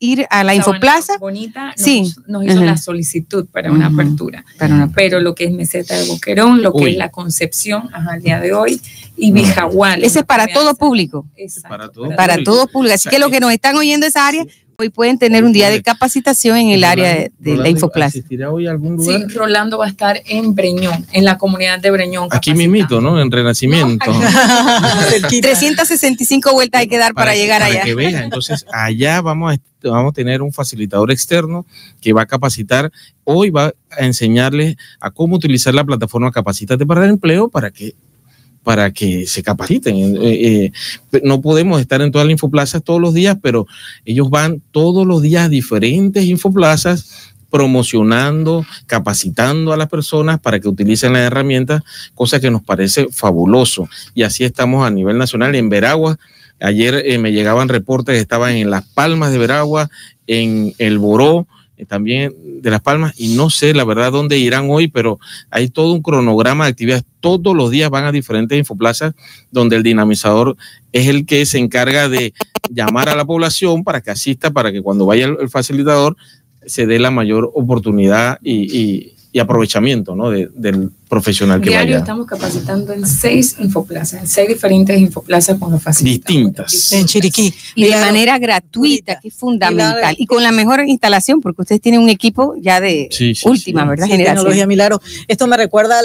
ir 0.00 0.26
a 0.30 0.42
la 0.44 0.54
Infoplaza. 0.54 1.18
Bonita 1.18 1.66
nos, 1.66 1.74
sí. 1.76 2.14
nos 2.26 2.44
hizo 2.44 2.64
la 2.64 2.76
solicitud 2.76 3.46
para 3.46 3.70
una 3.70 3.86
apertura. 3.86 4.44
Pero 4.94 5.20
lo 5.20 5.34
que 5.34 5.44
es 5.44 5.52
Meseta 5.52 5.94
de 5.96 6.06
Boquerón, 6.06 6.62
lo 6.62 6.72
que 6.72 6.90
es 6.90 6.96
la 6.96 7.10
Concepción 7.10 7.90
al 7.92 8.20
día 8.22 8.40
de 8.40 8.54
hoy 8.54 8.80
y 9.16 9.30
Bijagual. 9.30 10.02
Ese 10.02 10.20
es 10.20 10.24
para 10.24 10.48
todo 10.48 10.74
público. 10.74 11.26
Para 11.68 11.90
todo, 11.90 12.16
para 12.16 12.42
todo 12.42 12.66
público. 12.66 12.94
Así 12.94 13.08
que 13.08 13.18
los 13.18 13.30
que 13.30 13.40
nos 13.40 13.52
están 13.52 13.76
oyendo 13.76 14.06
esa 14.06 14.26
área, 14.26 14.46
hoy 14.80 14.88
pueden 14.88 15.18
tener 15.18 15.44
un 15.44 15.52
día 15.52 15.70
de 15.70 15.82
capacitación 15.82 16.56
en 16.56 16.70
el 16.70 16.84
área 16.84 17.28
de, 17.38 17.56
la. 17.56 17.68
¿Existirá 17.68 18.50
hoy 18.50 18.66
algún 18.66 18.96
lugar? 18.96 19.20
Sí, 19.28 19.34
Rolando 19.34 19.78
va 19.78 19.86
a 19.86 19.88
estar 19.88 20.20
en 20.26 20.54
Breñón, 20.54 21.06
en 21.12 21.24
la 21.24 21.38
comunidad 21.38 21.80
de 21.80 21.90
Breñón. 21.90 22.28
Aquí 22.30 22.54
mismito, 22.54 23.00
¿no? 23.00 23.20
En 23.20 23.30
Renacimiento. 23.30 24.10
365 25.28 26.52
vueltas 26.52 26.80
hay 26.80 26.88
que 26.88 26.98
dar 26.98 27.14
para, 27.14 27.34
llegar 27.34 27.62
allá. 27.62 27.80
Para 27.80 27.84
que 27.84 27.94
vean, 27.94 28.24
entonces 28.24 28.66
allá 28.72 29.20
vamos 29.20 29.54
a 29.54 29.58
vamos 29.82 30.10
a 30.10 30.14
tener 30.14 30.42
un 30.42 30.52
facilitador 30.52 31.10
externo 31.10 31.64
que 32.02 32.12
va 32.12 32.22
a 32.22 32.26
capacitar, 32.26 32.92
hoy 33.24 33.48
va 33.48 33.72
a 33.90 34.04
enseñarles 34.04 34.76
a 35.00 35.10
cómo 35.10 35.36
utilizar 35.36 35.74
la 35.74 35.84
plataforma 35.84 36.30
Capacitate 36.30 36.84
para 36.84 37.04
el 37.04 37.10
empleo 37.10 37.48
para 37.48 37.70
que 37.70 37.94
para 38.62 38.92
que 38.92 39.26
se 39.26 39.42
capaciten. 39.42 39.96
Eh, 39.96 40.18
eh, 40.22 41.20
no 41.22 41.40
podemos 41.40 41.80
estar 41.80 42.00
en 42.02 42.12
todas 42.12 42.26
las 42.26 42.32
infoplazas 42.32 42.82
todos 42.82 43.00
los 43.00 43.14
días, 43.14 43.36
pero 43.40 43.66
ellos 44.04 44.30
van 44.30 44.62
todos 44.70 45.06
los 45.06 45.22
días 45.22 45.46
a 45.46 45.48
diferentes 45.48 46.24
infoplazas 46.24 47.30
promocionando, 47.50 48.64
capacitando 48.86 49.72
a 49.72 49.76
las 49.76 49.88
personas 49.88 50.40
para 50.40 50.60
que 50.60 50.68
utilicen 50.68 51.12
las 51.12 51.22
herramientas, 51.22 51.82
cosa 52.14 52.40
que 52.40 52.50
nos 52.50 52.62
parece 52.62 53.08
fabuloso. 53.10 53.88
Y 54.14 54.22
así 54.22 54.44
estamos 54.44 54.86
a 54.86 54.90
nivel 54.90 55.18
nacional. 55.18 55.54
En 55.56 55.68
Veragua, 55.68 56.16
ayer 56.60 57.02
eh, 57.04 57.18
me 57.18 57.32
llegaban 57.32 57.68
reportes 57.68 58.20
estaban 58.20 58.54
en 58.54 58.70
Las 58.70 58.84
Palmas 58.84 59.32
de 59.32 59.38
Veragua, 59.38 59.90
en 60.26 60.72
El 60.78 60.98
Boró, 60.98 61.40
eh, 61.40 61.59
también 61.86 62.34
de 62.62 62.70
Las 62.70 62.80
Palmas 62.80 63.14
y 63.16 63.34
no 63.34 63.50
sé 63.50 63.74
la 63.74 63.84
verdad 63.84 64.12
dónde 64.12 64.38
irán 64.38 64.66
hoy, 64.68 64.88
pero 64.88 65.18
hay 65.50 65.68
todo 65.68 65.92
un 65.92 66.02
cronograma 66.02 66.64
de 66.64 66.70
actividades. 66.70 67.04
Todos 67.20 67.54
los 67.56 67.70
días 67.70 67.90
van 67.90 68.04
a 68.04 68.12
diferentes 68.12 68.58
infoplazas 68.58 69.14
donde 69.50 69.76
el 69.76 69.82
dinamizador 69.82 70.56
es 70.92 71.08
el 71.08 71.26
que 71.26 71.46
se 71.46 71.58
encarga 71.58 72.08
de 72.08 72.32
llamar 72.70 73.08
a 73.08 73.16
la 73.16 73.24
población 73.24 73.84
para 73.84 74.00
que 74.00 74.10
asista, 74.10 74.50
para 74.50 74.72
que 74.72 74.82
cuando 74.82 75.06
vaya 75.06 75.26
el, 75.26 75.48
facilitador 75.48 76.16
se 76.66 76.86
dé 76.86 76.98
la 76.98 77.10
mayor 77.10 77.50
oportunidad 77.54 78.38
y, 78.42 78.76
y 78.76 79.14
aprovechamiento 79.38 80.16
¿no? 80.16 80.30
del 80.30 80.90
profesional 81.08 81.60
que 81.60 81.70
Diario 81.70 81.98
estamos 81.98 82.26
capacitando 82.26 82.92
en 82.92 83.06
seis 83.06 83.56
infoplazas, 83.58 84.20
en 84.20 84.28
seis 84.28 84.48
diferentes 84.48 84.98
infoplazas 84.98 85.58
con 85.58 85.72
los 85.72 85.82
facilitadores. 85.82 86.26
Distintas. 86.26 86.92
En 86.92 87.06
Chiriquí. 87.06 87.52
Y 87.74 87.84
de 87.84 87.96
manera 87.96 88.38
gratuita, 88.38 89.18
que 89.20 89.28
es 89.28 89.34
fundamental. 89.34 90.14
Y, 90.18 90.26
con 90.26 90.42
la 90.42 90.52
mejor 90.52 90.84
instalación, 90.86 91.40
porque 91.40 91.62
ustedes 91.62 91.80
tienen 91.80 92.00
un 92.00 92.08
equipo 92.08 92.54
ya 92.60 92.80
de 92.80 93.08
última, 93.44 93.84
¿verdad? 93.84 94.06
Generación. 94.06 94.36
Tecnología 94.36 94.66
Milagro. 94.66 95.00
Esto 95.28 95.46
me 95.46 95.56
recuerda 95.56 96.00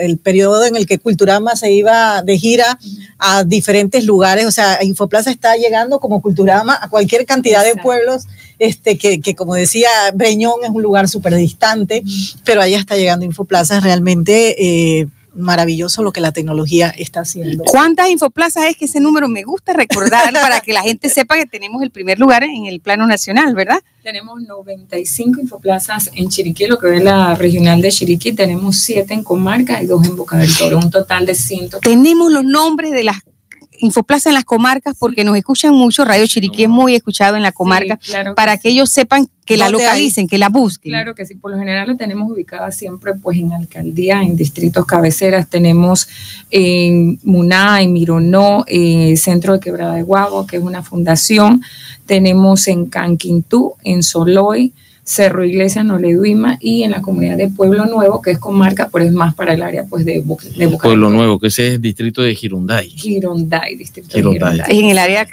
el 0.00 0.18
periodo 0.18 0.64
en 0.64 0.76
el 0.76 0.86
que 0.86 0.98
Culturama 0.98 1.56
se 1.56 1.72
iba 1.72 2.22
de 2.22 2.38
gira 2.38 2.78
a 3.18 3.44
diferentes 3.44 4.04
lugares. 4.04 4.46
O 4.46 4.50
sea, 4.50 4.82
Infoplaza 4.82 5.30
está 5.30 5.56
llegando 5.56 6.00
como 6.00 6.20
Culturama 6.22 6.78
a 6.80 6.88
cualquier 6.88 7.26
cantidad 7.26 7.64
de 7.64 7.76
pueblos 7.76 8.26
este, 8.62 8.96
que, 8.96 9.20
que, 9.20 9.34
como 9.34 9.54
decía, 9.54 9.88
Breñón 10.14 10.62
es 10.62 10.70
un 10.70 10.82
lugar 10.82 11.08
súper 11.08 11.34
distante, 11.34 12.04
pero 12.44 12.62
allá 12.62 12.78
está 12.78 12.96
llegando 12.96 13.24
Infoplaza, 13.24 13.78
es 13.78 13.82
realmente 13.82 14.54
eh, 15.00 15.08
maravilloso 15.34 16.04
lo 16.04 16.12
que 16.12 16.20
la 16.20 16.30
tecnología 16.30 16.88
está 16.96 17.20
haciendo. 17.20 17.64
¿Cuántas 17.64 18.08
Infoplazas 18.08 18.66
es 18.66 18.76
que 18.76 18.84
ese 18.84 19.00
número 19.00 19.28
me 19.28 19.42
gusta 19.42 19.72
recordar 19.72 20.32
para 20.40 20.60
que 20.60 20.72
la 20.72 20.82
gente 20.82 21.08
sepa 21.08 21.36
que 21.36 21.46
tenemos 21.46 21.82
el 21.82 21.90
primer 21.90 22.20
lugar 22.20 22.44
en 22.44 22.66
el 22.66 22.80
plano 22.80 23.04
nacional, 23.08 23.52
¿verdad? 23.54 23.82
Tenemos 24.04 24.40
95 24.40 25.40
Infoplazas 25.40 26.10
en 26.14 26.28
Chiriquí, 26.28 26.66
lo 26.66 26.78
que 26.78 26.96
es 26.96 27.02
la 27.02 27.34
regional 27.34 27.82
de 27.82 27.90
Chiriquí, 27.90 28.32
tenemos 28.32 28.78
7 28.78 29.12
en 29.12 29.24
Comarca 29.24 29.82
y 29.82 29.86
2 29.86 30.06
en 30.06 30.16
Boca 30.16 30.36
del 30.36 30.56
Toro, 30.56 30.78
un 30.78 30.90
total 30.90 31.26
de 31.26 31.34
100. 31.34 31.70
Tenemos 31.80 32.30
los 32.30 32.44
nombres 32.44 32.92
de 32.92 33.02
las 33.02 33.16
Infoplaza 33.82 34.30
en 34.30 34.34
las 34.34 34.44
comarcas 34.44 34.94
porque 34.96 35.24
nos 35.24 35.36
escuchan 35.36 35.74
mucho. 35.74 36.04
Radio 36.04 36.24
Chiriquí 36.26 36.62
es 36.62 36.68
muy 36.68 36.94
escuchado 36.94 37.34
en 37.36 37.42
la 37.42 37.50
comarca 37.50 37.98
para 38.36 38.56
que, 38.56 38.68
ellos 38.68 38.90
sepan 38.90 39.28
que 39.44 39.56
la 39.56 39.70
localicen, 39.70 40.28
que 40.28 40.38
la 40.38 40.48
busquen. 40.48 40.92
Claro 40.92 41.16
que 41.16 41.26
sí, 41.26 41.34
por 41.34 41.50
lo 41.50 41.58
general 41.58 41.88
la 41.88 41.96
tenemos 41.96 42.30
ubicada 42.30 42.70
siempre 42.70 43.14
pues 43.14 43.38
en 43.38 43.52
alcaldía, 43.52 44.22
en 44.22 44.36
distritos 44.36 44.86
cabeceras. 44.86 45.48
Tenemos 45.48 46.08
en 46.52 47.18
Muná, 47.24 47.82
en 47.82 47.92
Mironó, 47.92 48.64
eh, 48.68 49.16
Centro 49.16 49.54
de 49.54 49.58
Quebrada 49.58 49.96
de 49.96 50.02
Guago, 50.02 50.46
que 50.46 50.58
es 50.58 50.62
una 50.62 50.84
fundación. 50.84 51.60
Tenemos 52.06 52.68
en 52.68 52.86
Canquintú, 52.86 53.74
en 53.82 54.04
Soloy, 54.04 54.72
Cerro 55.04 55.44
Iglesia, 55.44 55.82
Noleduima 55.82 56.58
y 56.60 56.84
en 56.84 56.92
la 56.92 57.02
comunidad 57.02 57.36
de 57.36 57.48
Pueblo 57.48 57.86
Nuevo, 57.86 58.22
que 58.22 58.32
es 58.32 58.38
comarca, 58.38 58.88
pero 58.92 59.04
es 59.04 59.12
más 59.12 59.34
para 59.34 59.54
el 59.54 59.62
área 59.62 59.84
pues 59.84 60.04
de, 60.04 60.22
de 60.56 60.68
Pueblo 60.68 61.10
Nuevo, 61.10 61.40
que 61.40 61.48
ese 61.48 61.68
es 61.68 61.74
el 61.74 61.82
distrito 61.82 62.22
de 62.22 62.34
Gironday. 62.34 62.88
Gironday, 62.88 63.76
distrito 63.76 64.08
de 64.08 64.22
Gironday. 64.22 64.60
Es 64.60 64.78
en 64.78 64.90
el 64.90 64.98
área 64.98 65.26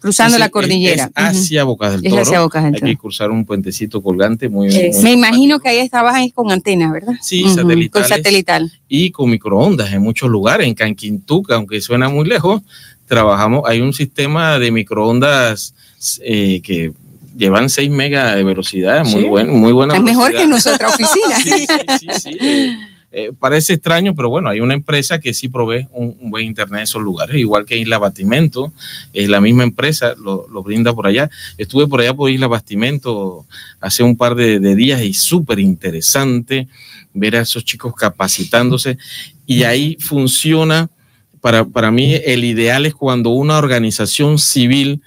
cruzando 0.00 0.38
la 0.38 0.48
cordillera. 0.48 1.04
Es, 1.04 1.12
hacia 1.14 1.64
Bocas 1.64 1.92
del 1.92 2.10
Toro. 2.10 2.22
hacia 2.22 2.40
Bocas 2.40 2.64
del 2.64 2.72
Toro. 2.74 2.86
Hay 2.86 2.92
que 2.92 2.98
cruzar 2.98 3.30
un 3.30 3.44
puentecito 3.44 4.02
colgante 4.02 4.48
muy, 4.48 4.68
Me 5.02 5.12
imagino 5.12 5.60
que 5.60 5.68
ahí 5.68 5.78
estabas 5.78 6.16
con 6.34 6.50
antenas, 6.50 6.92
¿verdad? 6.92 7.14
Sí, 7.20 7.44
satelital. 7.48 8.02
Con 8.02 8.08
satelital. 8.08 8.72
Y 8.88 9.10
con 9.10 9.30
microondas 9.30 9.92
en 9.92 10.02
muchos 10.02 10.30
lugares. 10.30 10.66
En 10.66 10.74
Canquintuca, 10.74 11.56
aunque 11.56 11.80
suena 11.80 12.08
muy 12.08 12.26
lejos, 12.26 12.62
trabajamos, 13.06 13.62
hay 13.66 13.80
un 13.80 13.92
sistema 13.92 14.58
de 14.58 14.70
microondas 14.70 15.74
eh, 16.22 16.60
que 16.62 16.92
llevan 17.40 17.70
6 17.70 17.90
megas 17.90 18.36
de 18.36 18.44
velocidad, 18.44 19.04
muy, 19.06 19.24
buen, 19.24 19.48
muy 19.48 19.72
buena. 19.72 19.96
Es 19.96 20.02
mejor 20.02 20.30
que 20.32 20.46
nuestra 20.46 20.88
oficina. 20.88 21.36
sí, 21.42 21.66
sí, 21.98 22.08
sí. 22.20 22.38
Eh, 22.38 22.76
eh, 23.12 23.32
parece 23.36 23.72
extraño, 23.72 24.14
pero 24.14 24.28
bueno, 24.28 24.50
hay 24.50 24.60
una 24.60 24.74
empresa 24.74 25.18
que 25.18 25.32
sí 25.32 25.48
provee 25.48 25.88
un, 25.90 26.30
buen 26.30 26.46
internet 26.46 26.80
en 26.80 26.82
esos 26.84 27.02
lugares, 27.02 27.34
igual 27.36 27.64
que 27.64 27.78
Isla 27.78 27.98
Bastimento, 27.98 28.72
es 29.14 29.28
la 29.30 29.40
misma 29.40 29.64
empresa, 29.64 30.14
lo, 30.16 30.46
brinda 30.62 30.92
por 30.92 31.06
allá. 31.06 31.30
Estuve 31.56 31.86
por 31.88 32.02
allá 32.02 32.12
por 32.12 32.30
Isla 32.30 32.46
Bastimento 32.46 33.46
hace 33.80 34.02
un 34.02 34.18
par 34.18 34.34
de, 34.34 34.60
de 34.60 34.76
días 34.76 35.02
y 35.02 35.14
súper 35.14 35.58
interesante 35.60 36.68
ver 37.14 37.36
a 37.36 37.40
esos 37.40 37.64
chicos 37.64 37.94
capacitándose 37.94 38.98
y 39.46 39.64
ahí 39.64 39.96
funciona, 39.98 40.90
para, 41.40 41.64
para 41.64 41.90
mí 41.90 42.14
el 42.22 42.44
ideal 42.44 42.84
es 42.84 42.94
cuando 42.94 43.30
una 43.30 43.56
organización 43.56 44.38
civil 44.38 45.00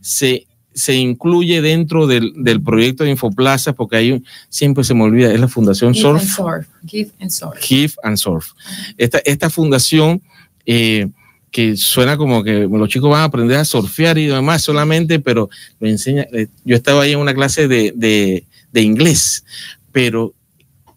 se 0.00 0.47
se 0.78 0.94
incluye 0.94 1.60
dentro 1.60 2.06
del, 2.06 2.32
del, 2.36 2.62
proyecto 2.62 3.02
de 3.02 3.10
Infoplaza, 3.10 3.72
porque 3.72 3.96
ahí 3.96 4.22
siempre 4.48 4.84
se 4.84 4.94
me 4.94 5.02
olvida, 5.02 5.32
es 5.32 5.40
la 5.40 5.48
Fundación 5.48 5.94
Surf. 5.94 6.38
Give 6.86 7.10
and 7.18 7.30
Surf. 7.30 7.58
Give 7.60 7.92
and 8.02 8.16
Surf. 8.16 8.52
Esta, 8.96 9.18
esta 9.24 9.50
fundación 9.50 10.22
eh, 10.64 11.08
que 11.50 11.76
suena 11.76 12.16
como 12.16 12.44
que 12.44 12.68
los 12.70 12.88
chicos 12.88 13.10
van 13.10 13.22
a 13.22 13.24
aprender 13.24 13.56
a 13.56 13.64
surfear 13.64 14.18
y 14.18 14.26
demás 14.26 14.62
solamente, 14.62 15.18
pero 15.18 15.50
lo 15.80 15.88
enseña. 15.88 16.26
Eh, 16.32 16.46
yo 16.64 16.76
estaba 16.76 17.02
ahí 17.02 17.12
en 17.12 17.18
una 17.18 17.34
clase 17.34 17.66
de, 17.66 17.92
de, 17.96 18.44
de 18.72 18.80
inglés, 18.80 19.44
pero 19.90 20.32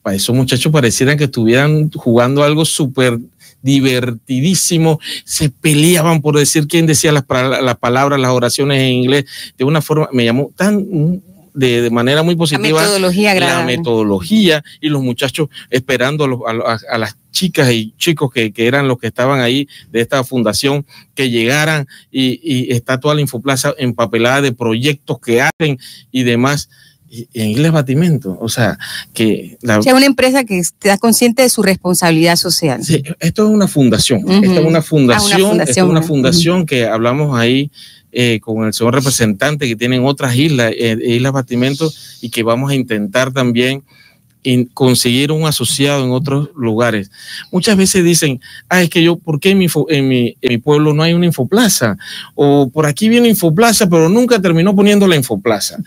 para 0.04 0.16
esos 0.16 0.36
muchachos 0.36 0.72
parecieran 0.72 1.18
que 1.18 1.24
estuvieran 1.26 1.90
jugando 1.92 2.44
algo 2.44 2.66
súper 2.66 3.20
divertidísimo, 3.62 5.00
se 5.24 5.50
peleaban 5.50 6.22
por 6.22 6.38
decir 6.38 6.68
quién 6.68 6.86
decía 6.86 7.12
las, 7.12 7.26
las 7.30 7.78
palabras, 7.78 8.20
las 8.20 8.32
oraciones 8.32 8.80
en 8.80 8.94
inglés, 8.94 9.26
de 9.58 9.64
una 9.64 9.82
forma, 9.82 10.10
me 10.12 10.26
llamó 10.26 10.52
tan 10.56 11.22
de, 11.54 11.90
manera 11.90 12.24
muy 12.24 12.36
positiva 12.36 12.82
la 12.82 12.88
metodología, 12.88 13.36
la 13.36 13.64
metodología 13.64 14.64
y 14.80 14.90
los 14.90 15.02
muchachos 15.02 15.50
esperando 15.70 16.26
a, 16.48 16.98
las 16.98 17.18
chicas 17.32 17.72
y 17.72 17.94
chicos 17.98 18.32
que, 18.32 18.52
que, 18.52 18.68
eran 18.68 18.88
los 18.88 19.00
que 19.00 19.08
estaban 19.08 19.42
ahí 19.42 19.68
de 19.92 20.02
esta 20.02 20.24
fundación 20.24 20.86
que 21.16 21.30
llegaran 21.30 21.88
y, 22.12 22.40
y 22.44 22.74
está 22.74 23.00
toda 23.00 23.16
la 23.16 23.22
infoplaza 23.22 23.74
empapelada 23.78 24.42
de 24.42 24.54
proyectos 24.54 25.20
que 25.20 25.42
hacen 25.42 25.80
y 26.12 26.24
demás 26.24 26.70
en 27.34 27.50
inglés 27.50 27.72
batimento, 27.72 28.38
o 28.40 28.50
sea, 28.50 28.78
que... 29.14 29.58
La, 29.62 29.80
o 29.80 29.84
sea, 29.84 29.96
una 29.96 30.06
empresa 30.06 30.44
que 30.44 30.60
está 30.60 30.98
consciente 30.98 31.42
de 31.42 31.50
su 31.50 31.62
responsabilidad 31.62 32.36
social. 32.36 32.84
Sí, 32.84 33.04
esto 33.20 33.48
es 33.48 33.54
una 33.54 33.68
fundación, 33.68 34.20
esto 34.30 34.60
es 34.60 34.66
una 34.66 34.82
fundación, 34.82 35.60
ah, 35.60 35.64
es 35.64 35.78
una 35.78 36.02
fundación 36.02 36.66
que 36.66 36.86
hablamos 36.86 37.38
ahí 37.38 37.70
eh, 38.14 38.40
con 38.42 38.66
el 38.66 38.74
señor 38.74 38.96
representante 38.96 39.68
que 39.68 39.76
tienen 39.76 40.06
otras 40.06 40.36
islas, 40.36 40.74
eh, 40.76 40.98
islas 41.02 41.32
batimento, 41.32 41.92
y 42.22 42.30
que 42.30 42.44
vamos 42.44 42.72
a 42.72 42.76
intentar 42.76 43.32
también 43.32 43.84
en 44.44 44.66
conseguir 44.66 45.32
un 45.32 45.46
asociado 45.46 46.04
en 46.04 46.12
otros 46.12 46.50
lugares. 46.56 47.12
Muchas 47.52 47.78
veces 47.78 48.04
dicen, 48.04 48.42
ah, 48.70 48.82
es 48.82 48.90
que 48.90 49.04
yo, 49.04 49.18
¿por 49.18 49.40
qué 49.40 49.52
en 49.52 49.60
mi, 49.60 49.68
en 49.90 50.08
mi, 50.08 50.58
pueblo 50.58 50.94
no 50.94 51.04
hay 51.04 51.14
una 51.14 51.26
infoplaza? 51.26 51.98
O 52.36 52.70
por 52.70 52.86
aquí 52.86 53.10
viene 53.10 53.30
infoplaza, 53.30 53.90
pero 53.90 54.10
nunca 54.10 54.42
terminó 54.42 54.76
poniendo 54.76 55.08
la 55.08 55.16
infoplaza. 55.16 55.78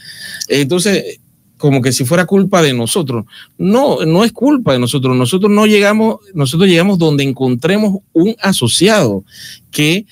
Entonces, 0.49 1.21
como 1.57 1.81
que 1.81 1.93
si 1.93 2.05
fuera 2.05 2.27
culpa 2.27 2.63
de 2.63 2.75
nosotros. 2.75 3.25
No, 3.57 4.05
no 4.05 4.25
es 4.25 4.33
culpa 4.33 4.73
de 4.73 4.79
nosotros. 4.79 5.17
Nosotros 5.17 5.51
no 5.51 5.67
llegamos, 5.67 6.17
nosotros 6.35 6.69
llegamos 6.69 6.99
donde 6.99 7.25
encontremos 7.25 8.01
un 8.13 8.37
asociado 8.41 9.25
que 9.71 10.05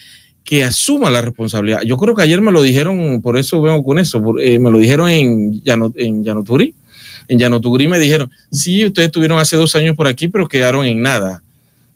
que 0.44 0.64
asuma 0.64 1.10
la 1.10 1.22
responsabilidad. 1.22 1.82
Yo 1.82 1.96
creo 1.96 2.14
que 2.14 2.22
ayer 2.22 2.40
me 2.40 2.52
lo 2.52 2.62
dijeron, 2.62 3.22
por 3.22 3.38
eso 3.38 3.62
vengo 3.62 3.82
con 3.84 3.98
eso, 3.98 4.22
eh, 4.38 4.58
me 4.58 4.70
lo 4.70 4.78
dijeron 4.78 5.08
en, 5.08 5.62
Llano, 5.62 5.92
en. 5.96 6.24
En 7.28 7.38
Llanoturí 7.38 7.88
me 7.88 7.98
dijeron, 7.98 8.30
sí, 8.50 8.84
ustedes 8.84 9.06
estuvieron 9.06 9.38
hace 9.38 9.56
dos 9.56 9.74
años 9.76 9.96
por 9.96 10.06
aquí, 10.06 10.28
pero 10.28 10.48
quedaron 10.48 10.84
en 10.86 11.02
nada. 11.02 11.42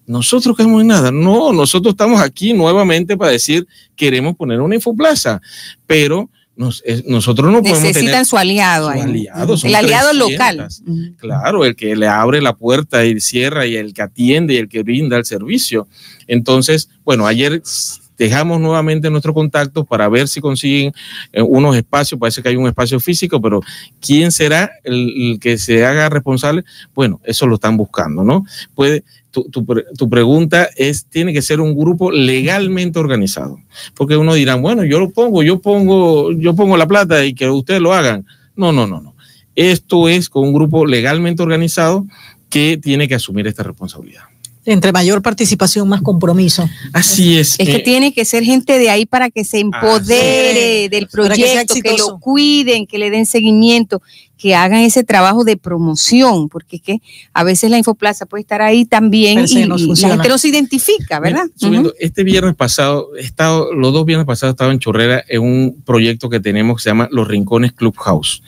Nosotros 0.07 0.57
quedamos 0.57 0.83
en 0.83 0.89
nada. 0.89 1.11
No, 1.11 1.53
nosotros 1.53 1.93
estamos 1.93 2.21
aquí 2.21 2.53
nuevamente 2.53 3.17
para 3.17 3.33
decir, 3.33 3.67
queremos 3.97 4.37
poner 4.37 4.61
una 4.61 4.77
infoplaza, 4.77 5.41
pero 5.87 6.31
nosotros 6.57 7.53
no 7.53 7.61
podemos 7.61 7.83
Necesitan 7.83 8.25
su 8.25 8.39
aliado. 8.39 8.91
el 8.91 9.75
aliado 9.75 10.13
local. 10.15 10.69
Claro, 11.19 11.65
el 11.67 11.77
que 11.77 11.95
le 11.97 12.09
abre 12.09 12.41
la 12.41 12.55
puerta 12.55 13.05
y 13.05 13.21
cierra 13.21 13.67
y 13.67 13.77
el 13.77 13.93
que 13.93 14.03
atiende 14.03 14.55
y 14.55 14.57
el 14.57 14.69
que 14.69 14.83
brinda 14.83 15.19
el 15.19 15.27
servicio. 15.27 15.87
Entonces, 16.27 16.89
bueno, 17.05 17.27
ayer 17.27 17.63
dejamos 18.17 18.61
nuevamente 18.61 19.11
nuestro 19.11 19.35
contacto 19.35 19.85
para 19.85 20.09
ver 20.09 20.29
si 20.29 20.41
consiguen 20.41 20.93
eh, 21.33 21.43
unos 21.43 21.77
espacios, 21.77 22.19
parece 22.19 22.43
que 22.43 22.49
hay 22.49 22.57
un 22.57 22.67
espacio 22.67 23.01
físico, 23.01 23.41
pero 23.41 23.61
¿quién 24.01 24.33
será 24.33 24.71
el, 24.85 25.39
que 25.41 25.59
se 25.59 25.85
haga 25.85 26.09
responsable? 26.09 26.65
Bueno, 26.95 27.21
eso 27.25 27.47
lo 27.47 27.57
están 27.57 27.77
buscando, 27.77 28.25
¿no? 28.25 28.45
Puede, 28.75 29.05
tu, 29.31 29.45
tu, 29.51 30.09
pregunta 30.09 30.71
es, 30.77 31.07
tiene 31.07 31.33
que 31.33 31.43
ser 31.43 31.61
un 31.61 31.77
grupo 31.77 32.11
legalmente 32.11 32.99
organizado, 32.99 33.59
porque 33.95 34.17
uno 34.17 34.33
dirá, 34.35 34.55
bueno, 34.55 34.85
yo 34.85 34.99
lo 34.99 35.11
pongo, 35.11 35.43
yo 35.43 35.61
pongo, 35.61 36.33
yo 36.33 36.55
pongo 36.55 36.77
la 36.77 36.87
plata 36.87 37.25
y 37.25 37.35
que 37.35 37.49
ustedes 37.51 37.81
lo 37.81 37.93
hagan. 37.93 38.25
No, 38.55 38.73
no, 38.73 38.87
no, 38.87 39.03
no. 39.03 39.15
Esto 39.55 40.09
es 40.09 40.31
con 40.31 40.45
un 40.45 40.55
grupo 40.55 40.87
legalmente 40.87 41.43
organizado 41.43 42.07
que 42.49 42.79
tiene 42.83 43.09
que 43.09 43.15
asumir 43.15 43.47
esta 43.47 43.63
responsabilidad 43.63 44.23
entre 44.67 44.93
mayor 44.93 45.23
participación, 45.23 45.89
más 45.89 46.03
compromiso. 46.03 46.69
Así 46.93 47.39
es. 47.39 47.55
Es 47.59 47.69
que 47.69 47.79
tiene 47.79 48.13
que 48.13 48.25
ser 48.25 48.43
gente 48.45 48.79
de 48.79 48.91
ahí 48.91 49.07
para 49.07 49.31
que 49.31 49.45
se 49.45 49.61
empodere 49.61 50.89
del 50.89 51.07
proyecto, 51.07 51.75
que, 51.83 51.97
lo 51.97 52.19
cuiden, 52.19 52.87
que 52.87 52.99
le 52.99 53.11
den 53.11 53.27
seguimiento, 53.27 54.03
que 54.37 54.55
hagan 54.55 54.81
ese 54.81 55.05
trabajo 55.05 55.45
de 55.45 55.57
promoción, 55.57 56.49
porque 56.49 56.77
es 56.77 56.83
que 56.83 56.99
a 57.33 57.45
veces 57.45 57.71
la 57.71 57.79
Infoplaza 57.79 58.27
puede 58.27 58.43
estar 58.43 58.61
ahí 58.61 58.85
también 58.85 59.45
y, 59.49 59.65
la 59.65 59.79
gente 60.09 60.29
no 60.29 60.39
se 60.39 60.49
identifica, 60.49 61.21
¿verdad? 61.21 61.47
Este 61.99 62.25
viernes 62.25 62.57
pasado, 62.57 63.11
he 63.17 63.23
estado, 63.23 63.73
los 63.73 63.93
dos 63.93 64.05
viernes 64.05 64.27
pasados 64.27 64.55
estaba 64.55 64.73
en 64.73 64.81
Chorrera 64.81 65.25
en 65.29 65.43
un 65.43 65.83
proyecto 65.87 66.29
que 66.29 66.41
tenemos 66.41 66.77
que 66.77 66.83
se 66.83 66.91
llama 66.91 67.09
Los 67.13 67.29
Rincones 67.29 67.73
Clubhouse 67.73 68.43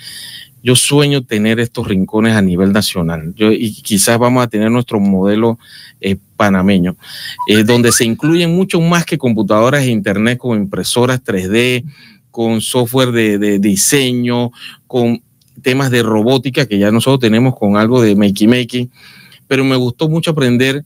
yo 0.69 0.77
sueño 0.77 1.25
tener 1.25 1.61
estos 1.61 1.89
rincones 1.89 2.35
a 2.35 2.43
nivel 2.43 2.75
nacional. 2.75 3.33
Y 3.39 3.73
quizás 3.81 4.19
vamos 4.19 4.45
a 4.45 4.49
tener 4.49 4.71
nuestro 4.71 5.01
modelo 5.01 5.59
eh, 5.99 6.19
panameño, 6.37 6.95
eh, 7.47 7.65
donde 7.65 7.91
se 7.91 8.05
incluyen 8.05 8.55
mucho 8.55 8.79
más 8.79 9.07
que 9.07 9.17
computadoras 9.17 9.85
e 9.85 9.91
internet, 9.91 10.37
con 10.37 10.59
impresoras 10.59 11.25
3D, 11.25 11.85
con 12.31 12.61
software 12.61 13.13
de, 13.13 13.59
diseño, 13.59 14.51
con 14.87 15.23
temas 15.63 15.91
de 15.91 16.03
robótica, 16.03 16.67
que 16.67 16.79
ya 16.79 16.91
nosotros 16.91 17.21
tenemos 17.21 17.57
con 17.57 17.79
algo 17.79 18.03
de 18.03 18.15
Makey 18.15 18.47
Makey. 18.47 18.91
Pero 19.47 19.65
me 19.65 19.77
gustó 19.77 20.11
mucho 20.11 20.33
aprender 20.33 20.85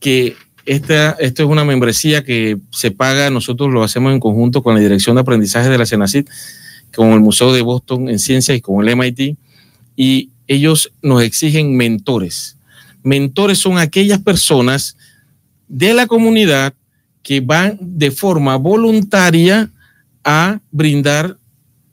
que 0.00 0.34
esta, 0.66 1.12
esto 1.20 1.44
es 1.44 1.48
una 1.48 1.64
membresía 1.64 2.24
que 2.24 2.58
se 2.70 2.90
paga, 2.90 3.30
nosotros 3.30 3.70
lo 3.72 3.84
hacemos 3.84 4.12
en 4.12 4.18
conjunto 4.18 4.64
con 4.64 4.74
la 4.74 4.80
Dirección 4.80 5.14
de 5.14 5.22
Aprendizaje 5.22 5.68
de 5.68 5.78
la 5.78 5.86
CENACIT 5.86 6.28
con 6.94 7.10
el 7.10 7.20
Museo 7.20 7.52
de 7.52 7.62
Boston 7.62 8.08
en 8.08 8.18
Ciencias 8.18 8.56
y 8.56 8.60
con 8.60 8.86
el 8.86 8.96
MIT, 8.96 9.36
y 9.96 10.30
ellos 10.46 10.92
nos 11.02 11.22
exigen 11.22 11.76
mentores. 11.76 12.56
Mentores 13.02 13.58
son 13.58 13.78
aquellas 13.78 14.20
personas 14.20 14.96
de 15.68 15.94
la 15.94 16.06
comunidad 16.06 16.74
que 17.22 17.40
van 17.40 17.78
de 17.80 18.10
forma 18.10 18.56
voluntaria 18.56 19.70
a 20.24 20.60
brindar 20.70 21.36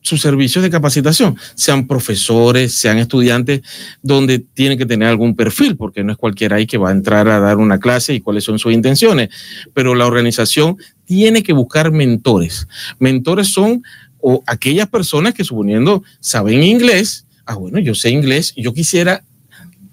sus 0.02 0.22
servicios 0.22 0.64
de 0.64 0.70
capacitación, 0.70 1.38
sean 1.56 1.86
profesores, 1.86 2.74
sean 2.74 2.98
estudiantes, 2.98 3.62
donde 4.02 4.40
tienen 4.40 4.78
que 4.78 4.86
tener 4.86 5.08
algún 5.08 5.36
perfil, 5.36 5.76
porque 5.76 6.04
no 6.04 6.12
es 6.12 6.18
cualquiera 6.18 6.56
ahí 6.56 6.66
que 6.66 6.78
va 6.78 6.90
a 6.90 6.94
entrar 6.94 7.28
a 7.28 7.40
dar 7.40 7.58
una 7.58 7.80
clase 7.80 8.14
y 8.14 8.20
cuáles 8.20 8.44
son 8.44 8.58
sus 8.60 8.74
intenciones, 8.74 9.30
pero 9.74 9.96
la 9.96 10.08
organización 10.08 10.78
tiene 11.06 11.44
que 11.44 11.54
buscar 11.54 11.92
mentores. 11.92 12.68
Mentores 12.98 13.50
son 13.50 13.84
o 14.22 14.44
aquellas 14.46 14.88
personas 14.88 15.34
que 15.34 15.44
suponiendo 15.44 16.04
saben 16.20 16.64
inglés, 16.64 17.26
ah, 17.46 17.56
bueno, 17.56 17.80
yo 17.80 17.96
sé 17.96 18.10
inglés 18.10 18.54
y 18.56 18.64
yo 18.64 18.74
quisiera 18.74 19.24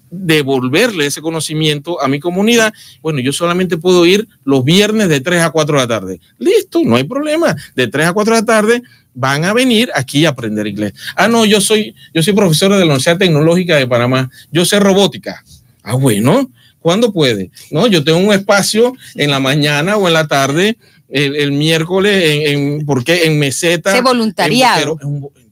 devolverle 0.09 1.05
ese 1.05 1.21
conocimiento 1.21 2.01
a 2.01 2.07
mi 2.07 2.19
comunidad, 2.19 2.73
bueno, 3.01 3.19
yo 3.19 3.33
solamente 3.33 3.77
puedo 3.77 4.05
ir 4.05 4.27
los 4.43 4.63
viernes 4.63 5.09
de 5.09 5.19
3 5.19 5.41
a 5.41 5.49
4 5.49 5.75
de 5.75 5.81
la 5.81 5.87
tarde. 5.87 6.19
Listo, 6.37 6.81
no 6.83 6.95
hay 6.95 7.03
problema. 7.03 7.55
De 7.75 7.87
3 7.87 8.07
a 8.07 8.13
4 8.13 8.35
de 8.35 8.41
la 8.41 8.45
tarde 8.45 8.83
van 9.13 9.45
a 9.45 9.53
venir 9.53 9.89
aquí 9.95 10.25
a 10.25 10.29
aprender 10.29 10.67
inglés. 10.67 10.93
Ah, 11.15 11.27
no, 11.27 11.45
yo 11.45 11.59
soy, 11.59 11.95
yo 12.13 12.21
soy 12.23 12.33
profesor 12.33 12.71
de 12.71 12.79
la 12.79 12.85
Universidad 12.85 13.17
Tecnológica 13.17 13.75
de 13.75 13.87
Panamá. 13.87 14.29
Yo 14.51 14.63
sé 14.63 14.79
robótica. 14.79 15.43
Ah, 15.83 15.95
bueno, 15.95 16.49
¿cuándo 16.79 17.11
puede? 17.11 17.49
No, 17.71 17.87
yo 17.87 18.03
tengo 18.03 18.19
un 18.19 18.33
espacio 18.33 18.93
en 19.15 19.31
la 19.31 19.39
mañana 19.39 19.97
o 19.97 20.07
en 20.07 20.13
la 20.13 20.27
tarde 20.27 20.77
el, 21.09 21.51
miércoles 21.51 22.49
en, 22.49 22.85
porque 22.85 23.25
en 23.25 23.39
meseta. 23.39 23.91
Se 23.91 24.01
voluntariado. 24.01 24.97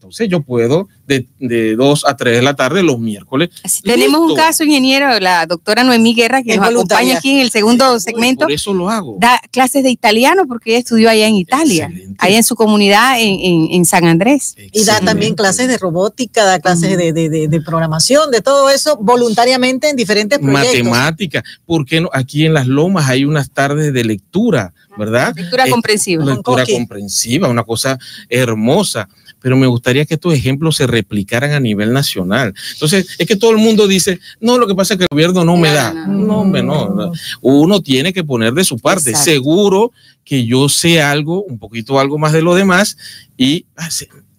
Entonces 0.05 0.29
yo 0.29 0.41
puedo 0.41 0.87
de, 1.07 1.27
de 1.39 1.75
2 1.75 2.05
a 2.05 2.15
3 2.15 2.35
de 2.37 2.41
la 2.41 2.55
tarde 2.55 2.83
los 2.83 2.99
miércoles. 2.99 3.49
tenemos 3.83 4.21
un 4.21 4.35
caso, 4.35 4.63
ingeniero, 4.63 5.19
la 5.19 5.45
doctora 5.45 5.83
Noemí 5.83 6.13
Guerra, 6.13 6.43
que 6.43 6.55
nos 6.57 6.67
acompaña 6.67 7.17
aquí 7.17 7.31
en 7.31 7.39
el 7.39 7.51
segundo 7.51 7.99
segmento. 7.99 8.45
Por 8.45 8.51
eso 8.51 8.73
lo 8.73 8.89
hago. 8.89 9.17
Da 9.19 9.39
clases 9.51 9.83
de 9.83 9.89
italiano 9.89 10.43
porque 10.47 10.71
ella 10.71 10.79
estudió 10.79 11.09
allá 11.09 11.27
en 11.27 11.35
Italia, 11.35 11.91
allá 12.19 12.37
en 12.37 12.43
su 12.43 12.55
comunidad 12.55 13.19
en, 13.19 13.71
en, 13.71 13.85
San 13.85 14.05
Andrés. 14.05 14.55
Y 14.71 14.83
da 14.83 14.99
también 14.99 15.35
clases 15.35 15.67
de 15.67 15.77
robótica, 15.77 16.43
da 16.43 16.59
clases 16.59 16.97
de, 16.97 17.13
de, 17.13 17.47
de, 17.47 17.61
programación, 17.61 18.29
de 18.31 18.41
todo 18.41 18.69
eso 18.69 18.97
voluntariamente 18.97 19.89
en 19.89 19.95
diferentes 19.95 20.39
proyectos. 20.39 20.83
Matemática, 20.83 21.43
porque 21.65 22.01
no? 22.01 22.09
aquí 22.13 22.45
en 22.45 22.53
Las 22.53 22.67
Lomas 22.67 23.09
hay 23.09 23.25
unas 23.25 23.49
tardes 23.49 23.91
de 23.91 24.03
lectura 24.03 24.73
¿verdad? 24.97 25.33
Lectura 25.35 25.69
comprensiva. 25.69 26.25
Lectura 26.25 26.65
comprensiva, 26.65 27.49
una 27.49 27.63
cosa 27.63 27.97
hermosa. 28.29 29.07
Pero 29.45 29.57
me 29.57 29.67
gustaría 29.67 30.05
que 30.05 30.15
estos 30.15 30.33
ejemplos 30.33 30.75
se 30.75 30.87
replicaran 30.87 31.51
a 31.51 31.59
nivel 31.59 31.93
nacional. 31.93 32.55
Entonces, 32.73 33.05
es 33.19 33.27
que 33.27 33.35
todo 33.35 33.51
el 33.51 33.57
mundo 33.57 33.87
dice, 33.87 34.19
no, 34.39 34.57
lo 34.57 34.65
que 34.65 34.73
pasa 34.73 34.95
es 34.95 34.97
que 34.97 35.03
el 35.03 35.09
gobierno 35.11 35.45
no 35.45 35.55
me 35.55 35.71
da. 35.71 35.93
No, 35.93 36.43
no, 36.43 36.63
no. 36.63 37.11
Uno 37.41 37.79
tiene 37.79 38.11
que 38.11 38.23
poner 38.23 38.55
de 38.55 38.63
su 38.63 38.79
parte. 38.79 39.13
Seguro 39.13 39.91
que 40.23 40.47
yo 40.47 40.67
sé 40.67 40.99
algo, 40.99 41.43
un 41.43 41.59
poquito 41.59 41.99
algo 41.99 42.17
más 42.17 42.33
de 42.33 42.41
lo 42.41 42.55
demás 42.55 42.97
y 43.37 43.67
ah, 43.77 43.87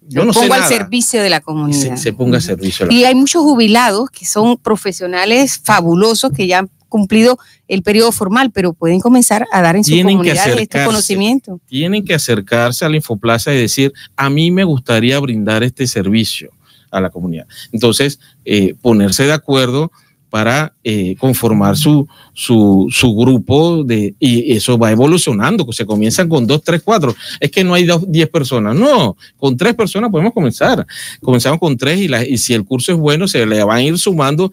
yo 0.09 0.25
no 0.25 0.33
pongo 0.33 0.53
al 0.53 0.67
servicio 0.67 1.23
de 1.23 1.29
la 1.29 1.39
comunidad. 1.39 1.95
Se, 1.95 2.11
ponga 2.11 2.35
al 2.35 2.43
servicio. 2.43 2.91
y 2.91 3.05
hay 3.05 3.15
muchos 3.15 3.43
jubilados 3.43 4.09
que 4.09 4.25
son 4.25 4.57
profesionales 4.57 5.57
fabulosos 5.63 6.33
que 6.35 6.47
ya 6.47 6.67
cumplido 6.87 7.37
el 7.67 7.83
periodo 7.83 8.11
formal, 8.11 8.51
pero 8.51 8.73
pueden 8.73 8.99
comenzar 8.99 9.45
a 9.51 9.61
dar 9.61 9.75
en 9.75 9.83
su 9.83 9.95
comunidad 10.01 10.59
este 10.59 10.85
conocimiento. 10.85 11.59
Tienen 11.67 12.03
que 12.03 12.13
acercarse 12.13 12.85
a 12.85 12.89
la 12.89 12.95
Infoplaza 12.95 13.53
y 13.53 13.57
decir, 13.57 13.93
a 14.15 14.29
mí 14.29 14.51
me 14.51 14.63
gustaría 14.63 15.19
brindar 15.19 15.63
este 15.63 15.87
servicio 15.87 16.51
a 16.91 17.01
la 17.01 17.09
comunidad. 17.09 17.47
Entonces, 17.71 18.19
eh, 18.45 18.75
ponerse 18.81 19.25
de 19.25 19.33
acuerdo 19.33 19.91
para 20.29 20.73
eh, 20.83 21.15
conformar 21.17 21.77
su, 21.77 22.07
su, 22.33 22.87
su, 22.91 23.15
grupo 23.15 23.83
de, 23.83 24.13
y 24.19 24.51
eso 24.53 24.77
va 24.77 24.91
evolucionando, 24.91 25.71
se 25.71 25.85
comienzan 25.85 26.27
con 26.27 26.45
dos, 26.45 26.61
tres, 26.63 26.81
cuatro. 26.83 27.15
Es 27.39 27.49
que 27.49 27.63
no 27.63 27.73
hay 27.73 27.85
dos, 27.85 28.03
diez 28.07 28.29
personas, 28.29 28.75
no, 28.75 29.15
con 29.37 29.55
tres 29.55 29.73
personas 29.73 30.11
podemos 30.11 30.33
comenzar. 30.33 30.85
Comenzamos 31.21 31.59
con 31.59 31.77
tres 31.77 31.99
y, 31.99 32.07
la, 32.07 32.25
y 32.25 32.37
si 32.37 32.53
el 32.53 32.65
curso 32.65 32.91
es 32.91 32.97
bueno, 32.97 33.27
se 33.27 33.45
le 33.45 33.63
van 33.63 33.77
a 33.77 33.83
ir 33.83 33.97
sumando 33.97 34.51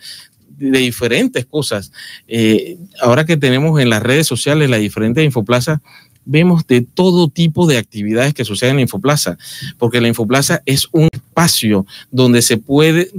de 0.58 0.78
diferentes 0.78 1.46
cosas. 1.46 1.92
Eh, 2.28 2.76
ahora 3.00 3.24
que 3.24 3.36
tenemos 3.36 3.80
en 3.80 3.90
las 3.90 4.02
redes 4.02 4.26
sociales 4.26 4.70
las 4.70 4.80
diferentes 4.80 5.24
Infoplaza, 5.24 5.80
vemos 6.24 6.66
de 6.66 6.80
todo 6.80 7.28
tipo 7.28 7.66
de 7.66 7.78
actividades 7.78 8.34
que 8.34 8.44
suceden 8.44 8.76
en 8.76 8.82
Infoplaza, 8.82 9.36
porque 9.78 10.00
la 10.00 10.08
Infoplaza 10.08 10.62
es 10.64 10.88
un 10.92 11.08
espacio 11.12 11.86
donde 12.10 12.42
se 12.42 12.56
puede 12.56 13.10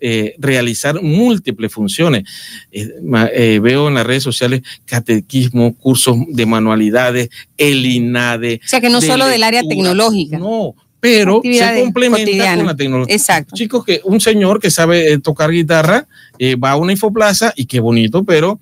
eh, 0.00 0.34
realizar 0.38 1.02
múltiples 1.02 1.72
funciones. 1.72 2.24
Eh, 2.70 3.60
veo 3.62 3.88
en 3.88 3.94
las 3.94 4.06
redes 4.06 4.22
sociales 4.22 4.62
catequismo, 4.84 5.74
cursos 5.74 6.16
de 6.28 6.46
manualidades, 6.46 7.30
el 7.56 7.84
INADE. 7.84 8.60
O 8.64 8.68
sea 8.68 8.80
que 8.80 8.90
no 8.90 9.00
solo 9.00 9.26
del 9.26 9.42
área 9.42 9.62
tecnológica. 9.62 10.38
No, 10.38 10.74
pero 11.06 11.40
se 11.44 11.82
complementa 11.82 12.56
con 12.56 12.66
la 12.66 12.76
tecnología. 12.76 13.14
Exacto. 13.14 13.54
Chicos, 13.54 13.84
que 13.84 14.00
un 14.02 14.20
señor 14.20 14.58
que 14.60 14.72
sabe 14.72 15.12
eh, 15.12 15.18
tocar 15.18 15.52
guitarra 15.52 16.08
eh, 16.38 16.56
va 16.56 16.72
a 16.72 16.76
una 16.76 16.92
infoplaza 16.92 17.52
y 17.54 17.66
qué 17.66 17.78
bonito, 17.78 18.24
pero 18.24 18.58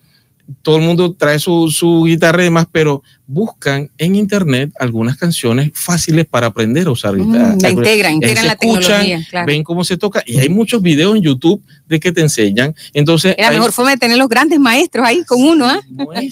todo 0.61 0.77
el 0.77 0.83
mundo 0.83 1.15
trae 1.15 1.39
su, 1.39 1.71
su 1.71 2.05
guitarra 2.05 2.43
y 2.43 2.45
demás, 2.45 2.67
pero 2.71 3.03
buscan 3.27 3.91
en 3.97 4.17
internet 4.17 4.71
algunas 4.79 5.17
canciones 5.17 5.71
fáciles 5.75 6.27
para 6.27 6.49
aprender 6.49 6.87
a 6.87 6.91
usar 6.91 7.17
guitarra. 7.17 7.55
Mm, 7.55 7.61
la 7.61 7.71
integran, 7.71 8.15
integran 8.15 8.47
la 8.47 8.57
tecnología. 8.57 9.27
Claro. 9.31 9.47
Ven 9.47 9.65
cómo 9.65 9.83
se 9.83 9.97
toca 9.97 10.23
y 10.27 10.39
hay 10.39 10.51
muchos 10.51 10.83
videos 10.83 11.17
en 11.17 11.23
YouTube 11.23 11.63
de 11.89 12.01
que 12.01 12.13
te 12.13 12.21
enseñan. 12.21 12.75
Entonces, 12.93 13.35
la 13.39 13.49
hay, 13.49 13.57
mejor 13.57 13.73
forma 13.73 13.93
de 13.93 13.97
tener 13.97 14.19
los 14.19 14.29
grandes 14.29 14.61
maestros 14.61 15.07
ahí 15.07 15.25
con 15.25 15.43
uno. 15.43 15.67
¿ah? 15.67 15.81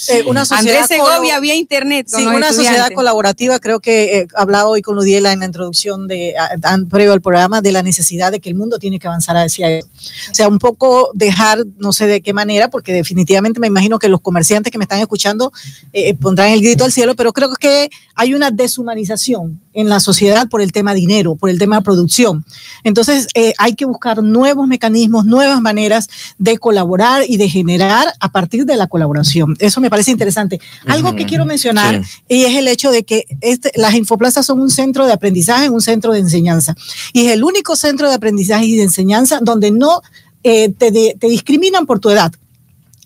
eh, 0.09 0.25
una 0.27 0.43
Andrés 0.51 0.87
Segovia 0.87 1.37
había 1.37 1.55
internet. 1.55 2.07
Sí, 2.09 2.27
una 2.27 2.53
sociedad 2.53 2.91
colaborativa. 2.95 3.59
Creo 3.59 3.81
que 3.81 4.19
eh, 4.19 4.27
hablaba 4.35 4.69
hoy 4.69 4.83
con 4.83 4.95
Ludiela 4.95 5.33
en 5.33 5.41
la 5.41 5.47
introducción 5.47 6.09
de 6.09 6.35
a, 6.37 6.79
previo 6.91 7.13
al 7.13 7.23
programa 7.23 7.63
de 7.63 7.73
la 7.73 7.83
necesidad 7.83 8.33
de 8.33 8.41
que 8.41 8.51
el 8.51 8.55
mundo 8.55 8.79
tiene 8.79 8.99
que 8.99 9.07
avanzar 9.07 9.37
hacia 9.37 9.71
eso. 9.71 9.89
O 10.31 10.35
sea, 10.35 10.49
un 10.49 10.59
poco 10.59 11.11
dejar, 11.15 11.65
no 11.79 11.93
sé 11.93 12.07
de 12.07 12.21
qué 12.21 12.35
manera, 12.35 12.69
porque 12.69 12.93
definitivamente 12.93 13.61
me 13.61 13.67
imagino 13.67 13.99
que 13.99 14.09
los 14.09 14.21
comerciantes 14.21 14.71
que 14.71 14.79
me 14.79 14.85
están 14.85 15.01
escuchando 15.01 15.53
eh, 15.93 16.15
pondrán 16.15 16.51
el 16.51 16.61
grito 16.61 16.82
al 16.85 16.93
cielo, 16.93 17.15
pero 17.15 17.33
creo 17.33 17.51
que 17.55 17.91
hay 18.15 18.35
una 18.35 18.51
deshumanización 18.51 19.61
en 19.75 19.89
la 19.89 20.01
sociedad 20.01 20.49
por 20.49 20.61
el 20.61 20.73
tema 20.73 20.95
dinero, 20.95 21.37
por 21.37 21.51
el 21.51 21.59
tema 21.59 21.81
producción. 21.81 22.45
Entonces, 22.85 23.29
eh, 23.35 23.55
hay 23.59 23.75
que 23.75 23.85
buscar 23.85 24.23
nuevos 24.23 24.67
mecanismos, 24.67 25.25
nuevas 25.25 25.61
maneras 25.61 26.09
de 26.39 26.59
colaborar 26.59 27.25
y 27.27 27.37
de 27.37 27.49
generar 27.49 28.13
a 28.21 28.31
partir 28.31 28.67
de 28.67 28.77
la 28.77 28.87
colaboración. 28.87 29.57
Eso 29.59 29.81
me 29.81 29.91
parece 29.91 30.11
interesante. 30.11 30.61
Algo 30.87 31.09
uh 31.09 31.13
-huh. 31.13 31.17
que 31.17 31.27
quiero 31.27 31.45
mencionar 31.45 32.05
sí. 32.05 32.21
y 32.29 32.45
es 32.45 32.57
el 32.57 32.69
hecho 32.69 32.91
de 32.91 33.05
que 33.05 33.25
este, 33.41 33.73
las 33.77 33.95
infoplazas 33.95 34.47
son 34.47 34.61
un 34.61 34.71
centro 34.71 35.07
de 35.07 35.13
aprendizaje, 35.13 35.71
un 35.71 35.81
centro 35.81 36.13
de 36.13 36.21
enseñanza. 36.21 36.75
Y 37.13 37.27
es 37.27 37.33
el 37.33 37.45
único 37.45 37.77
centro 37.77 38.09
de 38.09 38.15
aprendizaje 38.15 38.67
y 38.67 38.77
de 38.77 38.85
enseñanza 38.85 39.41
donde 39.41 39.71
no 39.71 40.03
eh, 40.45 40.71
te, 40.71 40.91
de, 40.91 41.17
te 41.19 41.29
discriminan 41.29 41.87
por 41.87 42.01
tu 42.01 42.11
edad 42.11 42.33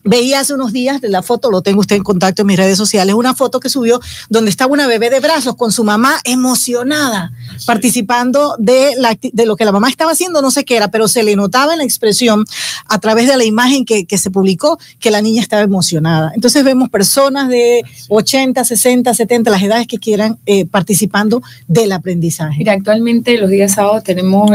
veía 0.06 0.40
hace 0.40 0.54
unos 0.54 0.72
días 0.72 1.00
de 1.00 1.08
la 1.08 1.22
foto, 1.22 1.50
lo 1.50 1.62
tengo 1.62 1.80
usted 1.80 1.96
en 1.96 2.02
contacto 2.02 2.42
en 2.42 2.46
mis 2.46 2.56
redes 2.56 2.78
sociales, 2.78 3.14
una 3.14 3.34
foto 3.34 3.60
que 3.60 3.68
subió 3.68 4.00
donde 4.30 4.50
estaba 4.50 4.72
una 4.72 4.86
bebé 4.86 5.10
de 5.10 5.20
brazos 5.20 5.56
con 5.56 5.72
su 5.72 5.84
mamá 5.84 6.14
emocionada, 6.24 7.32
sí. 7.58 7.66
participando 7.66 8.56
de, 8.58 8.94
la, 8.96 9.18
de 9.20 9.46
lo 9.46 9.56
que 9.56 9.64
la 9.64 9.72
mamá 9.72 9.88
estaba 9.88 10.12
haciendo, 10.12 10.40
no 10.40 10.50
sé 10.50 10.64
qué 10.64 10.76
era, 10.76 10.90
pero 10.90 11.08
se 11.08 11.22
le 11.22 11.36
notaba 11.36 11.72
en 11.72 11.78
la 11.78 11.84
expresión 11.84 12.44
a 12.86 12.98
través 13.00 13.26
de 13.26 13.36
la 13.36 13.44
imagen 13.44 13.84
que, 13.84 14.06
que 14.06 14.16
se 14.16 14.30
publicó 14.30 14.78
que 15.00 15.10
la 15.10 15.20
niña 15.20 15.42
estaba 15.42 15.62
emocionada. 15.62 16.32
Entonces 16.34 16.64
vemos 16.64 16.88
personas 16.88 17.48
de 17.48 17.84
80, 18.08 18.64
60, 18.64 19.12
70, 19.12 19.50
las 19.50 19.62
edades 19.62 19.86
que 19.86 19.98
quieran, 19.98 20.38
eh, 20.46 20.66
participando 20.66 21.42
del 21.66 21.92
aprendizaje. 21.92 22.58
Mira, 22.58 22.72
actualmente 22.72 23.36
los 23.38 23.50
días 23.50 23.74
sábados 23.74 24.04
tenemos 24.04 24.50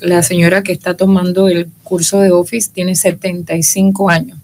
la 0.00 0.22
señora 0.22 0.62
que 0.62 0.72
está 0.72 0.96
tomando 0.96 1.48
el 1.48 1.68
curso 1.82 2.20
de 2.20 2.30
Office, 2.30 2.70
tiene 2.72 2.94
75 2.94 4.08
años 4.08 4.38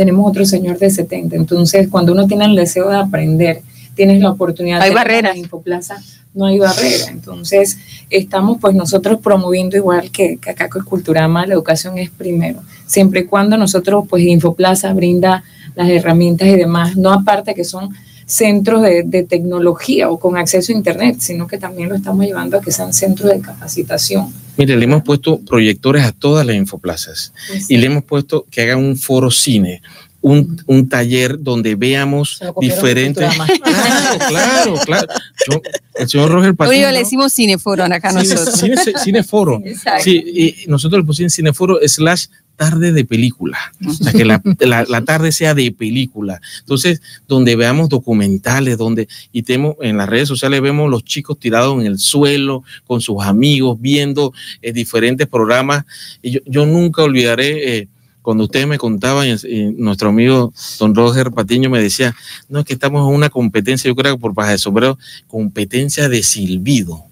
tenemos 0.00 0.26
otro 0.26 0.46
señor 0.46 0.78
de 0.78 0.88
70. 0.88 1.36
Entonces, 1.36 1.86
cuando 1.88 2.12
uno 2.12 2.26
tiene 2.26 2.46
el 2.46 2.56
deseo 2.56 2.88
de 2.88 2.96
aprender, 2.96 3.60
tienes 3.94 4.18
la 4.22 4.30
oportunidad 4.30 4.80
hay 4.80 4.88
de 4.88 4.94
barreras. 4.94 5.36
en 5.36 5.42
Infoplaza, 5.42 6.02
no 6.32 6.46
hay 6.46 6.58
barrera. 6.58 7.08
Entonces, 7.10 7.76
estamos 8.08 8.56
pues 8.62 8.74
nosotros 8.74 9.20
promoviendo 9.22 9.76
igual 9.76 10.10
que, 10.10 10.38
que 10.38 10.48
acá 10.48 10.70
con 10.70 10.86
Culturama, 10.86 11.44
la 11.44 11.52
educación 11.52 11.98
es 11.98 12.08
primero. 12.08 12.62
Siempre 12.86 13.20
y 13.20 13.24
cuando 13.24 13.58
nosotros, 13.58 14.06
pues 14.08 14.22
Infoplaza 14.22 14.90
brinda 14.94 15.44
las 15.74 15.90
herramientas 15.90 16.48
y 16.48 16.56
demás, 16.56 16.96
no 16.96 17.12
aparte 17.12 17.54
que 17.54 17.64
son 17.64 17.90
centros 18.30 18.82
de, 18.82 19.02
de, 19.02 19.24
tecnología 19.24 20.08
o 20.08 20.20
con 20.20 20.36
acceso 20.36 20.72
a 20.72 20.76
Internet, 20.76 21.16
sino 21.18 21.48
que 21.48 21.58
también 21.58 21.88
lo 21.88 21.96
estamos 21.96 22.24
llevando 22.24 22.56
a 22.56 22.60
que 22.60 22.70
sean 22.70 22.92
centros 22.92 23.30
de 23.30 23.40
capacitación. 23.40 24.32
Mire, 24.56 24.76
le 24.76 24.84
hemos 24.84 25.02
puesto 25.02 25.40
proyectores 25.40 26.04
a 26.04 26.12
todas 26.12 26.46
las 26.46 26.54
infoplazas 26.54 27.32
sí. 27.52 27.74
y 27.74 27.76
le 27.78 27.86
hemos 27.86 28.04
puesto 28.04 28.46
que 28.48 28.62
hagan 28.62 28.78
un 28.78 28.96
foro 28.96 29.32
cine, 29.32 29.82
un, 30.20 30.62
un, 30.66 30.88
taller 30.88 31.42
donde 31.42 31.74
veamos 31.74 32.40
diferentes. 32.60 33.28
Claro, 33.62 34.18
claro, 34.28 34.74
claro. 34.84 35.06
Yo, 35.48 35.62
el 35.94 36.08
señor 36.08 36.30
Roger 36.30 36.54
Patiño. 36.54 36.78
Oye, 36.78 36.92
le 36.92 36.98
decimos 36.98 37.32
cineforo 37.32 37.84
acá 37.84 38.10
cine, 38.10 38.22
nosotros. 38.34 38.60
Cine, 38.60 38.76
cineforo. 39.02 39.62
Sí, 40.00 40.24
y 40.64 40.68
nosotros 40.68 41.00
le 41.00 41.06
pusimos 41.06 41.32
cineforo 41.32 41.78
slash 41.86 42.26
tarde 42.60 42.92
de 42.92 43.06
película, 43.06 43.58
o 43.88 43.90
sea, 43.90 44.12
que 44.12 44.26
la, 44.26 44.42
la, 44.60 44.84
la, 44.86 45.02
tarde 45.02 45.32
sea 45.32 45.54
de 45.54 45.72
película. 45.72 46.42
Entonces, 46.58 47.00
donde 47.26 47.56
veamos 47.56 47.88
documentales, 47.88 48.76
donde, 48.76 49.08
y 49.32 49.44
tenemos, 49.44 49.76
en 49.80 49.96
las 49.96 50.10
redes 50.10 50.28
sociales 50.28 50.60
vemos 50.60 50.90
los 50.90 51.02
chicos 51.02 51.38
tirados 51.38 51.80
en 51.80 51.86
el 51.86 51.98
suelo 51.98 52.62
con 52.86 53.00
sus 53.00 53.22
amigos, 53.22 53.80
viendo 53.80 54.34
eh, 54.60 54.74
diferentes 54.74 55.26
programas. 55.26 55.86
Y 56.20 56.32
yo, 56.32 56.40
yo 56.44 56.66
nunca 56.66 57.02
olvidaré, 57.02 57.78
eh, 57.78 57.88
cuando 58.20 58.44
ustedes 58.44 58.66
me 58.66 58.76
contaban, 58.76 59.26
y, 59.26 59.48
y 59.48 59.72
nuestro 59.78 60.10
amigo 60.10 60.52
don 60.78 60.94
Roger 60.94 61.30
Patiño 61.30 61.70
me 61.70 61.80
decía, 61.80 62.14
no, 62.50 62.58
es 62.58 62.66
que 62.66 62.74
estamos 62.74 63.08
en 63.08 63.14
una 63.14 63.30
competencia, 63.30 63.88
yo 63.88 63.96
creo 63.96 64.16
que 64.16 64.20
por 64.20 64.34
paja 64.34 64.50
de 64.50 64.58
sombrero, 64.58 64.98
competencia 65.28 66.10
de 66.10 66.22
silbido. 66.22 67.09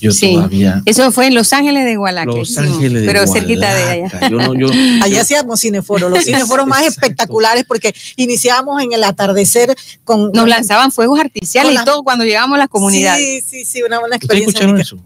Yo 0.00 0.12
sí, 0.12 0.34
todavía. 0.34 0.82
Eso 0.84 1.10
fue 1.12 1.26
en 1.26 1.34
Los 1.34 1.52
Ángeles 1.52 1.84
de 1.84 1.96
Gualaque. 1.96 2.36
Los 2.36 2.56
Ángeles 2.58 3.02
de 3.02 3.06
Pero 3.06 3.20
Gualaca. 3.20 3.38
cerquita 3.38 3.74
de 3.74 3.82
allá. 3.82 4.28
Yo 4.28 4.36
no, 4.36 4.54
yo, 4.54 4.68
allá 5.02 5.20
hacíamos 5.20 5.60
cineforos, 5.60 6.10
los 6.10 6.24
cineforos 6.24 6.66
más 6.66 6.82
espectaculares 6.86 7.64
porque 7.66 7.94
iniciábamos 8.16 8.82
en 8.82 8.92
el 8.92 9.04
atardecer 9.04 9.74
con. 10.04 10.32
Nos 10.32 10.48
lanzaban 10.48 10.92
fuegos 10.92 11.20
artificiales 11.20 11.74
la, 11.74 11.82
y 11.82 11.84
todo 11.84 12.02
cuando 12.02 12.24
llegamos 12.24 12.56
a 12.56 12.58
la 12.58 12.68
comunidad. 12.68 13.16
Sí, 13.16 13.42
sí, 13.42 13.64
sí, 13.64 13.82
una 13.82 14.00
buena 14.00 14.16
experiencia. 14.16 14.58
¿Escucharon 14.58 14.80
eso? 14.80 14.98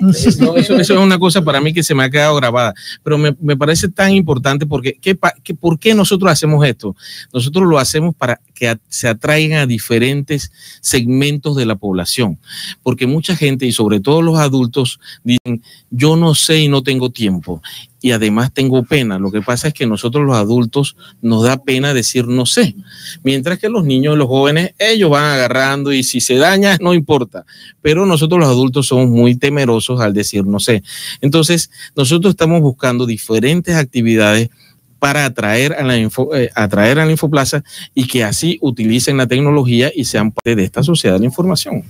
No, 0.00 0.10
eso, 0.10 0.76
eso, 0.76 0.76
es 0.76 0.90
una 0.90 1.18
cosa 1.18 1.42
para 1.42 1.60
mí 1.60 1.72
que 1.72 1.82
se 1.82 1.94
me 1.94 2.04
ha 2.04 2.10
quedado 2.10 2.36
grabada, 2.36 2.74
pero 3.02 3.16
me, 3.18 3.34
me 3.40 3.56
parece 3.56 3.88
tan 3.88 4.12
importante 4.12 4.66
porque 4.66 4.98
¿qué, 5.00 5.18
qué, 5.42 5.54
¿por 5.54 5.78
qué 5.78 5.94
nosotros 5.94 6.30
hacemos 6.30 6.66
esto? 6.66 6.94
Nosotros 7.32 7.66
lo 7.66 7.78
hacemos 7.78 8.14
para 8.14 8.40
que 8.54 8.68
a, 8.68 8.78
se 8.88 9.08
atraigan 9.08 9.60
a 9.60 9.66
diferentes 9.66 10.52
segmentos 10.80 11.56
de 11.56 11.66
la 11.66 11.76
población, 11.76 12.38
porque 12.82 13.06
mucha 13.06 13.36
gente 13.36 13.66
y 13.66 13.72
sobre 13.72 14.00
todo 14.00 14.22
los 14.22 14.38
adultos 14.38 15.00
dicen, 15.24 15.62
yo 15.90 16.16
no 16.16 16.34
sé 16.34 16.60
y 16.60 16.68
no 16.68 16.82
tengo 16.82 17.10
tiempo 17.10 17.62
y 18.00 18.12
además 18.12 18.52
tengo 18.52 18.84
pena. 18.84 19.18
Lo 19.18 19.30
que 19.30 19.42
pasa 19.42 19.68
es 19.68 19.74
que 19.74 19.86
nosotros 19.86 20.24
los 20.24 20.36
adultos 20.36 20.96
nos 21.22 21.44
da 21.44 21.62
pena 21.62 21.94
decir 21.94 22.26
no 22.26 22.46
sé, 22.46 22.74
mientras 23.22 23.58
que 23.58 23.68
los 23.68 23.84
niños 23.84 24.14
y 24.14 24.18
los 24.18 24.28
jóvenes, 24.28 24.74
ellos 24.78 25.10
van 25.10 25.24
agarrando 25.24 25.92
y 25.92 26.02
si 26.02 26.20
se 26.20 26.36
daña, 26.36 26.76
no 26.80 26.94
importa. 26.94 27.44
Pero 27.82 28.06
nosotros 28.06 28.40
los 28.40 28.48
adultos 28.48 28.86
somos 28.86 29.08
muy 29.08 29.36
temerosos 29.36 30.00
al 30.00 30.12
decir 30.12 30.46
no 30.46 30.60
sé. 30.60 30.82
Entonces, 31.20 31.70
nosotros 31.94 32.30
estamos 32.30 32.60
buscando 32.60 33.06
diferentes 33.06 33.74
actividades 33.74 34.50
para 34.98 35.24
atraer 35.26 35.74
a 35.74 35.82
la 35.82 35.96
info, 35.96 36.34
eh, 36.34 36.50
atraer 36.54 36.98
a 36.98 37.04
la 37.06 37.12
infoplaza 37.12 37.62
y 37.94 38.06
que 38.06 38.24
así 38.24 38.58
utilicen 38.62 39.16
la 39.16 39.26
tecnología 39.26 39.92
y 39.94 40.04
sean 40.04 40.32
parte 40.32 40.56
de 40.56 40.64
esta 40.64 40.82
sociedad 40.82 41.14
de 41.16 41.20
la 41.20 41.26
información. 41.26 41.84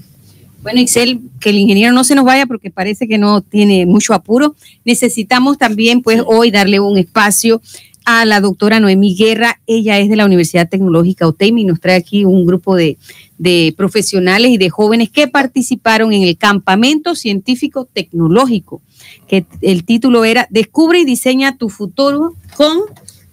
Bueno, 0.67 0.81
Excel, 0.81 1.21
que 1.39 1.51
el 1.51 1.59
ingeniero 1.59 1.93
no 1.93 2.03
se 2.03 2.17
nos 2.17 2.25
vaya 2.25 2.45
porque 2.45 2.73
parece 2.73 3.07
que 3.07 3.19
no 3.19 3.41
tiene 3.41 3.87
mucho 3.87 4.15
apuro. 4.15 4.57
Necesitamos 4.85 5.59
también, 5.59 6.03
pues, 6.03 6.21
hoy 6.27 6.51
darle 6.51 6.81
un 6.81 6.99
espacio 6.99 7.63
a 8.05 8.25
la 8.25 8.41
doctora 8.41 8.81
Noemí 8.81 9.15
Guerra. 9.15 9.61
Ella 9.69 10.01
es 10.01 10.09
de 10.09 10.17
la 10.17 10.25
Universidad 10.25 10.69
Tecnológica 10.69 11.29
OTEMI 11.29 11.63
y 11.63 11.65
nos 11.67 11.79
trae 11.79 11.95
aquí 11.95 12.25
un 12.25 12.45
grupo 12.45 12.75
de, 12.75 12.99
de 13.39 13.75
profesionales 13.77 14.51
y 14.51 14.59
de 14.59 14.69
jóvenes 14.69 15.09
que 15.09 15.29
participaron 15.29 16.13
en 16.13 16.25
el 16.25 16.37
campamento 16.37 17.15
científico 17.15 17.85
tecnológico, 17.85 18.83
que 19.29 19.47
el 19.61 19.85
título 19.85 20.25
era 20.25 20.49
Descubre 20.51 20.99
y 20.99 21.05
diseña 21.05 21.57
tu 21.59 21.69
futuro 21.69 22.35
con 22.57 22.81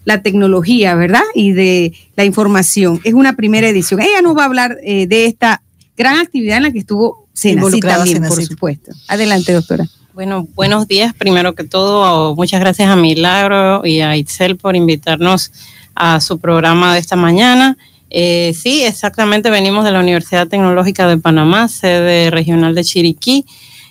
la 0.05 0.21
tecnología, 0.21 0.93
¿verdad? 0.93 1.23
Y 1.33 1.53
de 1.53 1.93
la 2.15 2.25
información. 2.25 3.01
Es 3.03 3.15
una 3.15 3.35
primera 3.35 3.67
edición. 3.67 4.01
Ella 4.01 4.21
nos 4.21 4.37
va 4.37 4.43
a 4.43 4.45
hablar 4.45 4.77
eh, 4.83 5.07
de 5.07 5.25
esta 5.25 5.63
gran 5.97 6.17
actividad 6.17 6.57
en 6.57 6.63
la 6.63 6.71
que 6.71 6.79
estuvo 6.79 7.22
Senacid 7.33 7.81
también, 7.81 8.23
por 8.23 8.43
supuesto. 8.43 8.91
Adelante, 9.07 9.53
doctora. 9.53 9.87
Bueno, 10.13 10.47
buenos 10.53 10.87
días. 10.87 11.13
Primero 11.15 11.55
que 11.55 11.63
todo, 11.63 12.35
muchas 12.35 12.59
gracias 12.59 12.87
a 12.87 12.95
Milagro 12.95 13.85
y 13.85 14.01
a 14.01 14.15
Itzel 14.15 14.57
por 14.57 14.75
invitarnos 14.75 15.51
a 15.95 16.21
su 16.21 16.39
programa 16.39 16.93
de 16.93 16.99
esta 16.99 17.15
mañana. 17.15 17.77
Eh, 18.11 18.53
sí, 18.55 18.83
exactamente, 18.83 19.49
venimos 19.49 19.83
de 19.83 19.91
la 19.91 19.99
Universidad 19.99 20.47
Tecnológica 20.47 21.07
de 21.07 21.17
Panamá, 21.17 21.67
sede 21.67 22.29
regional 22.29 22.75
de 22.75 22.83
Chiriquí, 22.83 23.45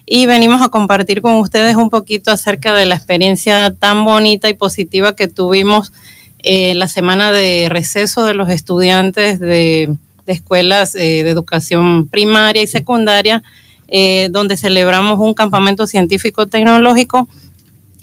y 0.07 0.27
venimos 0.27 0.63
a 0.63 0.69
compartir 0.69 1.23
con 1.23 1.35
ustedes 1.35 1.75
un 1.75 1.91
poquito 1.91 2.31
acerca 2.31 2.73
de 2.73 2.87
la 2.87 2.95
experiencia 2.95 3.75
tan 3.75 4.05
bonita 4.05 4.49
y 4.49 4.55
positiva 4.55 5.17
que 5.17 5.27
tuvimos 5.27 5.93
eh, 6.45 6.75
la 6.75 6.87
semana 6.87 7.33
de 7.33 7.67
receso 7.69 8.25
de 8.25 8.35
los 8.35 8.49
estudiantes 8.49 9.41
de 9.41 9.93
de 10.27 10.33
escuelas 10.33 10.95
eh, 10.95 11.23
de 11.25 11.31
educación 11.31 12.09
primaria 12.09 12.63
y 12.63 12.67
secundaria, 12.67 13.43
eh, 13.89 14.29
donde 14.31 14.57
celebramos 14.57 15.19
un 15.19 15.35
campamento 15.35 15.87
científico 15.87 16.47
tecnológico 16.47 17.29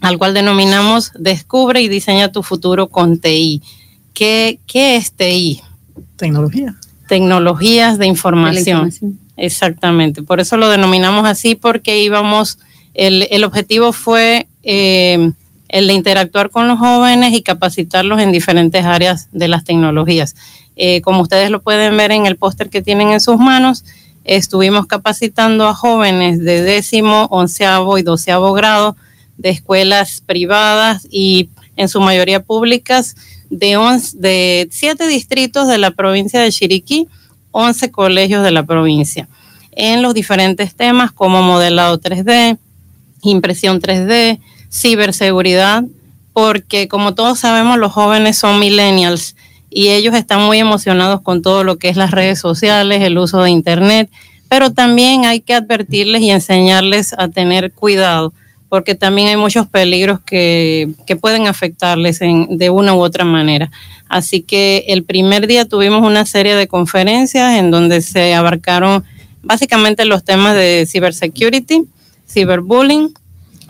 al 0.01 0.17
cual 0.17 0.33
denominamos 0.33 1.11
Descubre 1.17 1.81
y 1.81 1.87
diseña 1.87 2.31
tu 2.31 2.43
futuro 2.43 2.87
con 2.87 3.19
TI. 3.19 3.61
¿Qué, 4.13 4.59
qué 4.65 4.95
es 4.95 5.11
TI? 5.11 5.61
Tecnología. 6.15 6.75
Tecnologías 7.07 7.97
de 7.97 8.07
información. 8.07 8.63
De 8.63 8.71
información. 8.71 9.19
Exactamente, 9.35 10.21
por 10.21 10.41
eso 10.41 10.57
lo 10.57 10.67
denominamos 10.67 11.25
así, 11.25 11.55
porque 11.55 12.03
íbamos, 12.03 12.59
el, 12.93 13.27
el 13.31 13.45
objetivo 13.45 13.93
fue 13.93 14.47
eh, 14.63 15.31
el 15.69 15.87
de 15.87 15.93
interactuar 15.93 16.49
con 16.49 16.67
los 16.67 16.79
jóvenes 16.79 17.33
y 17.33 17.43
capacitarlos 17.43 18.19
en 18.19 18.31
diferentes 18.31 18.83
áreas 18.83 19.29
de 19.31 19.47
las 19.47 19.63
tecnologías. 19.63 20.35
Eh, 20.75 21.01
como 21.01 21.21
ustedes 21.21 21.51
lo 21.51 21.61
pueden 21.61 21.95
ver 21.95 22.11
en 22.11 22.25
el 22.25 22.35
póster 22.35 22.69
que 22.69 22.81
tienen 22.81 23.09
en 23.09 23.21
sus 23.21 23.37
manos, 23.37 23.85
estuvimos 24.23 24.87
capacitando 24.87 25.67
a 25.67 25.75
jóvenes 25.75 26.39
de 26.39 26.61
décimo, 26.63 27.27
onceavo 27.31 27.97
y 27.97 28.03
doceavo 28.03 28.53
grado 28.53 28.97
de 29.37 29.49
escuelas 29.49 30.21
privadas 30.25 31.07
y 31.09 31.49
en 31.75 31.87
su 31.87 32.01
mayoría 32.01 32.41
públicas 32.41 33.15
de, 33.49 33.77
de 34.15 34.67
siete 34.71 35.07
distritos 35.07 35.67
de 35.67 35.77
la 35.77 35.91
provincia 35.91 36.41
de 36.41 36.51
Chiriquí, 36.51 37.07
11 37.51 37.91
colegios 37.91 38.43
de 38.43 38.51
la 38.51 38.63
provincia, 38.63 39.27
en 39.71 40.01
los 40.01 40.13
diferentes 40.13 40.75
temas 40.75 41.11
como 41.11 41.41
modelado 41.41 41.99
3D, 41.99 42.57
impresión 43.23 43.81
3D, 43.81 44.39
ciberseguridad, 44.71 45.83
porque 46.33 46.87
como 46.87 47.15
todos 47.15 47.39
sabemos 47.39 47.77
los 47.77 47.91
jóvenes 47.91 48.37
son 48.37 48.59
millennials 48.59 49.35
y 49.69 49.89
ellos 49.89 50.15
están 50.15 50.41
muy 50.41 50.59
emocionados 50.59 51.21
con 51.21 51.41
todo 51.41 51.63
lo 51.63 51.77
que 51.77 51.89
es 51.89 51.97
las 51.97 52.11
redes 52.11 52.39
sociales, 52.39 53.01
el 53.01 53.17
uso 53.17 53.41
de 53.41 53.51
Internet, 53.51 54.09
pero 54.47 54.71
también 54.71 55.25
hay 55.25 55.41
que 55.41 55.53
advertirles 55.53 56.21
y 56.21 56.31
enseñarles 56.31 57.13
a 57.13 57.27
tener 57.27 57.71
cuidado, 57.71 58.33
porque 58.67 58.95
también 58.95 59.27
hay 59.27 59.37
muchos 59.37 59.67
peligros 59.67 60.19
que, 60.21 60.89
que 61.05 61.15
pueden 61.15 61.47
afectarles 61.47 62.19
de 62.19 62.69
una 62.69 62.95
u 62.95 62.99
otra 62.99 63.25
manera. 63.25 63.71
Así 64.07 64.41
que 64.41 64.85
el 64.87 65.03
primer 65.03 65.45
día 65.45 65.65
tuvimos 65.65 66.01
una 66.01 66.25
serie 66.25 66.55
de 66.55 66.67
conferencias 66.67 67.57
en 67.57 67.69
donde 67.69 68.01
se 68.01 68.33
abarcaron 68.33 69.03
básicamente 69.43 70.05
los 70.05 70.23
temas 70.23 70.55
de 70.55 70.87
cybersecurity, 70.89 71.83
cyberbullying, 72.27 73.13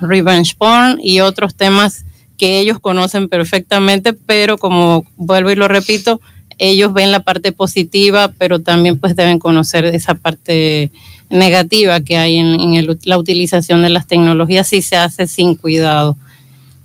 revenge 0.01 0.55
porn 0.57 0.99
y 1.01 1.19
otros 1.19 1.55
temas 1.55 2.05
que 2.37 2.59
ellos 2.59 2.79
conocen 2.79 3.27
perfectamente, 3.27 4.13
pero 4.13 4.57
como 4.57 5.05
vuelvo 5.17 5.51
y 5.51 5.55
lo 5.55 5.67
repito, 5.67 6.21
ellos 6.57 6.93
ven 6.93 7.11
la 7.11 7.21
parte 7.21 7.51
positiva, 7.51 8.33
pero 8.37 8.59
también 8.59 8.97
pues 8.97 9.15
deben 9.15 9.39
conocer 9.39 9.85
esa 9.85 10.13
parte 10.15 10.91
negativa 11.29 12.01
que 12.01 12.17
hay 12.17 12.37
en, 12.37 12.97
la 13.03 13.17
utilización 13.17 13.81
de 13.81 13.89
las 13.89 14.07
tecnologías 14.07 14.67
si 14.67 14.81
se 14.81 14.97
hace 14.97 15.27
sin 15.27 15.55
cuidado. 15.55 16.17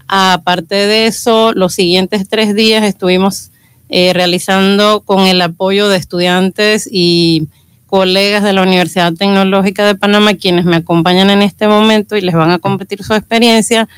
Aparte 0.06 0.74
de 0.74 1.06
eso, 1.06 1.52
los 1.54 1.74
siguientes 1.74 2.28
tres 2.28 2.54
días 2.54 2.84
estuvimos 2.84 3.50
eh, 3.88 4.12
realizando 4.12 5.00
con 5.00 5.20
el 5.26 5.40
apoyo 5.40 5.88
de 5.88 5.96
estudiantes 5.96 6.88
y 6.90 7.48
colegas 7.94 8.42
de 8.42 8.52
la 8.52 8.62
Universidad 8.62 9.14
Tecnológica 9.14 9.86
de 9.86 9.94
Panamá, 9.94 10.34
quienes 10.34 10.64
me 10.64 10.74
acompañan 10.74 11.30
en 11.30 11.42
este 11.42 11.68
momento 11.68 12.16
y 12.16 12.22
les 12.22 12.34
van 12.34 12.50
a 12.50 12.58
compartir 12.58 13.04
su 13.04 13.14
experiencia, 13.14 13.88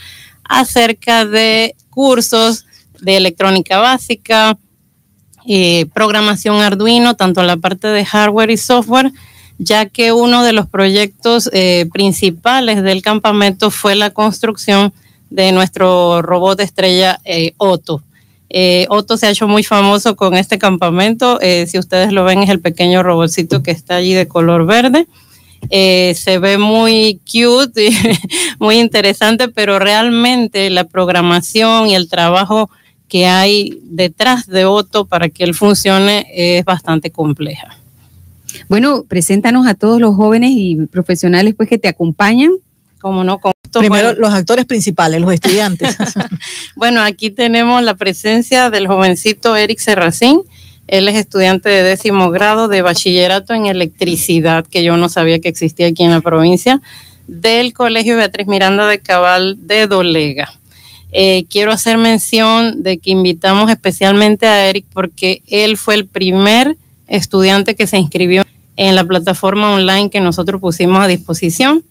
acerca 0.44 1.24
de 1.24 1.74
cursos 1.88 2.66
de 3.00 3.16
electrónica 3.16 3.78
básica, 3.78 4.58
eh, 5.46 5.86
programación 5.94 6.60
Arduino, 6.60 7.14
tanto 7.14 7.42
la 7.42 7.56
parte 7.56 7.88
de 7.88 8.04
hardware 8.04 8.50
y 8.50 8.58
software, 8.58 9.12
ya 9.56 9.86
que 9.86 10.12
uno 10.12 10.44
de 10.44 10.52
los 10.52 10.66
proyectos 10.66 11.48
eh, 11.54 11.88
principales 11.90 12.82
del 12.82 13.00
campamento 13.00 13.70
fue 13.70 13.94
la 13.94 14.10
construcción 14.10 14.92
de 15.30 15.52
nuestro 15.52 16.20
robot 16.20 16.60
estrella 16.60 17.18
eh, 17.24 17.54
Otto. 17.56 18.02
Otto 18.88 19.16
se 19.16 19.26
ha 19.26 19.30
hecho 19.30 19.48
muy 19.48 19.62
famoso 19.62 20.16
con 20.16 20.34
este 20.34 20.58
campamento. 20.58 21.38
si 21.66 21.78
ustedes 21.78 22.12
lo 22.12 22.24
ven, 22.24 22.42
es 22.42 22.50
el 22.50 22.60
pequeño 22.60 23.02
robotcito 23.02 23.62
que 23.62 23.70
está 23.70 23.96
allí 23.96 24.14
de 24.14 24.28
color 24.28 24.66
verde. 24.66 25.06
Eh, 25.70 26.14
se 26.14 26.38
ve 26.38 26.58
muy 26.58 27.20
cute, 27.30 27.90
muy 28.58 28.78
interesante, 28.78 29.48
pero 29.48 29.78
realmente 29.78 30.70
la 30.70 30.84
programación 30.84 31.88
y 31.88 31.94
el 31.94 32.08
trabajo 32.08 32.70
que 33.08 33.26
hay 33.26 33.78
detrás 33.84 34.46
de 34.46 34.64
Otto 34.64 35.06
para 35.06 35.28
que 35.28 35.44
él 35.44 35.54
funcione 35.54 36.26
es 36.34 36.64
bastante 36.64 37.10
compleja. 37.10 37.78
Bueno, 38.68 39.04
preséntanos 39.06 39.66
a 39.66 39.74
todos 39.74 40.00
los 40.00 40.14
jóvenes 40.14 40.52
y 40.54 40.76
profesionales 40.86 41.54
pues 41.56 41.68
que 41.68 41.78
te 41.78 41.88
acompañan. 41.88 42.52
Como 43.06 43.22
no, 43.22 43.38
con 43.38 43.52
Primero 43.70 44.14
los 44.14 44.34
actores 44.34 44.64
principales, 44.64 45.20
los 45.20 45.32
estudiantes. 45.32 45.96
bueno, 46.74 47.02
aquí 47.02 47.30
tenemos 47.30 47.80
la 47.84 47.94
presencia 47.94 48.68
del 48.68 48.88
jovencito 48.88 49.54
Eric 49.54 49.78
Serracín, 49.78 50.42
él 50.88 51.06
es 51.06 51.14
estudiante 51.14 51.68
de 51.68 51.84
décimo 51.84 52.32
grado 52.32 52.66
de 52.66 52.82
bachillerato 52.82 53.54
en 53.54 53.66
electricidad, 53.66 54.66
que 54.66 54.82
yo 54.82 54.96
no 54.96 55.08
sabía 55.08 55.38
que 55.38 55.48
existía 55.48 55.86
aquí 55.86 56.02
en 56.02 56.10
la 56.10 56.20
provincia, 56.20 56.82
del 57.28 57.74
Colegio 57.74 58.16
Beatriz 58.16 58.48
Miranda 58.48 58.88
de 58.88 58.98
Cabal 58.98 59.56
de 59.68 59.86
Dolega. 59.86 60.52
Eh, 61.12 61.44
quiero 61.48 61.70
hacer 61.70 61.98
mención 61.98 62.82
de 62.82 62.98
que 62.98 63.12
invitamos 63.12 63.70
especialmente 63.70 64.48
a 64.48 64.68
Eric 64.68 64.86
porque 64.92 65.42
él 65.46 65.76
fue 65.76 65.94
el 65.94 66.06
primer 66.06 66.76
estudiante 67.06 67.76
que 67.76 67.86
se 67.86 67.98
inscribió 67.98 68.44
en 68.74 68.96
la 68.96 69.04
plataforma 69.04 69.74
online 69.74 70.10
que 70.10 70.20
nosotros 70.20 70.60
pusimos 70.60 70.98
a 70.98 71.06
disposición 71.06 71.84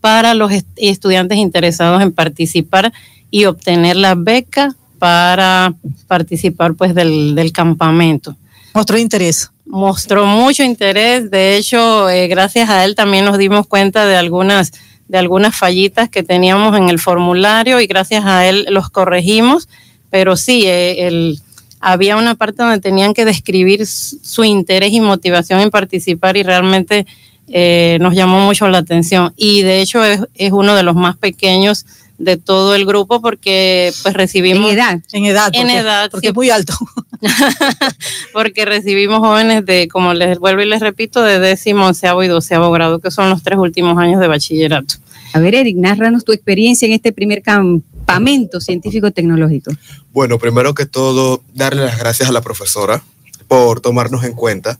para 0.00 0.34
los 0.34 0.52
estudiantes 0.76 1.38
interesados 1.38 2.02
en 2.02 2.12
participar 2.12 2.92
y 3.30 3.44
obtener 3.44 3.96
la 3.96 4.14
beca 4.14 4.74
para 4.98 5.74
participar 6.06 6.74
pues 6.74 6.94
del, 6.94 7.50
campamento. 7.52 8.36
Mostró 8.74 8.98
interés. 8.98 9.50
Mostró 9.66 10.26
mucho 10.26 10.64
interés, 10.64 11.30
de 11.30 11.56
hecho, 11.56 12.08
eh, 12.08 12.26
gracias 12.26 12.68
a 12.70 12.84
él 12.84 12.94
también 12.96 13.24
nos 13.24 13.38
dimos 13.38 13.66
cuenta 13.66 14.04
de 14.04 14.16
algunas, 14.16 14.72
de 15.06 15.16
algunas 15.16 15.54
fallitas 15.54 16.08
que 16.08 16.24
teníamos 16.24 16.76
en 16.76 16.90
el 16.90 16.98
formulario 16.98 17.80
y 17.80 17.86
gracias 17.86 18.24
a 18.24 18.46
él 18.46 18.66
los 18.70 18.90
corregimos, 18.90 19.68
pero 20.10 20.36
sí, 20.36 20.64
eh, 20.66 21.36
había 21.80 22.16
una 22.16 22.34
parte 22.34 22.62
donde 22.62 22.80
tenían 22.80 23.14
que 23.14 23.24
describir 23.24 23.86
su 23.86 24.44
interés 24.44 24.92
y 24.92 25.00
motivación 25.00 25.60
en 25.60 25.70
participar 25.70 26.36
y 26.36 26.42
realmente 26.42 27.06
eh, 27.50 27.98
nos 28.00 28.14
llamó 28.14 28.40
mucho 28.40 28.68
la 28.68 28.78
atención. 28.78 29.32
Y 29.36 29.62
de 29.62 29.80
hecho 29.80 30.04
es, 30.04 30.20
es 30.34 30.52
uno 30.52 30.74
de 30.74 30.82
los 30.82 30.94
más 30.94 31.16
pequeños 31.16 31.84
de 32.20 32.36
todo 32.36 32.74
el 32.74 32.84
grupo 32.84 33.20
porque 33.22 33.92
pues 34.02 34.14
recibimos... 34.14 34.70
En 34.70 34.78
edad. 34.78 35.02
En 35.12 35.24
edad. 35.24 35.44
Porque, 35.46 35.60
en 35.60 35.70
edad. 35.70 36.10
Porque 36.10 36.28
es 36.28 36.34
muy 36.34 36.50
alto. 36.50 36.74
porque 38.32 38.66
recibimos 38.66 39.20
jóvenes 39.20 39.64
de, 39.64 39.88
como 39.88 40.12
les 40.12 40.38
vuelvo 40.38 40.60
y 40.60 40.66
les 40.66 40.80
repito, 40.80 41.22
de 41.22 41.40
décimo, 41.40 41.86
onceavo 41.86 42.22
y 42.22 42.28
doceavo 42.28 42.70
grado, 42.70 42.98
que 43.00 43.10
son 43.10 43.30
los 43.30 43.42
tres 43.42 43.58
últimos 43.58 43.98
años 43.98 44.20
de 44.20 44.28
bachillerato. 44.28 44.96
A 45.32 45.40
ver, 45.40 45.54
Eric, 45.54 45.76
narranos 45.76 46.24
tu 46.24 46.32
experiencia 46.32 46.86
en 46.86 46.92
este 46.92 47.12
primer 47.12 47.42
campamento 47.42 48.60
científico-tecnológico. 48.60 49.72
Bueno, 50.12 50.38
primero 50.38 50.74
que 50.74 50.84
todo, 50.84 51.42
darle 51.54 51.86
las 51.86 51.98
gracias 51.98 52.28
a 52.28 52.32
la 52.32 52.42
profesora 52.42 53.02
por 53.48 53.80
tomarnos 53.80 54.24
en 54.24 54.34
cuenta. 54.34 54.78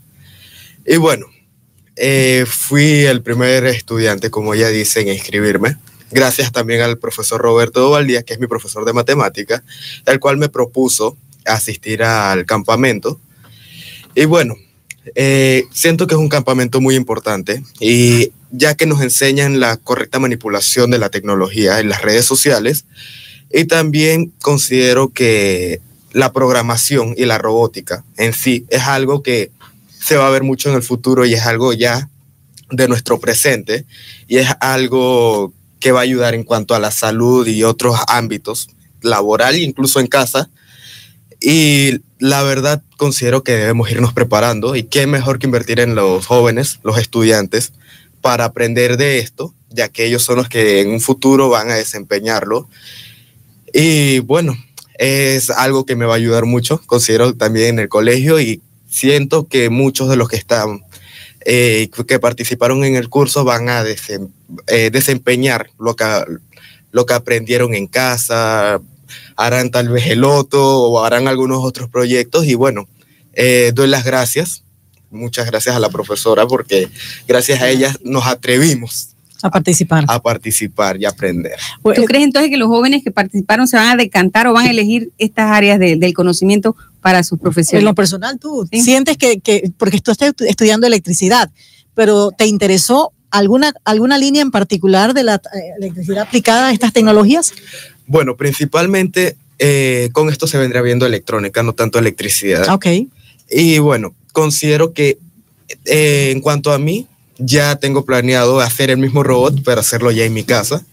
Y 0.87 0.97
bueno, 0.97 1.27
eh, 2.03 2.47
fui 2.47 3.05
el 3.05 3.23
primer 3.23 3.67
estudiante, 3.67 4.31
como 4.31 4.55
ella 4.55 4.69
dice, 4.69 5.01
en 5.01 5.09
inscribirme 5.09 5.77
gracias 6.11 6.53
también 6.53 6.81
al 6.81 6.99
profesor 6.99 7.41
Roberto 7.41 7.91
Valdía, 7.91 8.23
que 8.23 8.35
es 8.35 8.41
mi 8.41 8.47
profesor 8.47 8.85
de 8.85 8.93
matemática, 8.93 9.63
el 10.07 10.19
cual 10.21 10.37
me 10.37 10.49
propuso 10.49 11.17
asistir 11.47 12.03
al 12.03 12.45
campamento. 12.47 13.21
Y 14.15 14.25
bueno, 14.25 14.57
eh, 15.15 15.65
siento 15.73 16.07
que 16.07 16.15
es 16.15 16.21
un 16.21 16.29
campamento 16.29 16.81
muy 16.81 16.95
importante 16.95 17.63
y 17.79 18.33
ya 18.51 18.75
que 18.75 18.87
nos 18.87 19.01
enseñan 19.01 19.61
la 19.61 19.77
correcta 19.77 20.19
manipulación 20.19 20.91
de 20.91 20.99
la 20.99 21.09
tecnología 21.09 21.81
en 21.81 21.89
las 21.89 22.03
redes 22.03 22.25
sociales 22.25 22.85
y 23.53 23.65
también 23.65 24.33
considero 24.41 25.11
que 25.11 25.81
la 26.13 26.33
programación 26.33 27.15
y 27.17 27.25
la 27.25 27.39
robótica 27.39 28.05
en 28.17 28.33
sí 28.33 28.67
es 28.69 28.83
algo 28.83 29.23
que 29.23 29.53
se 30.01 30.17
va 30.17 30.27
a 30.27 30.31
ver 30.31 30.43
mucho 30.43 30.71
en 30.71 30.77
el 30.77 30.83
futuro 30.83 31.27
y 31.27 31.35
es 31.35 31.47
algo 31.47 31.73
ya 31.73 32.09
de 32.71 32.89
nuestro 32.89 33.21
presente 33.21 33.85
y 34.27 34.39
es 34.39 34.49
algo 34.61 35.53
que 35.79 35.93
va 35.93 36.01
a 36.01 36.03
ayudar 36.03 36.35
en 36.35 36.45
cuanto 36.45 36.75
a 36.75 36.79
la 36.79 36.91
salud 36.91 37.47
y 37.47 37.65
otros 37.65 37.99
ámbitos, 38.09 38.69
laboral 39.03 39.55
e 39.55 39.61
incluso 39.61 40.01
en 40.01 40.07
casa. 40.07 40.51
Y 41.41 42.01
la 42.19 42.43
verdad 42.43 42.83
considero 42.97 43.43
que 43.43 43.53
debemos 43.53 43.91
irnos 43.91 44.13
preparando 44.13 44.77
y 44.77 44.85
qué 44.85 45.07
mejor 45.07 45.39
que 45.39 45.47
invertir 45.47 45.81
en 45.81 45.95
los 45.95 46.27
jóvenes, 46.27 46.81
los 46.83 46.99
estudiantes, 46.99 47.73
para 48.21 48.45
aprender 48.45 48.99
de 48.99 49.19
esto, 49.19 49.55
ya 49.71 49.89
que 49.89 50.05
ellos 50.05 50.23
son 50.23 50.37
los 50.37 50.49
que 50.49 50.81
en 50.81 50.91
un 50.91 51.01
futuro 51.01 51.49
van 51.49 51.71
a 51.71 51.75
desempeñarlo. 51.75 52.69
Y 53.73 54.19
bueno, 54.21 54.55
es 54.99 55.49
algo 55.49 55.87
que 55.87 55.97
me 55.97 56.05
va 56.05 56.15
a 56.15 56.17
ayudar 56.17 56.45
mucho, 56.45 56.83
considero 56.87 57.35
también 57.35 57.69
en 57.69 57.79
el 57.79 57.89
colegio 57.89 58.39
y 58.39 58.61
siento 58.91 59.49
que 59.49 59.71
muchos 59.71 60.09
de 60.09 60.17
los 60.17 60.29
que 60.29 60.37
están 60.37 60.83
eh, 61.47 61.89
que 62.07 62.19
participaron 62.19 62.85
en 62.85 62.97
el 62.97 63.09
curso 63.09 63.45
van 63.45 63.71
a 63.71 63.83
eh, 63.87 64.91
desempeñar 64.91 65.71
lo 65.79 65.97
que, 65.97 66.05
lo 66.93 67.07
que 67.07 67.15
aprendieron 67.15 67.75
en 67.75 67.87
casa, 67.87 68.81
harán 69.37 69.71
tal 69.71 69.89
vez 69.89 70.09
el 70.09 70.25
otro 70.25 70.63
o 70.63 71.03
harán 71.03 71.29
algunos 71.29 71.65
otros 71.65 71.89
proyectos 71.89 72.45
y 72.45 72.55
bueno, 72.55 72.89
eh, 73.33 73.73
doy 73.75 73.89
las 73.89 74.05
gracias 74.05 74.65
muchas 75.11 75.47
gracias 75.47 75.75
a 75.75 75.81
la 75.81 75.91
profesora 75.91 76.47
porque 76.47 76.89
gracias 77.27 77.61
a 77.61 77.69
ella 77.69 77.95
nos 78.03 78.27
atrevimos 78.27 79.10
a 79.43 79.51
participar. 79.51 80.05
A 80.09 80.21
participar 80.21 81.01
y 81.01 81.05
aprender. 81.05 81.55
¿Tú 81.83 82.05
crees 82.05 82.25
entonces 82.25 82.51
que 82.51 82.57
los 82.57 82.69
jóvenes 82.69 83.03
que 83.03 83.11
participaron 83.11 83.67
se 83.69 83.77
van 83.77 83.89
a 83.89 83.97
decantar 83.97 84.47
o 84.47 84.53
van 84.53 84.67
a 84.67 84.71
elegir 84.71 85.11
estas 85.19 85.51
áreas 85.51 85.79
del 85.79 86.13
conocimiento 86.15 86.77
para 87.01 87.23
sus 87.23 87.39
profesiones? 87.39 87.83
En 87.83 87.87
lo 87.87 87.95
personal, 87.95 88.39
tú 88.39 88.69
sientes 88.73 89.17
que, 89.17 89.41
que, 89.41 89.71
porque 89.77 90.01
tú 90.01 90.11
estás 90.11 90.33
estudiando 90.47 90.87
electricidad, 90.87 91.51
pero 91.95 92.31
¿te 92.31 92.47
interesó 92.47 93.13
alguna, 93.31 93.73
alguna 93.85 94.19
línea 94.19 94.43
en 94.43 94.51
particular 94.51 95.15
de 95.15 95.25
la 95.25 95.37
eh, 95.37 95.73
electricidad 95.79 96.23
aplicada 96.23 96.69
a 96.69 96.73
estas 96.73 96.93
tecnologías? 96.93 97.53
Bueno, 98.07 98.37
principalmente 98.37 99.37
eh, 99.59 100.11
con 100.13 100.31
esto 100.31 100.47
se 100.47 100.59
vendría 100.59 100.83
viendo 100.83 101.07
electrónica, 101.07 101.63
no 101.63 101.75
tanto 101.75 101.99
electricidad. 101.99 102.69
Ok. 102.73 102.87
Y 103.51 103.79
bueno, 103.79 104.15
considero 104.33 104.93
que 104.93 105.19
eh, 105.85 106.31
en 106.33 106.41
cuanto 106.41 106.73
a 106.73 106.79
mí, 106.79 107.07
ya 107.41 107.77
tengo 107.77 108.05
planeado 108.05 108.61
hacer 108.61 108.91
el 108.91 108.99
mismo 108.99 109.23
robot, 109.23 109.63
pero 109.65 109.81
hacerlo 109.81 110.11
ya 110.11 110.25
en 110.25 110.35
mi 110.35 110.45
casa, 110.45 110.85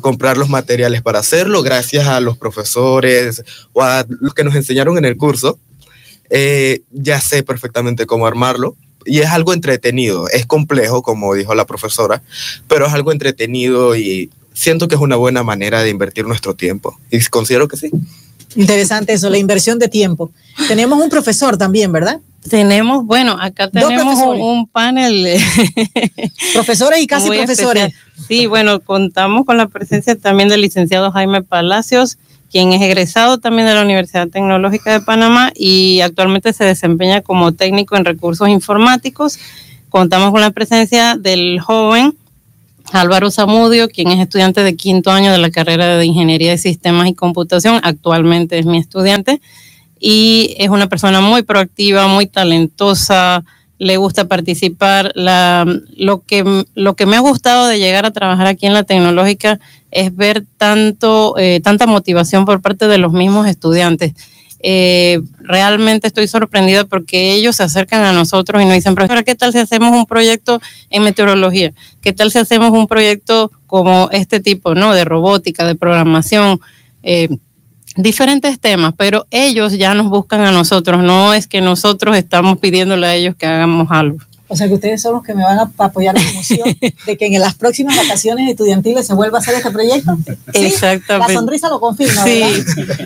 comprar 0.00 0.36
los 0.36 0.48
materiales 0.48 1.02
para 1.02 1.20
hacerlo, 1.20 1.62
gracias 1.62 2.06
a 2.06 2.20
los 2.20 2.36
profesores 2.36 3.42
o 3.72 3.82
a 3.82 4.04
los 4.08 4.34
que 4.34 4.44
nos 4.44 4.54
enseñaron 4.54 4.98
en 4.98 5.04
el 5.04 5.16
curso. 5.16 5.58
Eh, 6.30 6.80
ya 6.90 7.20
sé 7.20 7.42
perfectamente 7.42 8.06
cómo 8.06 8.26
armarlo 8.26 8.76
y 9.04 9.20
es 9.20 9.28
algo 9.28 9.52
entretenido, 9.52 10.28
es 10.28 10.46
complejo, 10.46 11.02
como 11.02 11.34
dijo 11.34 11.54
la 11.54 11.66
profesora, 11.66 12.22
pero 12.66 12.86
es 12.86 12.92
algo 12.92 13.12
entretenido 13.12 13.94
y 13.94 14.30
siento 14.52 14.88
que 14.88 14.94
es 14.94 15.00
una 15.00 15.16
buena 15.16 15.42
manera 15.42 15.82
de 15.82 15.90
invertir 15.90 16.26
nuestro 16.26 16.54
tiempo 16.54 16.98
y 17.10 17.20
considero 17.26 17.68
que 17.68 17.76
sí. 17.76 17.90
Interesante 18.56 19.12
eso, 19.12 19.30
la 19.30 19.38
inversión 19.38 19.78
de 19.78 19.88
tiempo. 19.88 20.30
Tenemos 20.68 21.02
un 21.02 21.10
profesor 21.10 21.56
también, 21.56 21.92
¿verdad? 21.92 22.20
Tenemos, 22.48 23.06
bueno, 23.06 23.36
acá 23.40 23.70
tenemos 23.70 24.18
un, 24.20 24.66
panel. 24.66 25.38
profesores 26.52 27.00
y 27.00 27.06
casi 27.06 27.28
profesores. 27.28 27.94
Sí, 28.28 28.46
bueno, 28.46 28.80
contamos 28.80 29.46
con 29.46 29.56
la 29.56 29.66
presencia 29.66 30.16
también 30.16 30.48
del 30.48 30.60
licenciado 30.60 31.10
Jaime 31.10 31.42
Palacios, 31.42 32.18
quien 32.50 32.72
es 32.72 32.82
egresado 32.82 33.38
también 33.38 33.66
de 33.66 33.74
la 33.74 33.82
Universidad 33.82 34.28
Tecnológica 34.28 34.92
de 34.92 35.00
Panamá 35.00 35.52
y 35.54 36.00
actualmente 36.00 36.52
se 36.52 36.64
desempeña 36.64 37.22
como 37.22 37.52
técnico 37.52 37.96
en 37.96 38.04
recursos 38.04 38.48
informáticos. 38.48 39.38
Contamos 39.88 40.30
con 40.30 40.42
la 40.42 40.50
presencia 40.50 41.16
del 41.16 41.60
joven 41.60 42.14
Álvaro 42.92 43.30
Zamudio, 43.30 43.88
quien 43.88 44.10
es 44.10 44.20
estudiante 44.20 44.62
de 44.62 44.76
quinto 44.76 45.10
año 45.10 45.32
de 45.32 45.38
la 45.38 45.50
carrera 45.50 45.96
de 45.96 46.04
Ingeniería 46.04 46.50
de 46.50 46.58
Sistemas 46.58 47.08
y 47.08 47.14
Computación, 47.14 47.80
actualmente 47.82 48.58
es 48.58 48.66
mi 48.66 48.78
estudiante 48.78 49.40
y 49.98 50.54
es 50.58 50.68
una 50.68 50.88
persona 50.88 51.20
muy 51.20 51.42
proactiva, 51.42 52.06
muy 52.08 52.26
talentosa, 52.26 53.44
le 53.78 53.96
gusta 53.96 54.28
participar. 54.28 55.12
Lo, 55.14 56.22
que, 56.22 56.64
lo 56.74 56.94
que 56.94 57.06
me 57.06 57.16
ha 57.16 57.20
gustado 57.20 57.66
de 57.66 57.78
llegar 57.78 58.06
a 58.06 58.12
trabajar 58.12 58.46
aquí 58.46 58.66
en 58.66 58.74
la 58.74 58.84
tecnológica 58.84 59.60
es 59.90 60.14
ver 60.14 60.44
tanto, 60.58 61.36
eh, 61.38 61.60
tanta 61.62 61.86
motivación 61.86 62.44
por 62.44 62.60
parte 62.60 62.88
de 62.88 62.98
los 62.98 63.12
mismos 63.12 63.46
estudiantes. 63.46 64.14
Eh, 64.66 65.20
realmente 65.40 66.06
estoy 66.06 66.26
sorprendida 66.26 66.86
porque 66.86 67.34
ellos 67.34 67.56
se 67.56 67.64
acercan 67.64 68.02
a 68.02 68.12
nosotros 68.14 68.62
y 68.62 68.64
nos 68.64 68.74
dicen, 68.74 68.94
profesora, 68.94 69.22
¿qué 69.22 69.34
tal 69.34 69.52
si 69.52 69.58
hacemos 69.58 69.94
un 69.94 70.06
proyecto 70.06 70.58
en 70.88 71.02
meteorología? 71.02 71.74
¿Qué 72.00 72.14
tal 72.14 72.30
si 72.30 72.38
hacemos 72.38 72.70
un 72.70 72.86
proyecto 72.86 73.52
como 73.66 74.08
este 74.10 74.40
tipo, 74.40 74.74
¿no? 74.74 74.94
De 74.94 75.04
robótica, 75.04 75.66
de 75.66 75.74
programación. 75.74 76.60
Eh, 77.02 77.28
diferentes 77.96 78.58
temas, 78.58 78.94
pero 78.96 79.26
ellos 79.30 79.76
ya 79.78 79.94
nos 79.94 80.08
buscan 80.08 80.40
a 80.42 80.52
nosotros, 80.52 81.02
no 81.02 81.34
es 81.34 81.46
que 81.46 81.60
nosotros 81.60 82.16
estamos 82.16 82.58
pidiéndole 82.58 83.06
a 83.06 83.14
ellos 83.14 83.34
que 83.36 83.46
hagamos 83.46 83.90
algo. 83.90 84.18
O 84.46 84.56
sea 84.56 84.68
que 84.68 84.74
ustedes 84.74 85.00
son 85.00 85.14
los 85.14 85.22
que 85.22 85.34
me 85.34 85.42
van 85.42 85.58
a 85.58 85.72
apoyar 85.78 86.14
la 86.14 86.20
emoción 86.20 86.76
de 87.06 87.16
que 87.16 87.26
en 87.26 87.40
las 87.40 87.54
próximas 87.54 87.96
vacaciones 87.96 88.48
estudiantiles 88.48 89.06
se 89.06 89.14
vuelva 89.14 89.38
a 89.38 89.40
hacer 89.40 89.54
este 89.54 89.70
proyecto. 89.70 90.16
Exactamente. 90.52 91.32
La 91.32 91.40
sonrisa 91.40 91.68
lo 91.70 91.80
confirma. 91.80 92.22
Sí. 92.24 92.42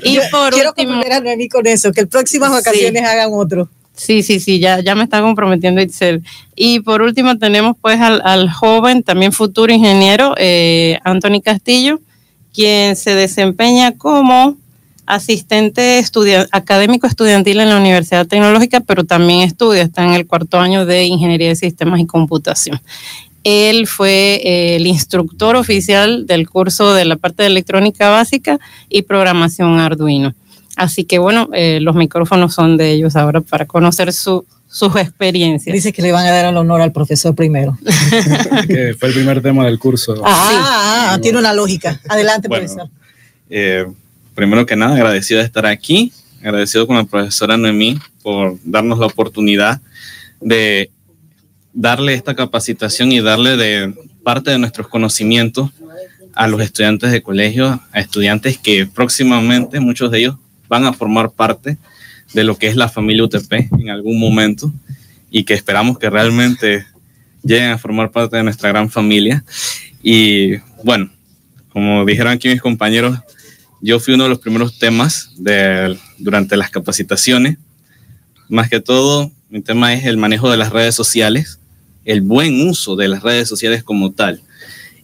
Y 0.02 0.18
por 0.30 0.52
quiero 0.52 0.74
comprometer 0.74 1.12
a 1.12 1.20
Noemí 1.20 1.48
con 1.48 1.66
eso, 1.66 1.92
que 1.92 2.02
en 2.02 2.08
próximas 2.08 2.50
vacaciones 2.50 3.02
hagan 3.02 3.30
otro. 3.32 3.68
Sí, 3.94 4.22
sí, 4.22 4.40
sí, 4.40 4.60
ya, 4.60 4.80
ya 4.80 4.94
me 4.94 5.04
está 5.04 5.20
comprometiendo 5.20 5.80
Itzel. 5.80 6.22
Y 6.54 6.80
por 6.80 7.02
último 7.02 7.38
tenemos 7.38 7.76
pues 7.80 8.00
al, 8.00 8.50
joven, 8.50 9.02
también 9.02 9.32
futuro 9.32 9.72
ingeniero, 9.72 10.34
eh, 10.38 10.98
Anthony 11.02 11.40
Castillo, 11.42 12.00
quien 12.52 12.94
se 12.94 13.14
desempeña 13.14 13.92
como 13.92 14.56
asistente 15.08 16.04
académico 16.52 17.06
estudiantil 17.06 17.60
en 17.60 17.70
la 17.70 17.78
Universidad 17.78 18.26
Tecnológica, 18.26 18.80
pero 18.80 19.04
también 19.04 19.40
estudia, 19.40 19.82
está 19.82 20.04
en 20.04 20.12
el 20.12 20.26
cuarto 20.26 20.60
año 20.60 20.84
de 20.84 21.04
Ingeniería 21.04 21.48
de 21.48 21.56
Sistemas 21.56 21.98
y 21.98 22.06
Computación. 22.06 22.78
Él 23.42 23.86
fue 23.86 24.42
eh, 24.44 24.76
el 24.76 24.86
instructor 24.86 25.56
oficial 25.56 26.26
del 26.26 26.48
curso 26.48 26.92
de 26.92 27.06
la 27.06 27.16
parte 27.16 27.42
de 27.42 27.46
electrónica 27.46 28.10
básica 28.10 28.60
y 28.90 29.02
programación 29.02 29.78
Arduino. 29.80 30.34
Así 30.76 31.04
que 31.04 31.18
bueno, 31.18 31.48
eh, 31.54 31.78
los 31.80 31.96
micrófonos 31.96 32.52
son 32.52 32.76
de 32.76 32.92
ellos 32.92 33.16
ahora 33.16 33.40
para 33.40 33.64
conocer 33.64 34.12
su, 34.12 34.44
sus 34.68 34.94
experiencias. 34.96 35.72
Dice 35.72 35.90
que 35.92 36.02
le 36.02 36.12
van 36.12 36.26
a 36.26 36.30
dar 36.30 36.44
el 36.44 36.56
honor 36.58 36.82
al 36.82 36.92
profesor 36.92 37.34
primero. 37.34 37.78
que 38.68 38.94
fue 38.98 39.08
el 39.08 39.14
primer 39.14 39.40
tema 39.40 39.64
del 39.64 39.78
curso. 39.78 40.22
Ah, 40.22 41.18
tiene 41.22 41.38
una 41.38 41.54
lógica. 41.54 41.98
Adelante, 42.08 42.50
profesor. 42.50 42.90
Eh, 43.48 43.86
primero 44.38 44.66
que 44.66 44.76
nada, 44.76 44.94
agradecido 44.94 45.40
de 45.40 45.46
estar 45.46 45.66
aquí, 45.66 46.12
agradecido 46.40 46.86
con 46.86 46.94
la 46.94 47.02
profesora 47.02 47.56
Noemí 47.56 47.98
por 48.22 48.56
darnos 48.62 49.00
la 49.00 49.06
oportunidad 49.06 49.80
de 50.40 50.92
darle 51.72 52.14
esta 52.14 52.36
capacitación 52.36 53.10
y 53.10 53.20
darle 53.20 53.56
de 53.56 53.92
parte 54.22 54.52
de 54.52 54.60
nuestros 54.60 54.86
conocimientos 54.86 55.70
a 56.36 56.46
los 56.46 56.60
estudiantes 56.60 57.10
de 57.10 57.20
colegio, 57.20 57.82
a 57.90 57.98
estudiantes 57.98 58.58
que 58.58 58.86
próximamente 58.86 59.80
muchos 59.80 60.12
de 60.12 60.20
ellos 60.20 60.36
van 60.68 60.84
a 60.84 60.92
formar 60.92 61.32
parte 61.32 61.76
de 62.32 62.44
lo 62.44 62.56
que 62.56 62.68
es 62.68 62.76
la 62.76 62.88
familia 62.88 63.24
UTP 63.24 63.52
en 63.72 63.90
algún 63.90 64.20
momento 64.20 64.72
y 65.32 65.42
que 65.42 65.54
esperamos 65.54 65.98
que 65.98 66.10
realmente 66.10 66.86
lleguen 67.42 67.70
a 67.70 67.78
formar 67.78 68.12
parte 68.12 68.36
de 68.36 68.44
nuestra 68.44 68.68
gran 68.68 68.88
familia. 68.88 69.42
Y 70.00 70.58
bueno, 70.84 71.10
como 71.70 72.04
dijeron 72.04 72.34
aquí 72.34 72.48
mis 72.48 72.62
compañeros, 72.62 73.18
yo 73.80 74.00
fui 74.00 74.14
uno 74.14 74.24
de 74.24 74.30
los 74.30 74.38
primeros 74.38 74.78
temas 74.78 75.30
durante 76.18 76.56
las 76.56 76.70
capacitaciones. 76.70 77.58
Más 78.48 78.68
que 78.68 78.80
todo, 78.80 79.30
mi 79.50 79.60
tema 79.60 79.94
es 79.94 80.04
el 80.04 80.16
manejo 80.16 80.50
de 80.50 80.56
las 80.56 80.72
redes 80.72 80.94
sociales, 80.94 81.60
el 82.04 82.22
buen 82.22 82.68
uso 82.68 82.96
de 82.96 83.08
las 83.08 83.22
redes 83.22 83.48
sociales 83.48 83.82
como 83.84 84.12
tal. 84.12 84.42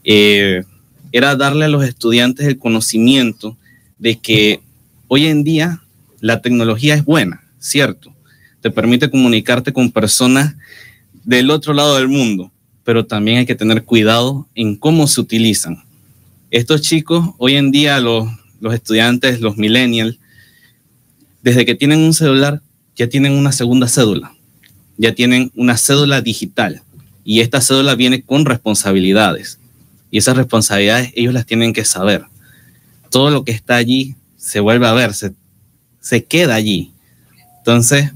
Eh, 0.02 0.64
era 1.12 1.36
darle 1.36 1.66
a 1.66 1.68
los 1.68 1.84
estudiantes 1.84 2.46
el 2.46 2.58
conocimiento 2.58 3.56
de 3.98 4.18
que 4.18 4.60
hoy 5.08 5.26
en 5.26 5.44
día 5.44 5.80
la 6.20 6.40
tecnología 6.42 6.94
es 6.94 7.04
buena, 7.04 7.44
cierto. 7.58 8.12
Te 8.60 8.70
permite 8.70 9.10
comunicarte 9.10 9.72
con 9.72 9.92
personas 9.92 10.56
del 11.24 11.50
otro 11.50 11.74
lado 11.74 11.96
del 11.96 12.08
mundo, 12.08 12.50
pero 12.82 13.06
también 13.06 13.38
hay 13.38 13.46
que 13.46 13.54
tener 13.54 13.84
cuidado 13.84 14.48
en 14.54 14.76
cómo 14.76 15.06
se 15.06 15.20
utilizan. 15.20 15.84
Estos 16.50 16.82
chicos 16.82 17.30
hoy 17.38 17.56
en 17.56 17.70
día, 17.70 18.00
los 18.00 18.28
los 18.64 18.72
estudiantes, 18.72 19.42
los 19.42 19.58
millennials, 19.58 20.18
desde 21.42 21.66
que 21.66 21.74
tienen 21.74 21.98
un 22.00 22.14
celular, 22.14 22.62
ya 22.96 23.10
tienen 23.10 23.32
una 23.32 23.52
segunda 23.52 23.88
cédula, 23.88 24.32
ya 24.96 25.14
tienen 25.14 25.52
una 25.54 25.76
cédula 25.76 26.22
digital 26.22 26.80
y 27.24 27.40
esta 27.40 27.60
cédula 27.60 27.94
viene 27.94 28.22
con 28.22 28.46
responsabilidades 28.46 29.58
y 30.10 30.16
esas 30.16 30.38
responsabilidades 30.38 31.12
ellos 31.14 31.34
las 31.34 31.44
tienen 31.44 31.74
que 31.74 31.84
saber. 31.84 32.24
Todo 33.10 33.28
lo 33.30 33.44
que 33.44 33.52
está 33.52 33.76
allí 33.76 34.14
se 34.38 34.60
vuelve 34.60 34.86
a 34.86 34.94
ver, 34.94 35.12
se, 35.12 36.24
queda 36.24 36.54
allí. 36.54 36.90
Entonces, 37.58 38.12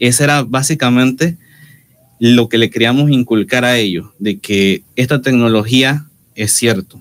ese 0.00 0.24
era 0.24 0.42
básicamente 0.42 1.36
lo 2.18 2.48
que 2.48 2.58
le 2.58 2.68
queríamos 2.68 3.12
inculcar 3.12 3.64
a 3.64 3.76
ellos, 3.76 4.06
de 4.18 4.40
que 4.40 4.82
esta 4.96 5.22
tecnología 5.22 6.06
es 6.34 6.52
cierto, 6.52 7.00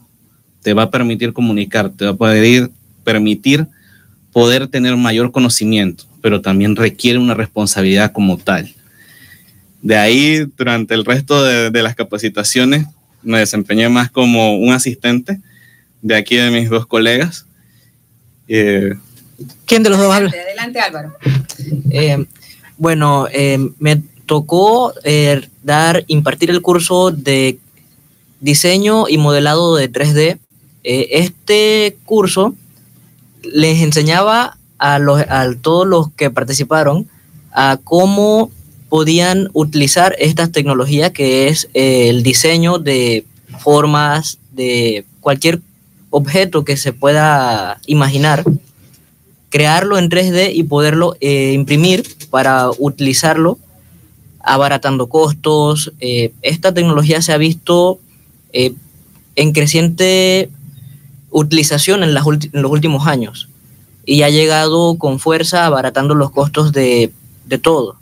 te 0.62 0.74
va 0.74 0.84
a 0.84 0.92
permitir 0.92 1.34
comunicar, 1.34 1.90
te 1.90 2.06
va 2.06 2.12
a 2.12 2.16
poder 2.16 2.70
permitir 3.04 3.68
poder 4.34 4.68
tener 4.68 4.98
mayor 4.98 5.32
conocimiento, 5.32 6.06
pero 6.22 6.42
también 6.42 6.76
requiere 6.76 7.20
una 7.20 7.36
responsabilidad 7.36 8.12
como 8.12 8.38
tal. 8.38 8.74
De 9.82 9.98
ahí, 9.98 10.46
durante 10.58 10.94
el 10.96 11.06
resto 11.06 11.44
de, 11.44 11.84
las 11.84 11.96
capacitaciones, 11.96 12.88
me 13.22 13.40
desempeñé 13.40 13.90
más 13.90 14.10
como 14.10 14.58
un 14.58 14.74
asistente 14.74 15.40
de 16.02 16.16
aquí 16.16 16.36
de 16.36 16.52
mis 16.52 16.70
dos 16.70 16.88
colegas. 16.88 17.46
Eh, 18.48 18.94
¿Quién 19.66 19.84
de 19.84 19.90
los 19.90 20.00
dos 20.00 20.14
habla? 20.14 20.30
Adelante, 20.30 20.80
Álvaro. 20.80 21.16
Eh, 21.92 22.26
bueno, 22.78 23.28
eh, 23.32 23.60
me 23.78 24.02
tocó 24.26 24.94
dar, 25.64 26.04
impartir 26.08 26.50
el 26.50 26.62
curso 26.62 27.12
de 27.12 27.60
diseño 28.40 29.10
y 29.10 29.18
modelado 29.18 29.76
de 29.76 29.92
3D. 29.92 30.40
este 30.84 31.98
curso 32.06 32.56
les 33.44 33.82
enseñaba 33.82 34.58
a, 34.78 35.00
los, 35.00 35.24
todos 35.62 35.88
los 35.88 36.12
que 36.12 36.30
participaron 36.30 37.08
a 37.52 37.80
cómo 37.84 38.52
podían 38.90 39.50
utilizar 39.54 40.16
estas 40.20 40.52
tecnologías 40.52 41.12
que 41.12 41.48
es 41.48 41.70
eh, 41.74 42.10
el 42.10 42.22
diseño 42.22 42.80
de 42.80 43.26
formas 43.60 44.38
de 44.52 45.06
cualquier 45.20 45.62
objeto 46.10 46.64
que 46.64 46.78
se 46.78 46.94
pueda 46.94 47.80
imaginar, 47.88 48.44
crearlo 49.50 49.98
en 49.98 50.10
3D 50.10 50.52
y 50.54 50.64
poderlo 50.64 51.16
eh, 51.22 51.54
imprimir 51.54 52.04
para 52.30 52.70
utilizarlo, 52.78 53.58
abaratando 54.40 55.08
costos. 55.08 55.92
Eh, 56.00 56.34
esta 56.42 56.74
tecnología 56.74 57.22
se 57.22 57.34
ha 57.34 57.38
visto 57.38 58.00
en 58.52 59.54
creciente 59.54 60.50
utilización 61.34 62.04
en, 62.04 62.14
las 62.14 62.26
en, 62.26 62.62
los 62.62 62.72
últimos 62.72 63.08
años 63.08 63.50
y 64.06 64.22
ha 64.22 64.30
llegado 64.30 64.98
con 64.98 65.20
fuerza 65.20 65.66
abaratando 65.66 66.16
los 66.16 66.32
costos 66.32 66.72
de, 66.72 67.12
de 67.46 67.58
todo 67.58 67.98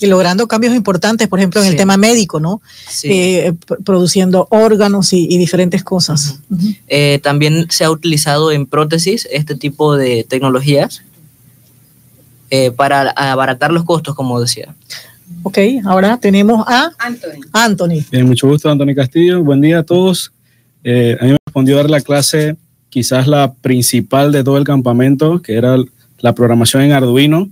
y 0.00 0.06
logrando 0.06 0.48
cambios 0.48 0.74
importantes, 0.74 1.28
por 1.28 1.38
ejemplo, 1.38 1.62
en 1.62 1.68
el 1.68 1.76
tema 1.76 1.96
médico, 1.96 2.40
¿no? 2.40 2.60
Sí. 2.88 3.08
Eh, 3.12 3.54
produciendo 3.84 4.48
órganos 4.50 5.12
y, 5.12 5.26
y 5.30 5.38
diferentes 5.38 5.84
cosas. 5.84 6.40
Uh 6.50 6.56
-huh. 6.56 6.78
eh, 6.88 7.20
también 7.22 7.66
se 7.70 7.84
ha 7.84 7.90
utilizado 7.90 8.50
en 8.50 8.66
prótesis 8.66 9.28
este 9.30 9.54
tipo 9.54 9.96
de 9.96 10.24
tecnologías 10.24 11.02
eh, 12.50 12.70
para 12.72 13.10
abaratar 13.10 13.72
los 13.72 13.84
costos, 13.84 14.14
como 14.14 14.40
decía. 14.40 14.74
Ok, 15.42 15.58
ahora 15.84 16.18
tenemos 16.18 16.64
a 16.66 16.90
Anthony. 16.98 17.40
Anthony. 17.52 18.04
Bien, 18.10 18.26
mucho 18.26 18.48
gusto, 18.48 18.70
Anthony 18.70 18.94
Castillo. 18.94 19.42
Buen 19.42 19.60
día 19.60 19.80
a 19.80 19.82
todos. 19.82 20.32
Eh, 20.82 21.16
a 21.20 21.24
mí 21.24 21.30
me 21.32 21.38
respondió 21.46 21.76
dar 21.76 21.88
la 21.88 22.00
clase, 22.00 22.56
quizás 22.94 23.26
la 23.26 23.54
principal 23.54 24.30
de 24.30 24.44
todo 24.44 24.56
el 24.56 24.62
campamento, 24.62 25.42
que 25.42 25.54
era 25.54 25.76
la 26.20 26.32
programación 26.32 26.84
en 26.84 26.92
Arduino 26.92 27.50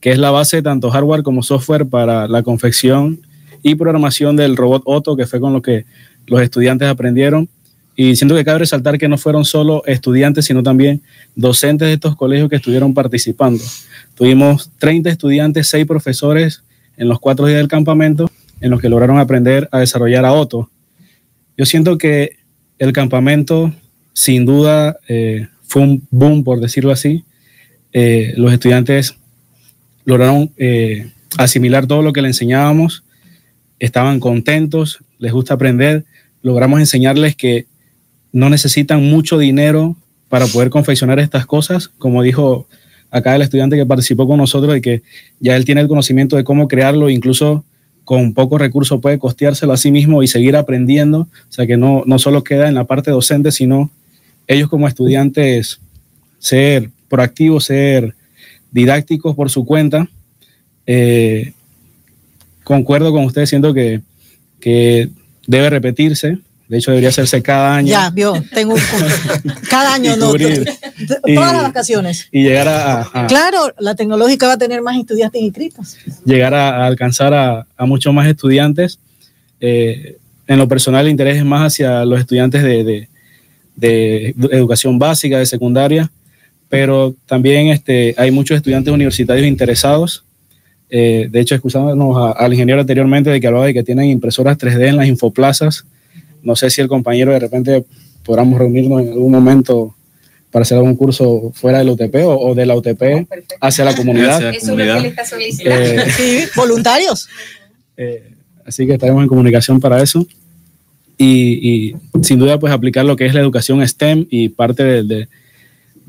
que 0.00 0.10
es 0.10 0.18
la 0.18 0.30
base 0.30 0.62
tanto 0.62 0.90
hardware 0.90 1.24
como 1.24 1.42
software 1.42 1.86
para 1.86 2.26
la 2.26 2.42
confección 2.44 3.20
y 3.62 3.74
programación 3.74 4.36
del 4.36 4.56
robot 4.56 4.82
Otto, 4.86 5.16
que 5.16 5.26
fue 5.26 5.40
con 5.40 5.52
lo 5.52 5.60
que 5.60 5.84
los 6.26 6.40
estudiantes 6.40 6.88
aprendieron. 6.88 7.48
Y 7.96 8.14
siento 8.14 8.36
que 8.36 8.44
cabe 8.44 8.60
resaltar 8.60 8.96
que 8.96 9.08
no 9.08 9.18
fueron 9.18 9.44
solo 9.44 9.82
estudiantes, 9.84 10.46
sino 10.46 10.62
también 10.62 11.02
docentes 11.34 11.88
de 11.88 11.94
estos 11.94 12.16
colegios 12.16 12.48
que 12.48 12.56
estuvieron 12.56 12.94
participando. 12.94 13.62
Tuvimos 14.14 14.70
30 14.78 15.10
estudiantes, 15.10 15.66
6 15.68 15.84
profesores 15.86 16.62
en 16.96 17.08
los 17.08 17.18
cuatro 17.18 17.46
días 17.46 17.58
del 17.58 17.68
campamento, 17.68 18.30
en 18.60 18.70
los 18.70 18.80
que 18.80 18.88
lograron 18.88 19.18
aprender 19.18 19.68
a 19.70 19.80
desarrollar 19.80 20.24
a 20.24 20.32
Otto. 20.32 20.70
Yo 21.58 21.66
siento 21.66 21.98
que 21.98 22.36
el 22.78 22.94
campamento, 22.94 23.74
sin 24.20 24.44
duda, 24.44 24.98
eh, 25.08 25.48
fue 25.62 25.80
un 25.80 26.06
boom, 26.10 26.44
por 26.44 26.60
decirlo 26.60 26.92
así. 26.92 27.24
Eh, 27.94 28.34
los 28.36 28.52
estudiantes 28.52 29.14
lograron 30.04 30.52
eh, 30.58 31.10
asimilar 31.38 31.86
todo 31.86 32.02
lo 32.02 32.12
que 32.12 32.20
le 32.20 32.28
enseñábamos, 32.28 33.02
estaban 33.78 34.20
contentos, 34.20 34.98
les 35.18 35.32
gusta 35.32 35.54
aprender, 35.54 36.04
logramos 36.42 36.80
enseñarles 36.80 37.34
que 37.34 37.64
no 38.30 38.50
necesitan 38.50 39.02
mucho 39.02 39.38
dinero 39.38 39.96
para 40.28 40.46
poder 40.46 40.68
confeccionar 40.68 41.18
estas 41.18 41.46
cosas, 41.46 41.88
como 41.88 42.22
dijo 42.22 42.68
acá 43.10 43.34
el 43.34 43.40
estudiante 43.40 43.76
que 43.76 43.86
participó 43.86 44.28
con 44.28 44.36
nosotros, 44.36 44.74
de 44.74 44.82
que 44.82 45.02
ya 45.38 45.56
él 45.56 45.64
tiene 45.64 45.80
el 45.80 45.88
conocimiento 45.88 46.36
de 46.36 46.44
cómo 46.44 46.68
crearlo, 46.68 47.08
incluso 47.08 47.64
con 48.04 48.34
pocos 48.34 48.60
recursos 48.60 49.00
puede 49.00 49.18
costeárselo 49.18 49.72
a 49.72 49.78
sí 49.78 49.90
mismo 49.90 50.22
y 50.22 50.26
seguir 50.26 50.56
aprendiendo, 50.56 51.20
o 51.20 51.28
sea 51.52 51.66
que 51.66 51.78
no, 51.78 52.02
no 52.04 52.18
solo 52.18 52.44
queda 52.44 52.68
en 52.68 52.74
la 52.74 52.84
parte 52.84 53.10
docente, 53.10 53.50
sino 53.50 53.90
ellos 54.50 54.68
como 54.68 54.88
estudiantes 54.88 55.80
ser 56.40 56.90
proactivos, 57.08 57.66
ser 57.66 58.16
didácticos 58.72 59.36
por 59.36 59.48
su 59.48 59.64
cuenta. 59.64 60.08
Eh, 60.86 61.52
concuerdo 62.64 63.12
con 63.12 63.24
usted, 63.24 63.46
siento 63.46 63.72
que, 63.72 64.00
que, 64.58 65.08
debe 65.46 65.70
repetirse. 65.70 66.38
De 66.68 66.78
hecho, 66.78 66.90
debería 66.90 67.10
hacerse 67.10 67.42
cada 67.42 67.76
año. 67.76 67.88
Ya, 67.88 68.10
vio, 68.10 68.32
tengo 68.52 68.74
un 68.74 68.80
punto. 68.80 69.60
Cada 69.68 69.94
año, 69.94 70.16
no. 70.16 70.32
Todas 70.34 70.74
y, 71.26 71.34
las 71.34 71.62
vacaciones. 71.62 72.28
Y 72.32 72.42
llegar 72.42 72.66
a, 72.68 73.02
a, 73.12 73.26
Claro, 73.28 73.72
la 73.78 73.94
tecnológica 73.94 74.48
va 74.48 74.54
a 74.54 74.58
tener 74.58 74.82
más 74.82 74.96
estudiantes 74.96 75.40
inscritos. 75.40 75.96
Llegar 76.24 76.54
a, 76.54 76.82
a 76.82 76.86
alcanzar 76.86 77.34
a, 77.34 77.66
a, 77.76 77.86
muchos 77.86 78.12
más 78.12 78.26
estudiantes. 78.26 78.98
Eh, 79.60 80.18
en 80.48 80.58
lo 80.58 80.66
personal, 80.66 81.06
el 81.06 81.12
interés 81.12 81.36
es 81.36 81.44
más 81.44 81.72
hacia 81.72 82.04
los 82.04 82.18
estudiantes 82.18 82.64
de, 82.64 82.82
de, 82.82 83.09
de 83.76 84.34
educación 84.50 84.98
básica, 84.98 85.38
de 85.38 85.46
secundaria, 85.46 86.10
pero 86.68 87.14
también 87.26 87.68
este, 87.68 88.14
hay 88.16 88.30
muchos 88.30 88.56
estudiantes 88.56 88.92
universitarios 88.92 89.46
interesados. 89.46 90.24
Eh, 90.88 91.28
de 91.30 91.40
hecho, 91.40 91.54
excusándonos 91.54 92.16
a, 92.16 92.32
al 92.32 92.52
ingeniero 92.52 92.80
anteriormente 92.80 93.30
de 93.30 93.40
que 93.40 93.46
hablaba 93.46 93.66
de 93.66 93.74
que 93.74 93.82
tienen 93.82 94.06
impresoras 94.10 94.58
3D 94.58 94.88
en 94.88 94.96
las 94.96 95.06
infoplazas. 95.06 95.84
No 96.42 96.56
sé 96.56 96.70
si 96.70 96.80
el 96.80 96.88
compañero 96.88 97.32
de 97.32 97.38
repente 97.38 97.84
podamos 98.24 98.58
reunirnos 98.58 99.02
en 99.02 99.08
algún 99.12 99.32
momento 99.32 99.94
para 100.50 100.62
hacer 100.62 100.78
algún 100.78 100.96
curso 100.96 101.52
fuera 101.54 101.78
del 101.78 101.90
UTP 101.90 102.14
o, 102.24 102.50
o 102.50 102.54
de 102.54 102.66
la 102.66 102.76
UTP 102.76 103.02
oh, 103.02 103.26
hacia 103.60 103.84
la 103.84 103.94
comunidad. 103.94 104.36
Hacia 104.36 104.50
la 104.50 104.56
Eso 104.56 104.66
comunidad. 104.66 104.88
es 104.88 104.94
lo 104.94 105.02
que 105.02 105.02
le 105.02 105.08
está 105.08 105.24
solicitando. 105.24 105.84
Eh, 105.84 106.04
sí, 106.16 106.40
voluntarios. 106.56 107.28
Eh, 107.96 108.32
así 108.66 108.86
que 108.86 108.94
estaremos 108.94 109.22
en 109.22 109.28
comunicación 109.28 109.80
para 109.80 110.02
eso. 110.02 110.26
Y, 111.22 111.96
sin 112.22 112.38
duda, 112.38 112.58
pues 112.58 112.72
aplicar 112.72 113.04
lo 113.04 113.14
que 113.14 113.26
es 113.26 113.34
la 113.34 113.40
educación 113.40 113.86
STEM 113.86 114.26
y 114.30 114.48
parte 114.48 114.82
de, 114.82 115.02
de 115.02 115.28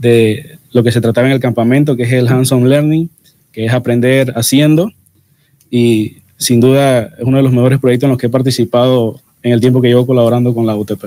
de 0.01 0.57
lo 0.71 0.83
que 0.83 0.91
se 0.91 0.99
trataba 0.99 1.27
en 1.27 1.33
el 1.33 1.39
campamento, 1.39 1.95
que 1.95 2.03
es 2.03 2.11
el 2.11 2.27
hands-on 2.27 2.67
learning, 2.67 3.09
que 3.51 3.65
es 3.65 3.73
aprender 3.73 4.33
haciendo. 4.35 4.91
Y 5.69 6.17
sin 6.37 6.59
duda 6.59 7.03
es 7.19 7.23
uno 7.23 7.37
de 7.37 7.43
los 7.43 7.51
mejores 7.51 7.79
proyectos 7.79 8.07
en 8.07 8.11
los 8.11 8.17
que 8.17 8.27
he 8.27 8.31
participado 8.31 9.21
en 9.43 9.53
el 9.53 9.59
tiempo 9.59 9.81
que 9.81 9.87
llevo 9.87 10.05
colaborando 10.05 10.53
con 10.53 10.65
la 10.65 10.75
UTP. 10.75 11.05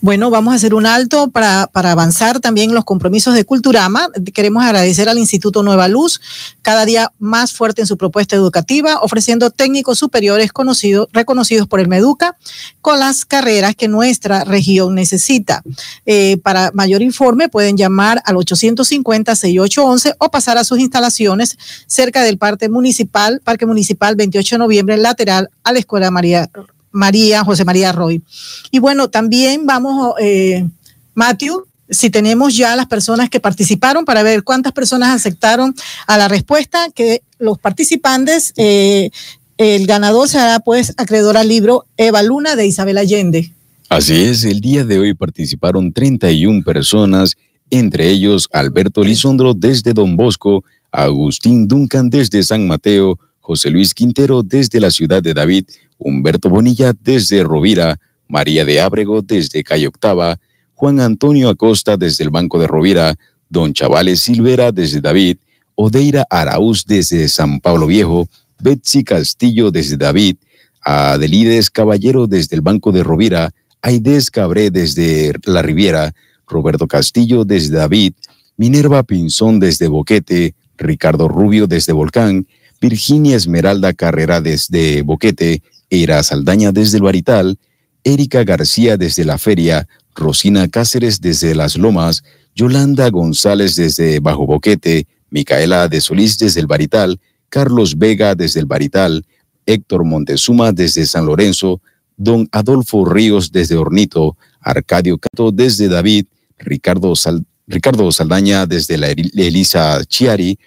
Bueno, 0.00 0.30
vamos 0.30 0.52
a 0.52 0.56
hacer 0.56 0.74
un 0.74 0.86
alto 0.86 1.28
para, 1.30 1.66
para 1.66 1.92
avanzar 1.92 2.40
también 2.40 2.74
los 2.74 2.84
compromisos 2.84 3.34
de 3.34 3.44
Culturama. 3.44 4.08
Queremos 4.32 4.62
agradecer 4.62 5.08
al 5.08 5.18
Instituto 5.18 5.62
Nueva 5.62 5.88
Luz, 5.88 6.20
cada 6.62 6.84
día 6.84 7.12
más 7.18 7.52
fuerte 7.52 7.82
en 7.82 7.86
su 7.86 7.96
propuesta 7.96 8.36
educativa, 8.36 9.00
ofreciendo 9.00 9.50
técnicos 9.50 9.98
superiores 9.98 10.52
conocidos, 10.52 11.08
reconocidos 11.12 11.66
por 11.66 11.80
el 11.80 11.88
Meduca, 11.88 12.36
con 12.80 12.98
las 12.98 13.24
carreras 13.24 13.74
que 13.74 13.88
nuestra 13.88 14.44
región 14.44 14.94
necesita. 14.94 15.62
Eh, 16.06 16.38
para 16.42 16.70
mayor 16.72 17.02
informe 17.02 17.48
pueden 17.48 17.76
llamar 17.76 18.22
al 18.24 18.36
850-6811 18.36 20.14
o 20.18 20.30
pasar 20.30 20.58
a 20.58 20.64
sus 20.64 20.78
instalaciones 20.78 21.58
cerca 21.86 22.22
del 22.22 22.38
Parque 22.38 22.68
Municipal, 22.68 23.40
Parque 23.42 23.66
Municipal 23.66 24.16
28 24.16 24.56
de 24.56 24.58
noviembre, 24.58 24.96
lateral 24.96 25.50
a 25.64 25.72
la 25.72 25.78
Escuela 25.78 26.10
María 26.10 26.48
María, 26.92 27.44
José 27.44 27.64
María 27.64 27.92
Roy. 27.92 28.22
Y 28.70 28.78
bueno, 28.78 29.08
también 29.08 29.66
vamos, 29.66 30.14
eh, 30.20 30.66
Matthew, 31.14 31.66
si 31.88 32.10
tenemos 32.10 32.56
ya 32.56 32.74
las 32.76 32.86
personas 32.86 33.28
que 33.28 33.40
participaron 33.40 34.04
para 34.04 34.22
ver 34.22 34.44
cuántas 34.44 34.72
personas 34.72 35.10
aceptaron 35.10 35.74
a 36.06 36.16
la 36.18 36.28
respuesta, 36.28 36.88
que 36.94 37.22
los 37.38 37.58
participantes, 37.58 38.54
eh, 38.56 39.10
el 39.58 39.86
ganador 39.86 40.28
será 40.28 40.60
pues 40.60 40.94
acreedor 40.96 41.36
al 41.36 41.48
libro 41.48 41.86
Eva 41.96 42.22
Luna 42.22 42.56
de 42.56 42.66
Isabel 42.66 42.98
Allende. 42.98 43.52
Así 43.88 44.14
es, 44.22 44.44
el 44.44 44.60
día 44.60 44.84
de 44.84 44.98
hoy 44.98 45.14
participaron 45.14 45.92
31 45.92 46.62
personas, 46.64 47.36
entre 47.70 48.08
ellos 48.08 48.48
Alberto 48.52 49.04
Lisondro 49.04 49.52
desde 49.52 49.92
Don 49.92 50.16
Bosco, 50.16 50.64
Agustín 50.90 51.68
Duncan 51.68 52.08
desde 52.08 52.42
San 52.42 52.66
Mateo, 52.66 53.18
José 53.42 53.70
Luis 53.70 53.92
Quintero 53.92 54.44
desde 54.44 54.78
la 54.78 54.92
ciudad 54.92 55.20
de 55.20 55.34
David, 55.34 55.64
Humberto 55.98 56.48
Bonilla 56.48 56.94
desde 56.98 57.42
Rovira, 57.42 57.98
María 58.28 58.64
de 58.64 58.80
Ábrego 58.80 59.20
desde 59.20 59.64
Calle 59.64 59.88
Octava, 59.88 60.38
Juan 60.74 61.00
Antonio 61.00 61.48
Acosta 61.48 61.96
desde 61.96 62.22
el 62.22 62.30
Banco 62.30 62.60
de 62.60 62.68
Rovira, 62.68 63.16
Don 63.48 63.74
Chavales 63.74 64.20
Silvera 64.20 64.70
desde 64.70 65.00
David, 65.00 65.38
Odeira 65.74 66.24
Araúz 66.30 66.86
desde 66.86 67.28
San 67.28 67.58
Pablo 67.58 67.88
Viejo, 67.88 68.28
Betsy 68.60 69.02
Castillo 69.02 69.72
desde 69.72 69.96
David, 69.96 70.36
Adelides 70.80 71.68
Caballero 71.68 72.28
desde 72.28 72.54
el 72.54 72.62
Banco 72.62 72.92
de 72.92 73.02
Rovira, 73.02 73.50
Aides 73.82 74.30
Cabré 74.30 74.70
desde 74.70 75.32
La 75.46 75.62
Riviera, 75.62 76.14
Roberto 76.46 76.86
Castillo 76.86 77.44
desde 77.44 77.76
David, 77.76 78.12
Minerva 78.56 79.02
Pinzón 79.02 79.58
desde 79.58 79.88
Boquete, 79.88 80.54
Ricardo 80.78 81.26
Rubio 81.26 81.66
desde 81.66 81.92
Volcán, 81.92 82.46
Virginia 82.82 83.36
Esmeralda 83.36 83.92
Carrera 83.92 84.40
desde 84.40 85.02
Boquete, 85.02 85.62
Era 85.88 86.20
Saldaña 86.24 86.72
desde 86.72 86.96
el 86.96 87.04
Barital, 87.04 87.56
Erika 88.02 88.42
García 88.42 88.96
desde 88.96 89.24
la 89.24 89.38
Feria, 89.38 89.86
Rosina 90.16 90.66
Cáceres 90.66 91.20
desde 91.20 91.54
Las 91.54 91.78
Lomas, 91.78 92.24
Yolanda 92.56 93.08
González 93.08 93.76
desde 93.76 94.18
Bajo 94.18 94.46
Boquete, 94.46 95.06
Micaela 95.30 95.86
de 95.86 96.00
Solís 96.00 96.38
desde 96.38 96.58
el 96.60 96.66
Barital, 96.66 97.20
Carlos 97.48 97.96
Vega 97.96 98.34
desde 98.34 98.58
el 98.58 98.66
Barital, 98.66 99.24
Héctor 99.64 100.04
Montezuma 100.04 100.72
desde 100.72 101.06
San 101.06 101.26
Lorenzo, 101.26 101.80
Don 102.16 102.48
Adolfo 102.50 103.04
Ríos 103.04 103.52
desde 103.52 103.76
Hornito, 103.76 104.36
Arcadio 104.60 105.18
Cato 105.18 105.52
desde 105.52 105.86
David, 105.86 106.26
Ricardo, 106.58 107.14
Sal, 107.14 107.46
Ricardo 107.68 108.10
Saldaña 108.10 108.66
desde 108.66 108.98
la 108.98 109.08
Elisa 109.10 110.04
Chiari, 110.04 110.58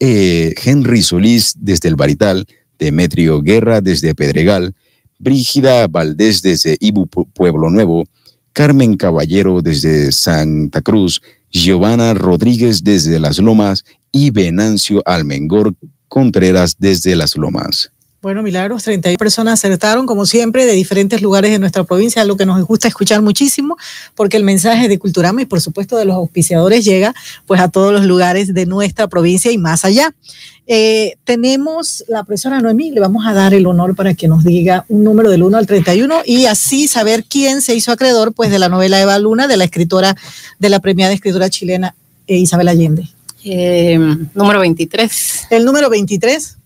eh, 0.00 0.54
Henry 0.62 1.02
Solís 1.02 1.54
desde 1.58 1.88
el 1.88 1.96
Barital, 1.96 2.46
Demetrio 2.78 3.40
Guerra 3.42 3.80
desde 3.80 4.14
Pedregal, 4.14 4.74
Brígida 5.18 5.86
Valdés 5.86 6.42
desde 6.42 6.76
Ibu 6.80 7.06
Pueblo 7.06 7.70
Nuevo, 7.70 8.04
Carmen 8.52 8.96
Caballero 8.96 9.62
desde 9.62 10.10
Santa 10.12 10.82
Cruz, 10.82 11.22
Giovanna 11.50 12.14
Rodríguez 12.14 12.82
desde 12.82 13.20
Las 13.20 13.38
Lomas 13.38 13.84
y 14.10 14.30
Venancio 14.30 15.02
Almengor 15.06 15.74
Contreras 16.08 16.76
desde 16.78 17.14
Las 17.14 17.36
Lomas. 17.36 17.92
Bueno, 18.22 18.44
Milagros, 18.44 18.84
31 18.84 19.18
personas 19.18 19.54
acertaron, 19.54 20.06
como 20.06 20.26
siempre, 20.26 20.64
de 20.64 20.74
diferentes 20.74 21.20
lugares 21.20 21.50
de 21.50 21.58
nuestra 21.58 21.82
provincia, 21.82 22.24
lo 22.24 22.36
que 22.36 22.46
nos 22.46 22.64
gusta 22.64 22.86
escuchar 22.86 23.20
muchísimo, 23.20 23.76
porque 24.14 24.36
el 24.36 24.44
mensaje 24.44 24.86
de 24.86 24.96
Culturama 25.00 25.42
y, 25.42 25.44
por 25.44 25.60
supuesto, 25.60 25.96
de 25.96 26.04
los 26.04 26.14
auspiciadores 26.14 26.84
llega 26.84 27.16
pues 27.46 27.60
a 27.60 27.68
todos 27.68 27.92
los 27.92 28.04
lugares 28.04 28.54
de 28.54 28.64
nuestra 28.64 29.08
provincia 29.08 29.50
y 29.50 29.58
más 29.58 29.84
allá. 29.84 30.14
Eh, 30.68 31.16
tenemos 31.24 32.04
la 32.06 32.22
profesora 32.22 32.60
Noemí, 32.60 32.92
le 32.92 33.00
vamos 33.00 33.26
a 33.26 33.32
dar 33.32 33.54
el 33.54 33.66
honor 33.66 33.96
para 33.96 34.14
que 34.14 34.28
nos 34.28 34.44
diga 34.44 34.84
un 34.88 35.02
número 35.02 35.28
del 35.28 35.42
1 35.42 35.58
al 35.58 35.66
31 35.66 36.22
y 36.24 36.46
así 36.46 36.86
saber 36.86 37.24
quién 37.28 37.60
se 37.60 37.74
hizo 37.74 37.90
acreedor 37.90 38.34
pues, 38.34 38.52
de 38.52 38.60
la 38.60 38.68
novela 38.68 39.00
Eva 39.00 39.18
Luna, 39.18 39.48
de 39.48 39.56
la 39.56 39.64
escritora, 39.64 40.16
de 40.60 40.68
la 40.68 40.78
premiada 40.78 41.12
escritora 41.12 41.50
chilena 41.50 41.96
eh, 42.28 42.36
Isabel 42.36 42.68
Allende. 42.68 43.08
Eh, 43.44 43.98
número 44.34 44.60
23. 44.60 45.48
El 45.50 45.64
número 45.64 45.90
23. 45.90 46.58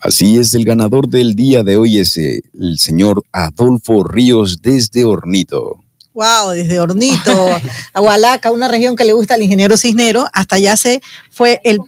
Así 0.00 0.38
es, 0.38 0.54
el 0.54 0.64
ganador 0.64 1.08
del 1.08 1.34
día 1.34 1.64
de 1.64 1.76
hoy 1.76 1.98
es 1.98 2.16
eh, 2.18 2.42
el 2.58 2.78
señor 2.78 3.24
Adolfo 3.32 4.04
Ríos 4.04 4.62
desde 4.62 5.04
Hornito. 5.04 5.82
Wow, 6.14 6.50
desde 6.50 6.80
Hornito, 6.80 7.48
Agualaca, 7.92 8.50
una 8.50 8.68
región 8.68 8.96
que 8.96 9.04
le 9.04 9.12
gusta 9.12 9.34
al 9.34 9.42
ingeniero 9.42 9.76
Cisnero, 9.76 10.26
hasta 10.32 10.56
allá 10.56 10.76
se 10.76 11.00
fue 11.30 11.60
el... 11.64 11.78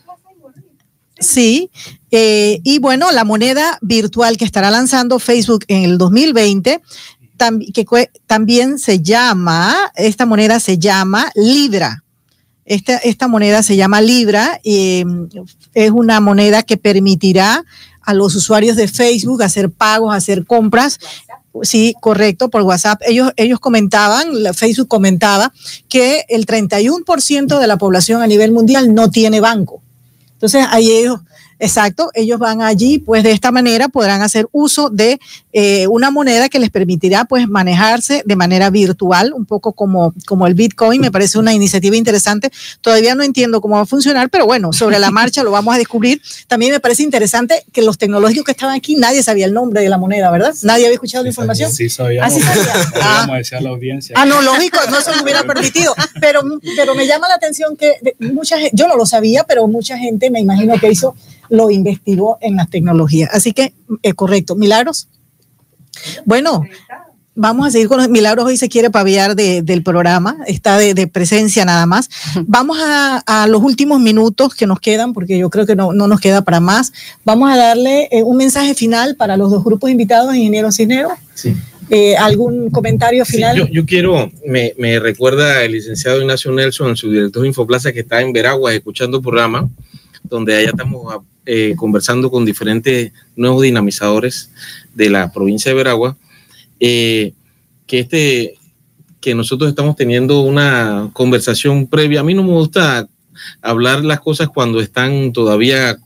Sí, 1.19 1.71
eh, 2.11 2.61
y 2.65 2.79
bueno, 2.79 3.13
la 3.13 3.25
moneda 3.25 3.79
virtual 3.83 4.39
que 4.39 4.45
estará 4.45 4.71
lanzando 4.71 5.19
Facebook 5.19 5.65
en 5.69 5.85
el 5.85 5.99
2020, 5.99 6.81
que 7.75 8.11
también 8.27 8.79
se 8.79 9.01
llama, 9.01 9.93
esta 9.97 10.27
moneda 10.27 10.61
se 10.61 10.79
llama 10.79 11.31
Libra. 11.35 12.03
Esta, 12.65 12.99
esta 12.99 13.27
moneda 13.27 13.63
se 13.63 13.77
llama 13.77 14.01
Libra 14.01 14.61
y 14.63 15.05
mm, 15.05 15.27
es 15.75 15.91
una 15.91 16.21
moneda 16.21 16.63
que 16.63 16.77
permitirá 16.77 17.65
a 18.11 18.15
los 18.15 18.35
usuarios 18.35 18.77
de 18.77 18.89
Facebook 18.89 19.43
hacer 19.43 19.71
pagos, 19.71 20.15
hacer 20.15 20.45
compras. 20.45 20.99
Sí, 21.63 21.95
correcto, 22.01 22.49
por 22.49 22.63
WhatsApp. 22.63 23.01
Ellos, 23.07 23.33
ellos 23.37 23.59
comentaban, 23.61 24.29
Facebook 24.55 24.89
comentaba 24.89 25.53
que 25.89 26.25
el 26.29 26.47
31% 26.47 27.59
de 27.59 27.67
la 27.67 27.77
población 27.77 28.23
a 28.23 28.27
nivel 28.27 28.53
mundial 28.53 28.95
no 28.95 29.11
tiene 29.11 29.41
banco. 29.41 29.83
Entonces, 30.35 30.67
ahí 30.71 30.91
ellos 30.91 31.21
Exacto, 31.63 32.11
ellos 32.15 32.39
van 32.39 32.63
allí, 32.63 32.99
pues 32.99 33.23
de 33.23 33.33
esta 33.33 33.53
manera 33.53 33.89
podrán 33.89 34.23
hacer 34.23 34.49
uso 34.51 34.89
de 34.89 35.21
eh, 35.53 35.87
una 35.89 36.11
moneda 36.11 36.49
que 36.49 36.59
les 36.59 36.71
permitirá 36.71 37.25
pues 37.25 37.49
manejarse 37.49 38.23
de 38.25 38.37
manera 38.37 38.71
virtual, 38.71 39.33
un 39.33 39.47
poco 39.47 39.73
como, 39.73 40.15
como 40.27 40.47
el 40.47 40.55
Bitcoin, 40.55 41.01
me 41.01 41.11
parece 41.11 41.39
una 41.39 41.53
iniciativa 41.53 41.97
interesante. 41.97 42.51
Todavía 42.81 43.15
no 43.15 43.23
entiendo 43.23 43.61
cómo 43.61 43.77
va 43.77 43.83
a 43.83 43.87
funcionar, 43.87 44.31
pero 44.31 44.47
bueno, 44.47 44.73
sobre 44.73 44.99
la 44.99 45.11
marcha 45.11 45.43
lo 45.43 45.51
vamos 45.51 45.75
a 45.75 45.79
descubrir. 45.79 46.23
También 46.47 46.73
me 46.73 46.81
parece 46.81 47.03
interesante 47.03 47.65
que 47.73 47.83
los 47.83 47.99
tecnológicos 47.99 48.45
que 48.45 48.53
estaban 48.53 48.75
aquí, 48.75 48.95
nadie 48.95 49.23
sabía 49.23 49.47
el 49.47 49.53
nombre 49.53 49.83
de 49.83 49.89
la 49.89 49.99
moneda, 49.99 50.31
¿verdad? 50.31 50.55
Nadie 50.63 50.85
había 50.85 50.95
escuchado 50.95 51.25
la 51.25 51.31
información. 51.31 51.73
Sí, 51.73 51.89
sabíamos. 51.89 52.35
Ah, 52.95 53.27
a 53.53 53.61
la 53.61 53.71
audiencia. 53.71 54.15
Ah, 54.19 54.27
no, 54.27 54.43
lógico, 54.43 54.79
no 54.91 55.01
se 55.01 55.15
lo 55.15 55.23
hubiera 55.23 55.43
permitido, 55.45 55.95
pero, 56.21 56.43
pero 56.77 56.95
me 56.95 57.07
llama 57.07 57.29
la 57.29 57.35
atención 57.35 57.77
que 57.77 57.95
mucha 58.21 58.59
gente, 58.59 58.77
yo 58.77 58.87
no 58.87 58.97
lo 58.97 59.07
sabía, 59.07 59.45
pero 59.45 59.67
mucha 59.67 59.99
gente 59.99 60.31
me 60.31 60.41
imagino 60.41 60.79
que 60.79 60.91
hizo 60.91 61.15
lo 61.51 61.71
investigó 61.71 62.39
en 62.41 62.57
las 62.57 62.71
tecnologías. 62.71 63.31
Así 63.33 63.53
que, 63.53 63.75
es 64.03 64.15
correcto. 64.15 64.55
Milagros. 64.55 65.09
Bueno, 66.25 66.65
vamos 67.35 67.67
a 67.67 67.71
seguir 67.71 67.89
con 67.89 67.99
los 67.99 68.09
milagros. 68.09 68.45
Hoy 68.45 68.57
se 68.57 68.69
quiere 68.69 68.91
paviar 68.91 69.35
del 69.35 69.83
programa, 69.83 70.37
está 70.47 70.79
de, 70.79 71.07
presencia 71.07 71.65
nada 71.65 71.87
más. 71.87 72.09
Vamos 72.47 72.79
a, 72.81 73.47
los 73.49 73.63
últimos 73.63 74.01
minutos 74.01 74.55
que 74.55 74.67
nos 74.67 74.81
quedan, 74.81 75.13
porque 75.13 75.39
yo 75.39 75.51
creo 75.51 75.67
que 75.67 75.77
no, 75.77 75.93
nos 75.93 76.21
queda 76.21 76.43
para 76.43 76.61
más. 76.61 76.93
Vamos 77.25 77.51
a 77.51 77.57
darle 77.57 78.09
eh, 78.11 78.23
un 78.23 78.37
mensaje 78.37 78.75
final 78.75 79.17
para 79.17 79.37
los 79.37 79.51
dos 79.51 79.65
grupos 79.65 79.91
invitados, 79.91 80.35
Ingeniero 80.35 80.71
Cisneros. 80.71 81.13
Sí. 81.35 81.55
Eh, 81.89 82.17
¿Algún 82.17 82.71
comentario 82.71 83.25
final? 83.25 83.69
yo, 83.69 83.85
quiero, 83.85 84.31
me, 84.47 84.75
me, 84.79 85.01
recuerda 85.01 85.65
el 85.65 85.73
licenciado 85.73 86.21
Ignacio 86.21 86.53
Nelson, 86.53 86.97
su 86.97 87.11
director 87.11 87.43
de 87.43 87.49
Infoplaza, 87.49 87.93
que 87.93 88.01
está 88.01 88.21
en 88.21 88.33
Veraguas 88.33 88.75
escuchando 88.75 89.17
el 89.17 89.23
programa, 89.25 89.69
donde 90.31 90.57
allá 90.57 90.71
estamos 90.71 91.23
eh, 91.47 91.75
conversando 91.77 92.31
con 92.31 92.45
diferentes 92.45 93.13
nuevos 93.35 93.63
dinamizadores 93.63 94.51
de 94.95 95.11
la 95.11 95.33
provincia 95.33 95.71
de 95.71 95.75
Veragua, 95.75 96.17
eh, 96.79 97.33
que, 97.87 97.99
este, 97.99 98.55
que 99.21 99.35
nosotros 99.35 99.69
estamos 99.69 99.97
teniendo 99.97 100.43
una 100.43 101.11
conversación 101.13 101.87
previa. 101.87 102.21
A 102.21 102.23
mí 102.23 102.35
no 102.35 102.45
me 102.45 102.53
gusta 102.53 103.09
hablar 103.63 104.05
las 104.05 104.21
cosas 104.21 104.49
cuando 104.49 104.81
están 104.81 105.33
todavía 105.33 105.99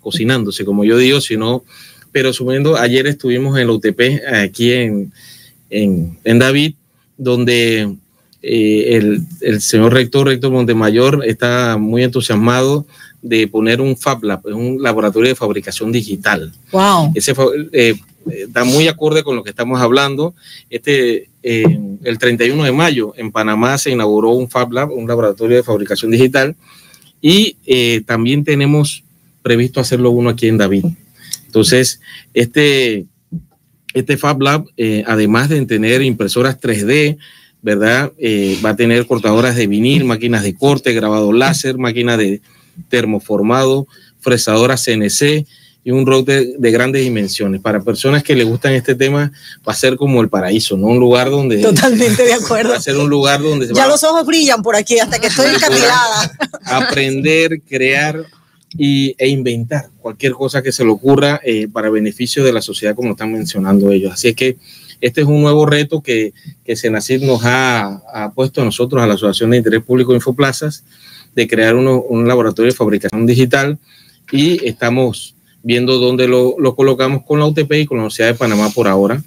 cocinándose, 0.00 0.64
como 0.64 0.84
yo 0.84 0.96
digo, 0.96 1.20
sino, 1.20 1.64
pero 2.12 2.32
subiendo, 2.32 2.76
ayer 2.76 3.06
estuvimos 3.06 3.58
en 3.58 3.66
la 3.66 3.72
UTP, 3.74 4.00
aquí 4.44 4.72
en, 4.72 5.12
en, 5.68 6.38
David, 6.38 6.74
donde 7.18 7.96
eh, 8.40 8.96
el, 8.96 9.20
el, 9.40 9.60
señor 9.60 9.92
rector, 9.92 10.28
rector 10.28 10.52
Montemayor, 10.52 11.24
está 11.26 11.76
muy 11.76 12.04
entusiasmado 12.04 12.86
de 13.28 13.48
poner 13.48 13.80
un 13.80 13.96
Fab 13.96 14.22
Lab, 14.22 14.46
un 14.46 14.80
laboratorio 14.80 15.28
de 15.28 15.34
fabricación 15.34 15.90
digital. 15.90 16.52
Wow. 16.70 17.12
Ese 17.14 17.34
eh, 17.72 17.94
está 18.26 18.62
muy 18.62 18.86
acorde 18.86 19.24
con 19.24 19.34
lo 19.34 19.42
que 19.42 19.50
estamos 19.50 19.80
hablando. 19.80 20.34
Este, 20.70 21.28
el 21.42 22.18
31 22.18 22.62
de 22.62 22.72
mayo 22.72 23.12
en 23.16 23.32
Panamá 23.32 23.78
se 23.78 23.90
inauguró 23.90 24.30
un 24.30 24.48
Fab 24.48 24.72
Lab, 24.72 24.92
un 24.92 25.08
laboratorio 25.08 25.56
de 25.56 25.62
fabricación 25.64 26.12
digital, 26.12 26.54
y 27.20 27.56
eh, 27.66 28.02
también 28.06 28.44
tenemos 28.44 29.02
previsto 29.42 29.80
hacerlo 29.80 30.10
uno 30.10 30.30
aquí 30.30 30.46
en 30.46 30.58
David. 30.58 30.84
Entonces, 31.46 32.00
este, 32.32 33.06
este 33.92 34.16
Fab 34.16 34.40
Lab, 34.40 34.66
eh, 34.76 35.02
además 35.06 35.48
de 35.48 35.64
tener 35.66 36.02
impresoras 36.02 36.60
3D, 36.60 37.18
¿verdad? 37.62 38.12
va 38.64 38.70
a 38.70 38.76
tener 38.76 39.04
cortadoras 39.08 39.56
de 39.56 39.66
vinil, 39.66 40.04
máquinas 40.04 40.44
de 40.44 40.54
corte, 40.54 40.92
grabado 40.92 41.32
láser, 41.32 41.78
máquinas 41.78 42.18
de, 42.18 42.40
termoformado, 42.88 43.86
fresadora 44.20 44.76
CNC 44.76 45.46
y 45.86 45.92
un 45.92 46.04
router 46.04 46.44
de 46.58 46.70
grandes 46.72 47.02
dimensiones. 47.02 47.60
Para 47.60 47.80
personas 47.80 48.24
que 48.24 48.34
les 48.34 48.44
gustan 48.44 48.72
este 48.72 48.96
tema, 48.96 49.30
va 49.66 49.72
a 49.72 49.76
ser 49.76 49.96
como 49.96 50.20
el 50.20 50.28
paraíso, 50.28 50.76
¿no? 50.76 50.88
Un 50.88 50.98
lugar 50.98 51.30
donde... 51.30 51.58
Totalmente 51.58 52.24
de 52.24 52.34
acuerdo. 52.34 52.70
Va 52.72 52.76
a 52.76 52.82
ser 52.82 52.96
un 52.96 53.08
lugar 53.08 53.40
donde... 53.40 53.72
ya 53.72 53.86
los 53.86 54.02
ojos 54.02 54.26
brillan 54.26 54.62
por 54.62 54.74
aquí 54.74 54.98
hasta 54.98 55.20
que 55.20 55.28
estoy 55.28 55.46
encapilada. 55.54 56.32
Aprender, 56.64 57.60
crear 57.62 58.26
y, 58.76 59.14
e 59.16 59.28
inventar 59.28 59.90
cualquier 60.00 60.32
cosa 60.32 60.60
que 60.60 60.72
se 60.72 60.82
le 60.84 60.90
ocurra 60.90 61.40
eh, 61.44 61.68
para 61.72 61.88
beneficio 61.88 62.42
de 62.42 62.52
la 62.52 62.62
sociedad, 62.62 62.96
como 62.96 63.12
están 63.12 63.32
mencionando 63.32 63.92
ellos. 63.92 64.12
Así 64.12 64.26
es 64.26 64.34
que 64.34 64.56
este 65.00 65.20
es 65.20 65.26
un 65.28 65.40
nuevo 65.40 65.66
reto 65.66 66.00
que, 66.00 66.32
que 66.64 66.74
Senacid 66.74 67.22
nos 67.22 67.44
ha, 67.44 68.02
ha 68.12 68.32
puesto 68.32 68.60
a 68.60 68.64
nosotros, 68.64 69.00
a 69.00 69.06
la 69.06 69.14
Asociación 69.14 69.50
de 69.50 69.58
Interés 69.58 69.84
Público 69.84 70.14
Infoplazas, 70.14 70.82
de 71.36 71.46
crear 71.46 71.76
un 71.76 72.26
laboratorio 72.26 72.72
de 72.72 72.76
fabricación 72.76 73.26
digital 73.26 73.78
y 74.32 74.66
estamos 74.66 75.36
viendo 75.62 75.98
dónde 75.98 76.26
lo, 76.26 76.56
colocamos 76.74 77.22
con 77.24 77.38
la 77.38 77.46
UTP 77.46 77.72
y 77.72 77.86
con 77.86 77.98
la 77.98 78.04
Universidad 78.04 78.28
de 78.28 78.34
Panamá 78.34 78.70
por 78.70 78.88
ahora. 78.88 79.22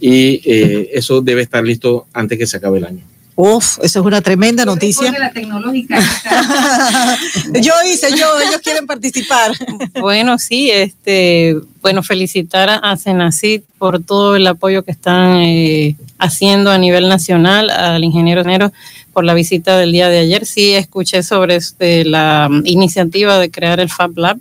Y 0.00 0.40
eh, 0.44 0.90
eso 0.94 1.20
debe 1.20 1.42
estar 1.42 1.62
listo 1.62 2.06
antes 2.12 2.38
que 2.38 2.46
se 2.46 2.56
acabe 2.56 2.78
el 2.78 2.86
año. 2.86 3.04
Uf, 3.36 3.78
eso 3.82 4.00
es 4.00 4.06
una 4.06 4.20
tremenda 4.20 4.64
noticia. 4.64 5.10
La 5.12 5.32
tecnológica. 5.32 5.98
yo 7.62 7.72
hice, 7.90 8.10
yo, 8.10 8.26
ellos 8.40 8.60
quieren 8.62 8.86
participar. 8.86 9.52
bueno, 10.00 10.38
sí, 10.38 10.70
este, 10.70 11.56
bueno, 11.80 12.02
felicitar 12.02 12.80
a 12.82 12.96
Senacid 12.96 13.62
por 13.78 14.02
todo 14.02 14.36
el 14.36 14.46
apoyo 14.46 14.82
que 14.82 14.90
están 14.90 15.36
eh, 15.38 15.96
haciendo 16.18 16.70
a 16.70 16.78
nivel 16.78 17.08
nacional, 17.08 17.70
al 17.70 18.04
ingeniero 18.04 18.44
Nero 18.44 18.72
por 19.12 19.24
la 19.24 19.34
visita 19.34 19.78
del 19.78 19.92
día 19.92 20.08
de 20.08 20.18
ayer. 20.18 20.44
Sí, 20.44 20.74
escuché 20.74 21.22
sobre 21.22 21.56
este, 21.56 22.04
la 22.04 22.48
iniciativa 22.64 23.38
de 23.38 23.50
crear 23.50 23.80
el 23.80 23.88
Fab 23.88 24.18
Lab 24.18 24.38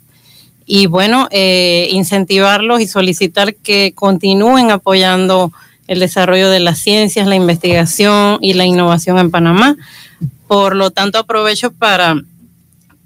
y 0.72 0.86
bueno, 0.86 1.28
eh, 1.32 1.88
incentivarlos 1.92 2.80
y 2.80 2.88
solicitar 2.88 3.56
que 3.56 3.92
continúen 3.96 4.70
apoyando 4.70 5.52
el 5.90 6.00
desarrollo 6.00 6.52
de 6.52 6.60
las 6.60 6.78
ciencias, 6.78 7.28
la 7.28 7.36
investigación 7.36 8.38
y 8.42 8.54
la 8.54 8.66
innovación 8.66 9.18
en 9.18 9.32
Panamá. 9.32 9.76
Por 10.48 10.76
lo 10.76 10.92
tanto, 10.92 11.18
aprovecho 11.18 11.72
para, 11.72 12.22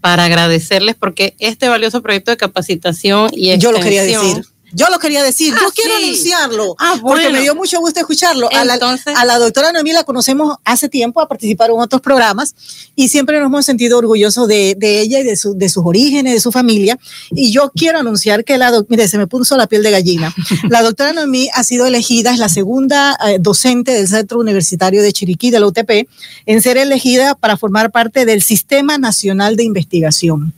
para 0.01 0.25
agradecerles 0.25 0.95
porque 0.95 1.33
este 1.39 1.69
valioso 1.69 2.01
proyecto 2.01 2.31
de 2.31 2.37
capacitación 2.37 3.29
y 3.31 3.51
extensión, 3.51 3.59
Yo 3.59 3.71
lo 3.71 3.79
quería 3.83 4.03
decir 4.03 4.45
Yo 4.73 4.87
lo 4.89 4.99
quería 4.99 5.21
decir, 5.23 5.53
Ah, 5.55 5.59
yo 5.61 5.71
quiero 5.71 5.97
sí. 5.97 6.03
anunciarlo, 6.03 6.75
Ah, 6.79 6.95
porque 7.01 7.29
me 7.29 7.41
dio 7.41 7.55
mucho 7.55 7.79
gusto 7.79 7.99
escucharlo. 7.99 8.49
A 8.51 8.65
la, 8.65 8.73
Entonces- 8.75 9.15
a 9.15 9.23
la 9.25 9.37
doctora 9.39 9.71
Noemí 9.71 9.91
la 9.93 10.03
conocemos 10.03 10.57
hace 10.65 10.89
tiempo, 10.89 11.21
a 11.21 11.27
participar 11.27 11.69
en 11.69 11.79
otros 11.79 12.01
programas 12.01 12.55
y 12.95 13.09
siempre 13.09 13.39
nos 13.39 13.45
hemos 13.47 13.65
sentido 13.65 13.97
orgullosos 13.99 14.47
de, 14.47 14.75
de 14.77 15.01
ella 15.01 15.19
y 15.19 15.23
de, 15.23 15.35
su- 15.37 15.53
de 15.55 15.69
sus 15.69 15.85
orígenes, 15.85 16.33
de 16.33 16.39
su 16.39 16.51
familia. 16.51 16.97
Y 17.31 17.51
yo 17.51 17.71
quiero 17.75 17.99
anunciar 17.99 18.43
que 18.43 18.57
la 18.57 18.71
doctora, 18.71 18.87
mire, 18.89 19.07
se 19.07 19.17
me 19.17 19.27
puso 19.27 19.55
la 19.57 19.67
piel 19.67 19.83
de 19.83 19.91
gallina. 19.91 20.33
La 20.69 20.81
doctora 20.81 21.13
Noemí 21.13 21.49
ha 21.53 21.63
sido 21.63 21.85
elegida, 21.85 22.31
es 22.31 22.39
la 22.39 22.49
segunda 22.49 23.15
eh, 23.27 23.37
docente 23.39 23.91
del 23.91 24.07
Centro 24.07 24.39
Universitario 24.39 25.01
de 25.03 25.13
Chiriquí, 25.13 25.51
de 25.51 25.59
la 25.59 25.67
UTP, 25.67 26.07
en 26.45 26.61
ser 26.61 26.77
elegida 26.77 27.35
para 27.35 27.57
formar 27.57 27.91
parte 27.91 28.25
del 28.25 28.41
Sistema 28.41 28.97
Nacional 28.97 29.55
de 29.55 29.63
Investigación. 29.63 30.53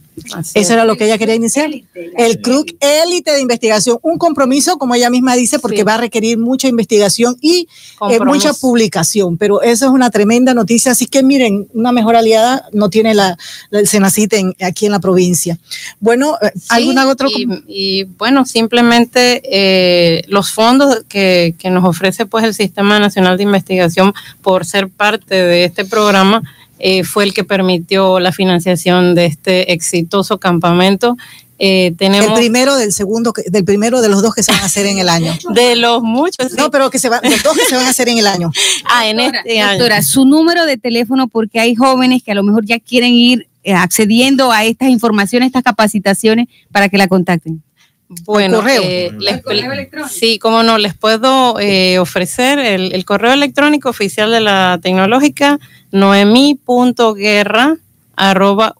Eso 0.54 0.74
era 0.74 0.86
lo 0.86 0.96
que 0.96 1.06
ella 1.06 1.18
quería 1.18 1.36
iniciar. 1.36 1.70
El 1.94 2.42
CRUC 2.42 2.76
élite 2.80 3.32
de 3.32 3.42
investigación, 3.42 3.98
un 4.02 4.18
compromiso, 4.18 4.78
como 4.78 4.96
ella 4.96 5.10
misma 5.10 5.36
dice, 5.36 5.60
porque 5.60 5.78
Sí. 5.80 5.84
va 5.84 5.96
a 5.96 5.98
requerir 5.98 6.38
mucha 6.38 6.68
investigación 6.68 7.38
y 7.42 7.68
eh, 8.10 8.20
mucha 8.22 8.54
publicación, 8.54 9.38
pero 9.38 9.62
eso 9.62 9.86
es 9.86 9.92
una 9.92 10.10
tremenda 10.10 10.54
noticia, 10.54 10.92
así 10.94 11.06
que 11.06 11.22
miren, 11.24 11.68
una 11.74 11.92
mejor 11.92 12.16
aliada 12.16 12.66
no 12.72 12.90
tiene 12.90 13.14
la, 13.14 13.38
la- 13.70 13.80
el 13.80 13.88
Senacit 13.88 14.34
en- 14.34 14.56
aquí 14.62 14.86
en 14.86 14.92
la 14.94 15.00
provincia. 15.00 15.58
Bueno, 16.00 16.38
eh, 16.42 16.52
¿alguna 16.70 17.04
Sí, 17.04 17.10
otra? 17.10 17.28
y, 17.30 17.48
y, 17.68 18.04
bueno, 18.04 18.46
simplemente 18.46 19.42
eh, 19.46 20.24
los 20.28 20.52
fondos 20.52 21.04
que, 21.10 21.56
que 21.60 21.70
nos 21.70 21.84
ofrece 21.84 22.26
pues 22.26 22.44
el 22.46 22.54
Sistema 22.54 23.00
Nacional 23.00 23.38
de 23.38 23.44
Investigación 23.44 24.14
por 24.42 24.66
ser 24.66 24.90
parte 24.90 25.36
de 25.36 25.66
este 25.66 25.86
programa 25.86 26.42
eh, 26.80 27.04
fue 27.04 27.24
el 27.24 27.34
que 27.34 27.44
permitió 27.44 28.20
la 28.20 28.32
financiación 28.32 29.16
de 29.16 29.26
este 29.26 29.74
exitoso 29.74 30.40
campamento. 30.40 31.18
Eh, 31.58 31.88
El 31.88 31.96
tenemos 31.98 32.38
primero 32.38 32.76
del 32.76 32.92
segundo, 32.92 33.34
del 33.48 33.64
primero 33.64 34.02
de 34.02 34.10
los 34.10 34.22
dos 34.22 34.36
que 34.36 34.44
se 34.44 34.52
van 34.52 34.62
a 34.62 34.66
hacer 34.66 34.86
en 34.88 34.98
el 35.00 35.08
año. 35.08 35.34
de 35.54 35.76
los 35.78 36.04
muchos. 36.04 36.54
No, 36.54 36.70
pero 36.70 36.90
que 36.90 37.00
se 37.00 37.08
van, 37.08 37.22
los 37.24 37.42
dos 37.44 37.58
que 37.58 37.66
se 37.66 37.76
van 37.76 37.86
a 37.86 37.90
hacer 37.90 38.10
en 38.10 38.18
el 38.18 38.28
año. 38.28 38.52
Ah, 38.88 39.08
en 39.08 39.18
Doctora, 39.18 39.40
este 39.40 39.62
año. 39.62 39.72
doctora, 39.72 40.02
su 40.02 40.26
número 40.26 40.66
de 40.66 40.78
teléfono 40.78 41.28
porque 41.28 41.60
hay 41.60 41.76
jóvenes 41.76 42.24
que 42.24 42.32
a 42.32 42.36
lo 42.36 42.44
mejor 42.44 42.66
ya 42.66 42.80
quieren 42.80 43.12
ir 43.14 43.48
eh, 43.64 43.74
accediendo 43.74 44.52
a 44.52 44.64
estas 44.66 44.90
informaciones, 44.90 45.48
estas 45.48 45.64
capacitaciones 45.64 46.48
para 46.72 46.90
que 46.90 46.98
la 46.98 47.08
contacten. 47.08 47.64
Bueno, 48.08 48.58
correo. 48.58 48.82
eh, 48.84 49.12
les- 49.20 49.42
correo 49.42 49.72
electrónico. 49.72 50.10
sí, 50.14 50.38
cómo 50.40 50.62
no, 50.64 50.78
les 50.78 50.94
puedo 50.94 51.60
eh, 51.60 51.98
ofrecer 52.00 52.60
el, 52.60 52.94
el 52.94 53.04
correo 53.06 53.34
electrónico 53.34 53.90
oficial 53.90 54.30
de 54.32 54.42
la 54.42 54.80
tecnológica, 54.82 55.60
noemi.guerra 55.92 57.78
arroba 58.16 58.76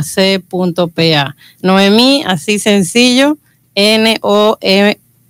utp.ac.pa. 0.00 1.36
Noemí, 1.62 2.24
así 2.26 2.58
sencillo, 2.58 3.38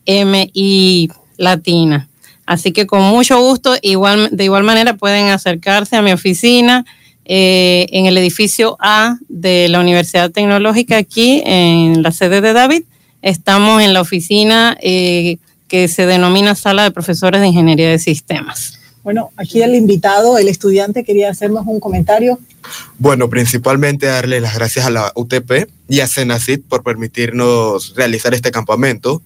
N-O-M-I 0.07 1.09
latina. 1.37 2.09
Así 2.47 2.73
que 2.73 2.87
con 2.87 3.03
mucho 3.03 3.39
gusto, 3.41 3.75
igual, 3.83 4.29
de 4.33 4.45
igual 4.45 4.65
manera 4.65 4.95
pueden 4.95 5.27
acercarse 5.29 5.97
a 5.97 6.03
mi 6.03 6.13
oficina 6.13 6.85
eh, 7.33 7.87
en 7.93 8.07
el 8.07 8.19
edificio 8.19 8.77
A 8.81 9.17
de 9.29 9.69
la 9.69 9.79
Universidad 9.79 10.33
Tecnológica 10.33 10.97
aquí 10.97 11.41
en 11.47 12.03
la 12.03 12.11
sede 12.11 12.41
de 12.41 12.53
David. 12.53 12.83
Estamos 13.23 13.81
en 13.85 13.93
la 13.93 14.01
oficina 14.01 14.77
eh, 14.83 15.39
que 15.69 15.87
se 15.87 16.07
denomina 16.07 16.57
Sala 16.57 16.83
de 16.83 16.91
Profesores 16.91 17.41
de 17.41 17.47
Ingeniería 17.47 17.89
de 17.89 18.01
Sistemas. 18.01 18.81
Bueno, 19.05 19.31
aquí 19.37 19.63
el 19.63 19.77
invitado, 19.77 20.39
el 20.39 20.49
estudiante, 20.49 21.05
quería 21.05 21.31
hacernos 21.31 21.69
un 21.69 21.79
comentario. 21.79 22.41
Bueno, 22.99 23.31
principalmente 23.31 24.07
darle 24.07 24.41
las 24.41 24.57
gracias 24.57 24.87
a 24.87 24.91
la 24.91 25.13
UTP 25.15 25.71
y 25.89 26.01
a 26.01 26.09
Senacit 26.09 26.65
por 26.67 26.83
permitirnos 26.83 27.95
realizar 27.95 28.35
este 28.35 28.51
campamento 28.51 29.23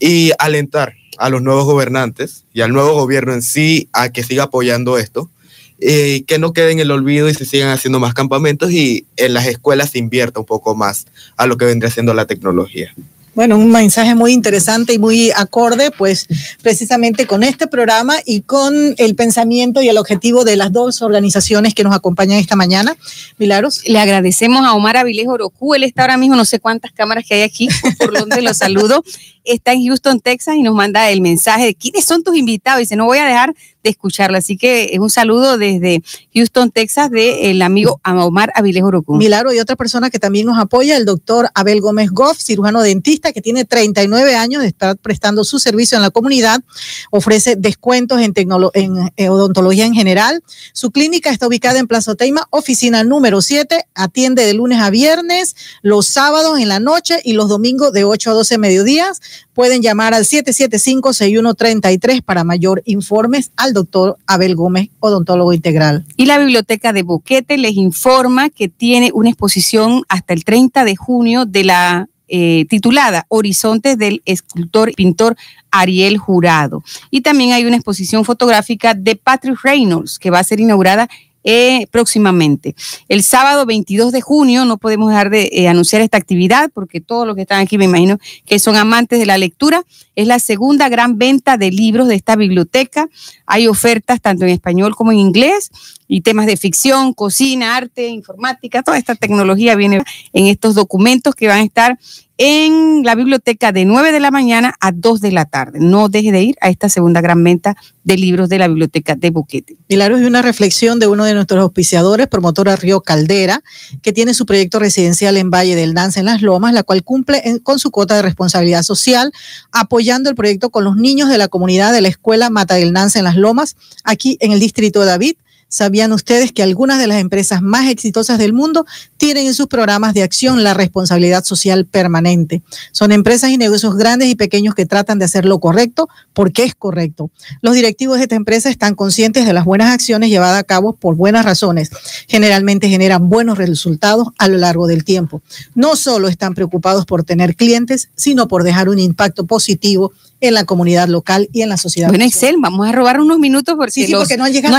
y 0.00 0.32
alentar 0.40 0.94
a 1.18 1.30
los 1.30 1.40
nuevos 1.40 1.66
gobernantes 1.66 2.46
y 2.52 2.62
al 2.62 2.72
nuevo 2.72 2.94
gobierno 2.94 3.32
en 3.32 3.42
sí 3.42 3.88
a 3.92 4.08
que 4.08 4.24
siga 4.24 4.42
apoyando 4.42 4.98
esto 4.98 5.30
y 5.78 6.22
que 6.22 6.38
no 6.38 6.52
quede 6.52 6.72
en 6.72 6.80
el 6.80 6.90
olvido 6.90 7.28
y 7.28 7.34
se 7.34 7.44
sigan 7.44 7.70
haciendo 7.70 8.00
más 8.00 8.14
campamentos 8.14 8.70
y 8.70 9.06
en 9.16 9.34
las 9.34 9.46
escuelas 9.46 9.90
se 9.90 9.98
invierta 9.98 10.40
un 10.40 10.46
poco 10.46 10.74
más 10.74 11.06
a 11.36 11.46
lo 11.46 11.56
que 11.56 11.64
vendría 11.64 11.90
siendo 11.90 12.14
la 12.14 12.26
tecnología. 12.26 12.94
Bueno, 13.34 13.58
un 13.58 13.72
mensaje 13.72 14.14
muy 14.14 14.32
interesante 14.32 14.92
y 14.92 14.98
muy 15.00 15.32
acorde, 15.32 15.90
pues 15.90 16.28
precisamente 16.62 17.26
con 17.26 17.42
este 17.42 17.66
programa 17.66 18.14
y 18.24 18.42
con 18.42 18.94
el 18.96 19.16
pensamiento 19.16 19.82
y 19.82 19.88
el 19.88 19.98
objetivo 19.98 20.44
de 20.44 20.54
las 20.54 20.72
dos 20.72 21.02
organizaciones 21.02 21.74
que 21.74 21.82
nos 21.82 21.96
acompañan 21.96 22.38
esta 22.38 22.54
mañana. 22.54 22.96
Milagros. 23.36 23.82
Le 23.88 23.98
agradecemos 23.98 24.64
a 24.64 24.74
Omar 24.74 24.96
Avilés 24.96 25.26
Orocú, 25.26 25.74
él 25.74 25.82
está 25.82 26.02
ahora 26.02 26.16
mismo, 26.16 26.36
no 26.36 26.44
sé 26.44 26.60
cuántas 26.60 26.92
cámaras 26.92 27.24
que 27.28 27.34
hay 27.34 27.42
aquí, 27.42 27.68
por 27.98 28.16
donde 28.16 28.40
lo 28.40 28.54
saludo. 28.54 29.02
Está 29.42 29.72
en 29.72 29.84
Houston, 29.84 30.20
Texas 30.20 30.54
y 30.54 30.62
nos 30.62 30.76
manda 30.76 31.10
el 31.10 31.20
mensaje 31.20 31.66
de 31.66 31.74
quiénes 31.74 32.04
son 32.04 32.22
tus 32.22 32.36
invitados. 32.36 32.78
Dice, 32.78 32.94
no 32.94 33.06
voy 33.06 33.18
a 33.18 33.26
dejar 33.26 33.52
de 33.84 33.90
escucharlo. 33.90 34.36
Así 34.36 34.56
que 34.56 34.90
es 34.92 34.98
un 34.98 35.10
saludo 35.10 35.58
desde 35.58 36.02
Houston, 36.34 36.72
Texas, 36.72 37.10
del 37.10 37.62
amigo 37.62 38.00
Omar 38.04 38.50
Avilés 38.56 38.82
Orocú. 38.82 39.14
Milagro 39.16 39.52
y 39.52 39.60
otra 39.60 39.76
persona 39.76 40.10
que 40.10 40.18
también 40.18 40.46
nos 40.46 40.58
apoya, 40.58 40.96
el 40.96 41.04
doctor 41.04 41.50
Abel 41.54 41.80
Gómez 41.80 42.10
Goff, 42.10 42.38
cirujano 42.40 42.82
dentista 42.82 43.32
que 43.32 43.40
tiene 43.42 43.64
39 43.64 44.34
años 44.34 44.62
de 44.62 44.68
estar 44.68 44.96
prestando 44.96 45.44
su 45.44 45.60
servicio 45.60 45.96
en 45.96 46.02
la 46.02 46.10
comunidad, 46.10 46.62
ofrece 47.10 47.54
descuentos 47.56 48.20
en, 48.20 48.32
en 48.36 49.12
eh, 49.16 49.28
odontología 49.28 49.84
en 49.84 49.94
general. 49.94 50.42
Su 50.72 50.90
clínica 50.90 51.30
está 51.30 51.46
ubicada 51.46 51.78
en 51.78 51.86
Plaza 51.86 52.14
Teima, 52.14 52.48
oficina 52.50 53.04
número 53.04 53.42
7, 53.42 53.84
atiende 53.94 54.46
de 54.46 54.54
lunes 54.54 54.80
a 54.80 54.88
viernes, 54.88 55.54
los 55.82 56.06
sábados 56.06 56.58
en 56.58 56.68
la 56.68 56.80
noche 56.80 57.20
y 57.22 57.34
los 57.34 57.50
domingos 57.50 57.92
de 57.92 58.04
8 58.04 58.30
a 58.30 58.34
12 58.34 58.56
mediodías. 58.56 59.20
Pueden 59.52 59.82
llamar 59.82 60.14
al 60.14 60.24
775-6133 60.24 62.22
para 62.24 62.42
mayor 62.42 62.82
informes 62.86 63.52
al 63.56 63.73
doctor 63.74 64.16
Abel 64.26 64.56
Gómez, 64.56 64.88
odontólogo 65.00 65.52
integral. 65.52 66.06
Y 66.16 66.24
la 66.26 66.38
Biblioteca 66.38 66.94
de 66.94 67.02
Boquete 67.02 67.58
les 67.58 67.74
informa 67.74 68.48
que 68.48 68.68
tiene 68.68 69.10
una 69.12 69.28
exposición 69.28 70.02
hasta 70.08 70.32
el 70.32 70.44
30 70.44 70.84
de 70.84 70.96
junio 70.96 71.44
de 71.44 71.64
la 71.64 72.08
eh, 72.26 72.64
titulada 72.70 73.26
Horizontes 73.28 73.98
del 73.98 74.22
escultor 74.24 74.88
y 74.88 74.94
pintor 74.94 75.36
Ariel 75.70 76.16
Jurado. 76.16 76.82
Y 77.10 77.20
también 77.20 77.52
hay 77.52 77.66
una 77.66 77.76
exposición 77.76 78.24
fotográfica 78.24 78.94
de 78.94 79.16
Patrick 79.16 79.58
Reynolds 79.62 80.18
que 80.18 80.30
va 80.30 80.38
a 80.38 80.44
ser 80.44 80.58
inaugurada 80.60 81.08
eh, 81.44 81.86
próximamente. 81.90 82.74
El 83.08 83.22
sábado 83.22 83.66
22 83.66 84.12
de 84.12 84.20
junio, 84.20 84.64
no 84.64 84.78
podemos 84.78 85.10
dejar 85.10 85.30
de 85.30 85.50
eh, 85.52 85.68
anunciar 85.68 86.02
esta 86.02 86.16
actividad 86.16 86.70
porque 86.72 87.00
todos 87.00 87.26
los 87.26 87.36
que 87.36 87.42
están 87.42 87.60
aquí 87.60 87.78
me 87.78 87.84
imagino 87.84 88.18
que 88.46 88.58
son 88.58 88.76
amantes 88.76 89.18
de 89.18 89.26
la 89.26 89.38
lectura. 89.38 89.84
Es 90.16 90.26
la 90.26 90.38
segunda 90.38 90.88
gran 90.88 91.18
venta 91.18 91.56
de 91.56 91.70
libros 91.70 92.08
de 92.08 92.14
esta 92.14 92.34
biblioteca. 92.34 93.08
Hay 93.46 93.68
ofertas 93.68 94.20
tanto 94.20 94.44
en 94.44 94.50
español 94.50 94.96
como 94.96 95.12
en 95.12 95.18
inglés 95.18 95.70
y 96.08 96.22
temas 96.22 96.46
de 96.46 96.56
ficción, 96.56 97.12
cocina, 97.12 97.76
arte, 97.76 98.08
informática, 98.08 98.82
toda 98.82 98.98
esta 98.98 99.14
tecnología 99.14 99.74
viene 99.74 100.02
en 100.32 100.46
estos 100.46 100.74
documentos 100.74 101.34
que 101.34 101.48
van 101.48 101.60
a 101.60 101.62
estar 101.62 101.98
en 102.36 103.04
la 103.04 103.14
biblioteca 103.14 103.70
de 103.70 103.84
9 103.84 104.10
de 104.10 104.18
la 104.18 104.30
mañana 104.30 104.74
a 104.80 104.90
2 104.92 105.20
de 105.20 105.30
la 105.30 105.44
tarde. 105.44 105.78
No 105.80 106.08
deje 106.08 106.32
de 106.32 106.42
ir 106.42 106.56
a 106.60 106.68
esta 106.68 106.88
segunda 106.88 107.20
gran 107.20 107.44
venta 107.44 107.76
de 108.02 108.16
libros 108.16 108.48
de 108.48 108.58
la 108.58 108.66
biblioteca 108.66 109.14
de 109.14 109.30
Boquete. 109.30 109.76
Milagros 109.88 110.20
y 110.20 110.24
una 110.24 110.42
reflexión 110.42 110.98
de 110.98 111.06
uno 111.06 111.24
de 111.24 111.34
nuestros 111.34 111.60
auspiciadores, 111.62 112.26
promotora 112.26 112.74
Río 112.74 113.02
Caldera, 113.02 113.62
que 114.02 114.12
tiene 114.12 114.34
su 114.34 114.46
proyecto 114.46 114.80
residencial 114.80 115.36
en 115.36 115.50
Valle 115.50 115.76
del 115.76 115.94
Danza 115.94 116.20
en 116.20 116.26
Las 116.26 116.42
Lomas, 116.42 116.74
la 116.74 116.82
cual 116.82 117.04
cumple 117.04 117.42
con 117.62 117.78
su 117.78 117.90
cuota 117.90 118.16
de 118.16 118.22
responsabilidad 118.22 118.82
social, 118.82 119.32
apoyando 119.70 120.28
el 120.28 120.36
proyecto 120.36 120.70
con 120.70 120.84
los 120.84 120.96
niños 120.96 121.28
de 121.28 121.38
la 121.38 121.48
comunidad 121.48 121.92
de 121.92 122.00
la 122.00 122.08
escuela 122.08 122.50
Mata 122.50 122.74
del 122.74 122.92
Danza 122.92 123.20
en 123.20 123.24
Las 123.24 123.36
Lomas, 123.36 123.76
aquí 124.02 124.36
en 124.40 124.52
el 124.52 124.60
distrito 124.60 125.00
de 125.00 125.06
David. 125.06 125.36
¿Sabían 125.68 126.12
ustedes 126.12 126.52
que 126.52 126.62
algunas 126.62 126.98
de 126.98 127.06
las 127.06 127.20
empresas 127.20 127.62
más 127.62 127.88
exitosas 127.88 128.38
del 128.38 128.52
mundo 128.52 128.86
tienen 129.16 129.46
en 129.46 129.54
sus 129.54 129.66
programas 129.66 130.14
de 130.14 130.22
acción 130.22 130.62
la 130.62 130.74
responsabilidad 130.74 131.44
social 131.44 131.84
permanente? 131.84 132.62
Son 132.92 133.12
empresas 133.12 133.50
y 133.50 133.58
negocios 133.58 133.96
grandes 133.96 134.28
y 134.28 134.34
pequeños 134.34 134.74
que 134.74 134.86
tratan 134.86 135.18
de 135.18 135.24
hacer 135.24 135.44
lo 135.44 135.60
correcto 135.60 136.08
porque 136.32 136.64
es 136.64 136.74
correcto. 136.74 137.30
Los 137.60 137.74
directivos 137.74 138.18
de 138.18 138.24
esta 138.24 138.36
empresa 138.36 138.70
están 138.70 138.94
conscientes 138.94 139.46
de 139.46 139.52
las 139.52 139.64
buenas 139.64 139.92
acciones 139.92 140.30
llevadas 140.30 140.58
a 140.58 140.64
cabo 140.64 140.94
por 140.94 141.16
buenas 141.16 141.44
razones. 141.44 141.90
Generalmente 142.28 142.88
generan 142.88 143.28
buenos 143.28 143.58
resultados 143.58 144.28
a 144.38 144.48
lo 144.48 144.58
largo 144.58 144.86
del 144.86 145.04
tiempo. 145.04 145.42
No 145.74 145.96
solo 145.96 146.28
están 146.28 146.54
preocupados 146.54 147.06
por 147.06 147.24
tener 147.24 147.56
clientes, 147.56 148.10
sino 148.14 148.48
por 148.48 148.62
dejar 148.62 148.88
un 148.88 148.98
impacto 148.98 149.46
positivo 149.46 150.12
en 150.48 150.54
la 150.54 150.64
comunidad 150.64 151.08
local 151.08 151.48
y 151.52 151.62
en 151.62 151.68
la 151.68 151.76
sociedad. 151.76 152.08
Bueno, 152.08 152.24
Excel, 152.24 152.56
vamos 152.58 152.86
a 152.88 152.92
robar 152.92 153.20
unos 153.20 153.38
minutos 153.38 153.74
porque, 153.76 153.92
Sí, 153.92 154.06
sí, 154.06 154.12
los- 154.12 154.22
porque 154.22 154.36
no 154.36 154.44
han 154.44 154.52
llegado, 154.52 154.72
no 154.72 154.76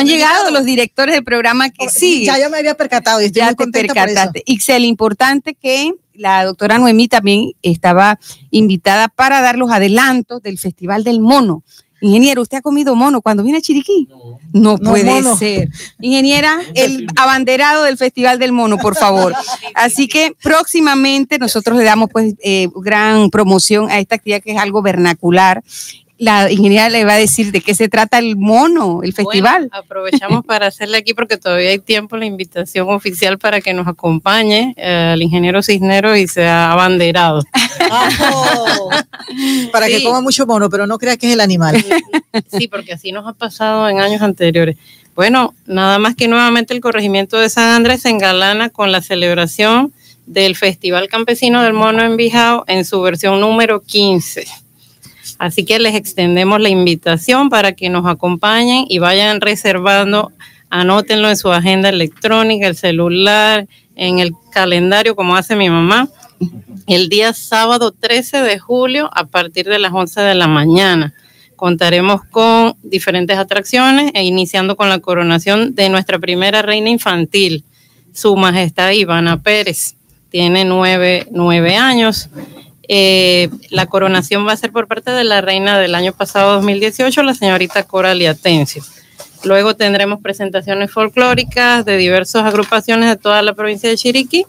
han 0.48 0.54
los 0.54 0.66
directores 0.66 1.16
del 1.16 1.24
programa 1.24 1.70
que 1.70 1.90
sí. 1.90 2.26
Ya, 2.26 2.38
ya 2.38 2.50
me 2.50 2.58
había 2.58 2.76
percatado 2.76 3.22
y 3.22 3.26
estoy 3.26 3.40
ya 3.40 3.46
muy 3.46 3.56
te 3.56 3.64
contenta 3.64 3.94
por 3.94 3.98
eso. 3.98 4.06
percataste. 4.08 4.44
Ixel, 4.46 4.86
importante 4.86 5.56
que 5.56 5.94
la 6.14 6.46
doctora 6.46 6.78
Noemí 6.78 7.08
también 7.08 7.52
estaba 7.62 8.20
invitada 8.52 9.08
para 9.10 9.42
dar 9.42 9.58
los 9.58 9.72
adelantos 9.72 10.42
del 10.42 10.58
Festival 10.58 11.04
del 11.04 11.20
Mono. 11.20 11.64
Ingeniero, 12.02 12.42
¿usted 12.42 12.58
ha 12.58 12.62
comido 12.62 12.96
mono 12.96 13.22
cuando 13.22 13.42
viene 13.44 13.60
a 13.60 13.62
Chiriquí? 13.62 14.08
No, 14.54 14.78
No, 14.78 14.78
puede 14.78 15.06
mono. 15.06 15.36
ser. 15.38 15.70
Ingeniera, 16.00 16.60
el 16.76 17.08
abanderado 17.16 17.84
del 17.84 17.98
Festival 17.98 18.38
del 18.38 18.52
Mono, 18.52 18.78
por 18.78 18.96
favor. 18.96 19.34
Así 19.74 20.08
que 20.08 20.36
próximamente 20.42 21.40
nosotros 21.40 21.78
le 21.78 21.84
damos 21.84 22.10
pues 22.12 22.36
eh, 22.44 22.68
gran 22.76 23.30
promoción 23.30 23.90
a 23.90 24.00
esta 24.00 24.16
actividad 24.16 24.42
que 24.42 24.52
es 24.52 24.58
algo 24.58 24.82
vernacular. 24.82 25.64
La 26.18 26.50
ingeniera 26.50 26.90
le 26.90 27.04
va 27.04 27.14
a 27.14 27.18
decir 27.18 27.52
de 27.52 27.60
qué 27.60 27.76
se 27.76 27.90
trata 27.90 28.20
el 28.20 28.38
mono, 28.38 29.02
el 29.04 29.14
festival. 29.14 29.70
Bueno, 29.70 29.78
aprovechamos 29.78 30.46
para 30.48 30.68
hacerle 30.68 30.98
aquí 30.98 31.14
porque 31.14 31.38
todavía 31.38 31.72
hay 31.72 31.80
tiempo 31.80 32.16
la 32.16 32.26
invitación 32.26 32.90
oficial 32.90 33.38
para 33.38 33.60
que 33.62 33.74
nos 33.74 33.88
acompañe 33.88 34.74
eh, 34.78 35.12
el 35.14 35.22
ingeniero 35.22 35.62
Cisnero 35.62 36.16
y 36.16 36.28
sea 36.28 36.72
abanderado. 36.72 37.44
Para 39.72 39.88
que 39.88 40.04
coma 40.04 40.22
mucho 40.22 40.46
mono, 40.46 40.70
pero 40.70 40.88
no 40.88 40.98
crea 40.98 41.18
que 41.18 41.28
es 41.28 41.34
el 41.34 41.42
animal. 41.42 41.84
Sí, 42.52 42.68
porque 42.68 42.94
así 42.94 43.12
nos 43.12 43.28
ha 43.28 43.34
pasado 43.34 43.90
en 43.90 44.00
años 44.00 44.22
anteriores. 44.22 44.78
Bueno, 45.16 45.54
nada 45.66 45.98
más 45.98 46.16
que 46.16 46.28
nuevamente 46.28 46.74
el 46.74 46.82
corregimiento 46.82 47.40
de 47.40 47.50
San 47.50 47.70
Andrés 47.70 48.02
se 48.02 48.10
engalana 48.10 48.70
con 48.70 48.92
la 48.92 49.02
celebración 49.02 49.94
del 50.26 50.56
Festival 50.56 51.08
Campesino 51.08 51.64
del 51.64 51.74
Mono 51.74 52.04
en 52.04 52.18
Bijao 52.18 52.66
en 52.68 52.84
su 52.84 53.02
versión 53.02 53.40
número 53.40 53.82
15. 53.82 54.46
Así 55.38 55.66
que 55.66 55.80
les 55.80 55.96
extendemos 55.96 56.62
la 56.62 56.70
invitación 56.70 57.50
para 57.50 57.74
que 57.74 57.90
nos 57.90 58.06
acompañen 58.06 58.86
y 58.88 59.00
vayan 59.00 59.42
reservando, 59.42 60.32
anótenlo 60.70 61.30
en 61.30 61.38
su 61.38 61.52
agenda 61.52 61.90
electrónica, 61.90 62.68
el 62.68 62.76
celular, 62.76 63.68
en 63.96 64.20
el 64.20 64.34
calendario, 64.52 65.16
como 65.16 65.36
hace 65.36 65.56
mi 65.56 65.70
mamá, 65.70 66.10
el 66.88 67.10
día 67.10 67.34
sábado 67.34 67.92
13 67.92 68.42
de 68.42 68.60
julio 68.60 69.10
a 69.14 69.26
partir 69.26 69.66
de 69.66 69.80
las 69.80 69.94
11 69.94 70.22
de 70.22 70.36
la 70.36 70.48
mañana. 70.48 71.14
Contaremos 71.56 72.22
con 72.26 72.76
diferentes 72.84 73.38
atracciones 73.38 74.12
e 74.14 74.24
iniciando 74.24 74.76
con 74.76 74.90
la 74.90 75.00
coronación 75.00 75.74
de 75.74 75.90
nuestra 75.90 76.20
primera 76.20 76.62
reina 76.62 76.90
infantil, 76.90 77.64
Su 78.14 78.36
Majestad 78.36 78.92
Ivana 78.92 79.42
Pérez. 79.42 79.96
Tiene 80.30 80.66
nueve, 80.66 81.28
nueve 81.32 81.78
años. 81.78 82.30
Eh, 82.88 83.50
la 83.70 83.88
coronación 83.88 84.48
va 84.48 84.54
a 84.54 84.58
ser 84.58 84.72
por 84.72 84.88
parte 84.88 85.12
de 85.12 85.24
la 85.24 85.42
reina 85.42 85.80
del 85.80 85.96
año 85.96 86.14
pasado 86.14 86.54
2018, 86.54 87.24
la 87.24 87.34
señorita 87.34 87.84
Coralie 87.84 88.28
Atencio. 88.28 88.84
Luego 89.44 89.76
tendremos 89.76 90.22
presentaciones 90.22 90.92
folclóricas 90.92 91.86
de 91.86 91.98
diversas 91.98 92.44
agrupaciones 92.46 93.10
de 93.10 93.16
toda 93.16 93.42
la 93.42 93.54
provincia 93.54 93.90
de 93.90 93.98
Chiriquí. 93.98 94.46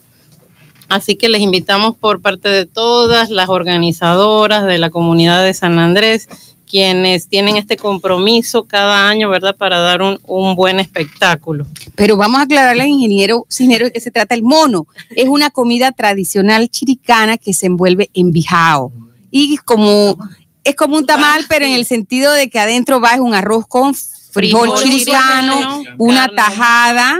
Así 0.89 1.16
que 1.16 1.28
les 1.28 1.43
invitamos 1.43 1.97
por 1.97 2.22
parte 2.22 2.49
de 2.49 2.64
todas 2.64 3.28
las 3.28 3.49
organizadoras 3.49 4.64
de 4.64 4.78
la 4.78 4.91
comunidad 4.91 5.45
de 5.45 5.53
San 5.53 5.78
Andrés, 5.78 6.28
quienes 6.67 7.29
tienen 7.29 7.57
este 7.57 7.77
compromiso 7.77 8.64
cada 8.64 9.09
año, 9.09 9.31
¿verdad?, 9.31 9.57
para 9.57 9.79
dar 9.79 10.03
un, 10.03 10.19
un 10.25 10.55
buen 10.57 10.81
espectáculo. 10.81 11.67
Pero 11.95 12.17
vamos 12.17 12.41
a 12.41 12.45
aclararle 12.45 12.83
al 12.83 12.89
ingeniero 12.89 13.47
Cisneros 13.51 13.89
de 13.89 13.93
qué 13.93 14.01
se 14.01 14.11
trata 14.11 14.35
el 14.35 14.43
mono. 14.43 14.87
Es 15.11 15.29
una 15.29 15.51
comida 15.51 15.93
tradicional 15.93 16.69
chiricana 16.69 17.39
que 17.39 17.55
se 17.55 17.67
envuelve 17.67 18.11
en 18.12 18.33
bijao. 18.33 18.93
Y 19.31 19.57
como 19.59 20.19
es 20.67 20.75
como 20.75 20.97
un 20.97 21.07
tamal, 21.07 21.45
pero 21.49 21.64
en 21.64 21.75
el 21.75 21.87
sentido 21.87 22.33
de 22.33 22.51
que 22.51 22.59
adentro 22.59 23.01
va 23.01 23.11
es 23.11 23.21
un 23.21 23.35
arroz 23.35 23.67
con 23.69 23.95
frijol 24.37 24.70
Frijol 24.70 24.78
chiricano, 24.82 25.53
chiricano, 25.55 25.82
una 25.99 26.28
tajada, 26.28 27.18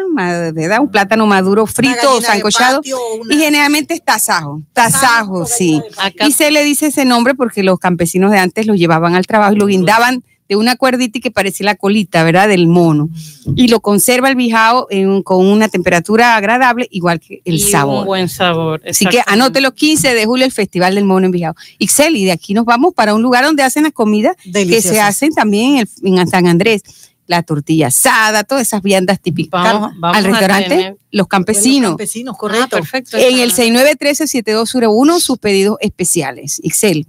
¿verdad? 0.54 0.80
Un 0.80 0.90
plátano 0.90 1.26
maduro 1.26 1.66
frito 1.66 2.16
o 2.16 2.20
sancochado. 2.20 2.78
patio 2.78 2.98
o 3.00 3.14
una- 3.22 3.34
Y 3.34 3.38
generalmente 3.38 3.94
es 3.94 4.04
tasajo, 4.04 4.62
tasajo, 4.72 5.46
sí. 5.46 5.82
Y 6.26 6.32
se 6.32 6.50
le 6.50 6.62
dice 6.62 6.86
ese 6.86 7.04
nombre 7.04 7.34
porque 7.34 7.62
los 7.62 7.78
campesinos 7.78 8.30
de 8.30 8.38
antes 8.38 8.66
lo 8.66 8.74
llevaban 8.74 9.14
al 9.14 9.26
trabajo 9.26 9.54
y 9.54 9.56
lo 9.56 9.66
guindaban 9.66 10.22
de 10.49 10.57
una 10.57 10.76
cuerdita 10.76 11.18
y 11.18 11.20
que 11.20 11.30
parecía 11.30 11.64
la 11.66 11.74
colita, 11.74 12.22
¿verdad? 12.24 12.49
Del 12.49 12.66
mono. 12.68 13.09
Y 13.57 13.68
lo 13.68 13.80
conserva 13.80 14.28
el 14.28 14.36
bijao 14.36 14.86
en- 14.90 15.22
con 15.22 15.44
una 15.47 15.68
temperatura 15.68 16.36
agradable, 16.36 16.86
igual 16.90 17.20
que 17.20 17.42
el 17.44 17.55
y 17.55 17.59
sabor. 17.59 18.01
Un 18.01 18.07
buen 18.07 18.28
sabor. 18.28 18.80
Así 18.88 19.05
que 19.07 19.16
exactamente. 19.18 19.44
anótelo 19.44 19.74
15 19.74 20.14
de 20.14 20.24
julio 20.26 20.44
el 20.47 20.53
Festival 20.53 20.94
del 20.94 21.05
Mono 21.05 21.26
en 21.26 21.32
Bijao. 21.32 21.55
Ixel, 21.78 22.16
y 22.16 22.24
de 22.24 22.32
aquí 22.32 22.55
nos 22.55 22.64
vamos 22.64 22.94
para 22.94 23.14
un 23.14 23.22
lugar 23.22 23.44
donde 23.44 23.62
hacen 23.62 23.82
las 23.84 23.92
comidas 23.92 24.36
que 24.53 24.80
se 24.82 25.01
hacen 25.01 25.32
también 25.34 25.78
en, 25.78 25.78
el- 26.05 26.18
en 26.20 26.26
San 26.28 26.47
Andrés. 26.47 26.82
La 27.28 27.42
tortilla 27.42 27.88
asada, 27.88 28.44
todas 28.44 28.62
esas 28.68 28.82
viandas 28.82 29.20
típicas. 29.20 29.61
Vamos- 29.61 29.90
vamos 29.99 30.16
al 30.16 30.24
a 30.26 30.28
restaurante 30.28 30.68
tener- 30.68 30.97
Los 31.11 31.26
Campesinos. 31.26 31.90
Campesinos, 31.90 32.34
Ah, 32.36 32.38
correcto. 32.38 32.68
perfecto. 32.76 33.16
En 33.16 33.40
el 33.40 33.51
6913-7201, 33.51 35.18
sus 35.20 35.38
pedidos 35.38 35.76
especiales. 35.80 36.61
Ixel. 36.62 37.07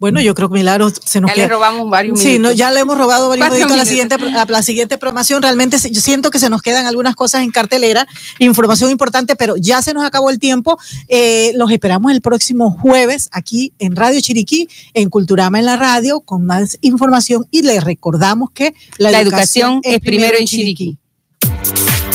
Bueno, 0.00 0.20
yo 0.20 0.34
creo 0.34 0.48
que 0.48 0.54
Milagros 0.54 0.94
se 1.04 1.20
nos 1.20 1.30
Ya 1.30 1.34
le 1.36 1.42
queda. 1.42 1.48
robamos 1.54 1.90
varios 1.90 2.20
Sí, 2.20 2.34
no, 2.38 2.50
minutos. 2.50 2.56
ya 2.56 2.70
le 2.70 2.80
hemos 2.80 2.96
robado 2.96 3.28
varios 3.28 3.46
minutos 3.48 3.64
a 3.64 3.68
la 3.68 3.84
minutos. 3.84 3.88
siguiente, 3.88 4.14
a 4.14 4.44
la 4.46 4.62
siguiente 4.62 4.98
programación. 4.98 5.42
Realmente 5.42 5.76
yo 5.90 6.00
siento 6.00 6.30
que 6.30 6.38
se 6.38 6.48
nos 6.50 6.62
quedan 6.62 6.86
algunas 6.86 7.16
cosas 7.16 7.42
en 7.42 7.50
cartelera, 7.50 8.06
información 8.38 8.90
importante, 8.90 9.34
pero 9.34 9.56
ya 9.56 9.82
se 9.82 9.94
nos 9.94 10.04
acabó 10.04 10.30
el 10.30 10.38
tiempo. 10.38 10.78
Eh, 11.08 11.52
los 11.56 11.70
esperamos 11.72 12.12
el 12.12 12.20
próximo 12.20 12.70
jueves 12.70 13.28
aquí 13.32 13.72
en 13.80 13.96
Radio 13.96 14.20
Chiriquí, 14.20 14.68
en 14.94 15.10
Culturama 15.10 15.58
en 15.58 15.66
la 15.66 15.76
radio, 15.76 16.20
con 16.20 16.46
más 16.46 16.78
información. 16.80 17.46
Y 17.50 17.62
les 17.62 17.82
recordamos 17.82 18.50
que 18.52 18.74
la, 18.98 19.10
La 19.10 19.20
educación 19.20 19.80
es 19.82 19.98
primero 20.00 20.36
en 20.38 20.46
Chiriquí. 20.46 20.96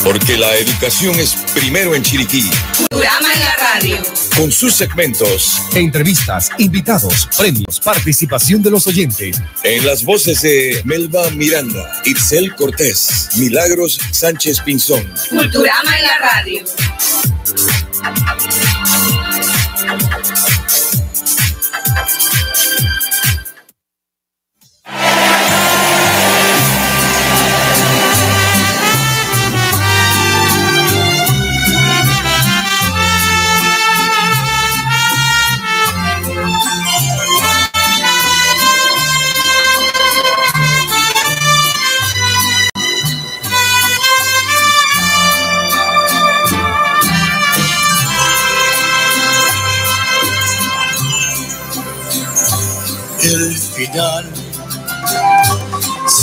Porque 0.04 0.36
la 0.36 0.54
educación 0.56 1.18
es 1.18 1.34
primero 1.54 1.94
en 1.94 2.02
Chiriquí. 2.02 2.42
Programa 2.90 3.32
en 3.32 3.40
la 3.40 3.56
radio. 3.56 3.96
Con 4.36 4.52
sus 4.52 4.74
segmentos. 4.74 5.62
Entrevistas, 5.74 6.50
invitados, 6.58 7.26
premios, 7.36 7.80
participación 7.80 8.62
de 8.62 8.70
los 8.70 8.86
oyentes. 8.86 9.40
En 9.62 9.86
las 9.86 10.04
voces 10.04 10.42
de 10.42 10.82
Melba 10.84 11.30
Miranda, 11.30 12.02
Itzel 12.04 12.54
Cortés, 12.54 13.30
Milagros 13.36 13.98
Sánchez 14.10 14.60
Pinzón. 14.60 15.10
Culturama 15.30 15.98
en 15.98 16.04
la 16.04 16.18
radio. 16.18 16.64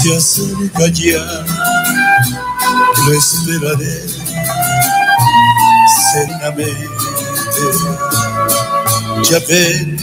Se 0.01 0.17
acerca 0.17 0.87
ya, 0.87 1.45
lo 3.05 3.13
esperaré 3.13 4.03
serenamente. 6.11 6.75
Ya 9.29 9.39
ven, 9.47 9.97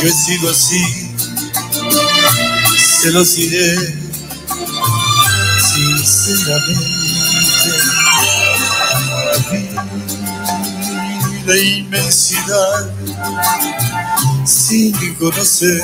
yo 0.00 0.08
he 0.08 0.12
sido 0.12 0.50
así, 0.50 1.10
se 3.02 3.10
los 3.10 3.34
diré 3.34 3.76
sinceramente. 5.74 6.84
Vi 11.20 11.42
la 11.46 11.56
inmensidad 11.58 12.90
sin 14.46 15.14
conocer 15.16 15.82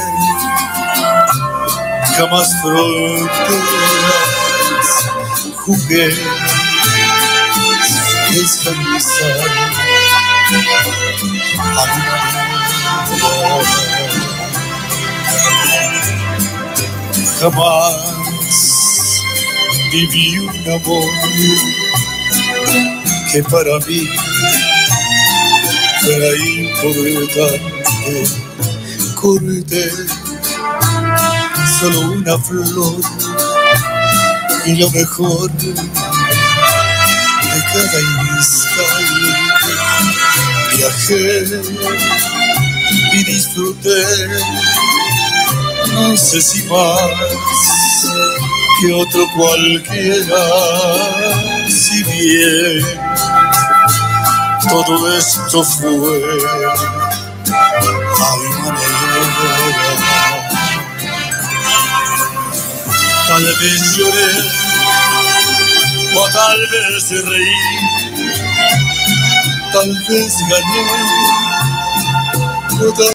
jamás 2.21 2.53
fronteras 2.61 3.31
jugué 5.57 6.09
escandalizar 8.35 9.41
a 9.41 9.45
mi 9.47 9.65
manera 9.75 10.19
jamás 17.41 17.95
viví 19.91 20.27
un 20.41 20.73
amor 20.73 21.11
que 23.33 23.41
para 23.45 23.79
mí 23.87 24.01
fuera 26.03 26.31
importante 27.09 27.61
corté 29.15 29.85
solo 31.81 32.01
una 32.13 32.39
flor. 32.39 33.01
Y 34.67 34.77
lo 34.77 34.91
mejor 34.91 35.51
de 35.53 35.75
cada 37.73 38.01
instante. 38.37 39.31
Viajé 40.77 41.63
y 43.15 43.25
disfruté. 43.25 44.05
No 45.93 46.17
sé 46.17 46.41
si 46.43 46.63
más 46.65 47.01
que 48.81 48.93
otro 48.93 49.27
cualquiera, 49.35 50.45
si 51.69 52.03
bien 52.05 52.85
todo 54.69 55.17
esto 55.17 55.65
fue 55.65 55.91
Tal 63.41 63.57
vez 63.57 63.97
lloré 63.97 64.33
o 66.15 66.29
tal 66.29 66.61
vez 66.69 67.11
reí, 67.11 67.55
tal 69.73 69.89
vez 70.07 70.35
gané 70.51 70.85
o 72.87 72.93
tal 72.93 73.09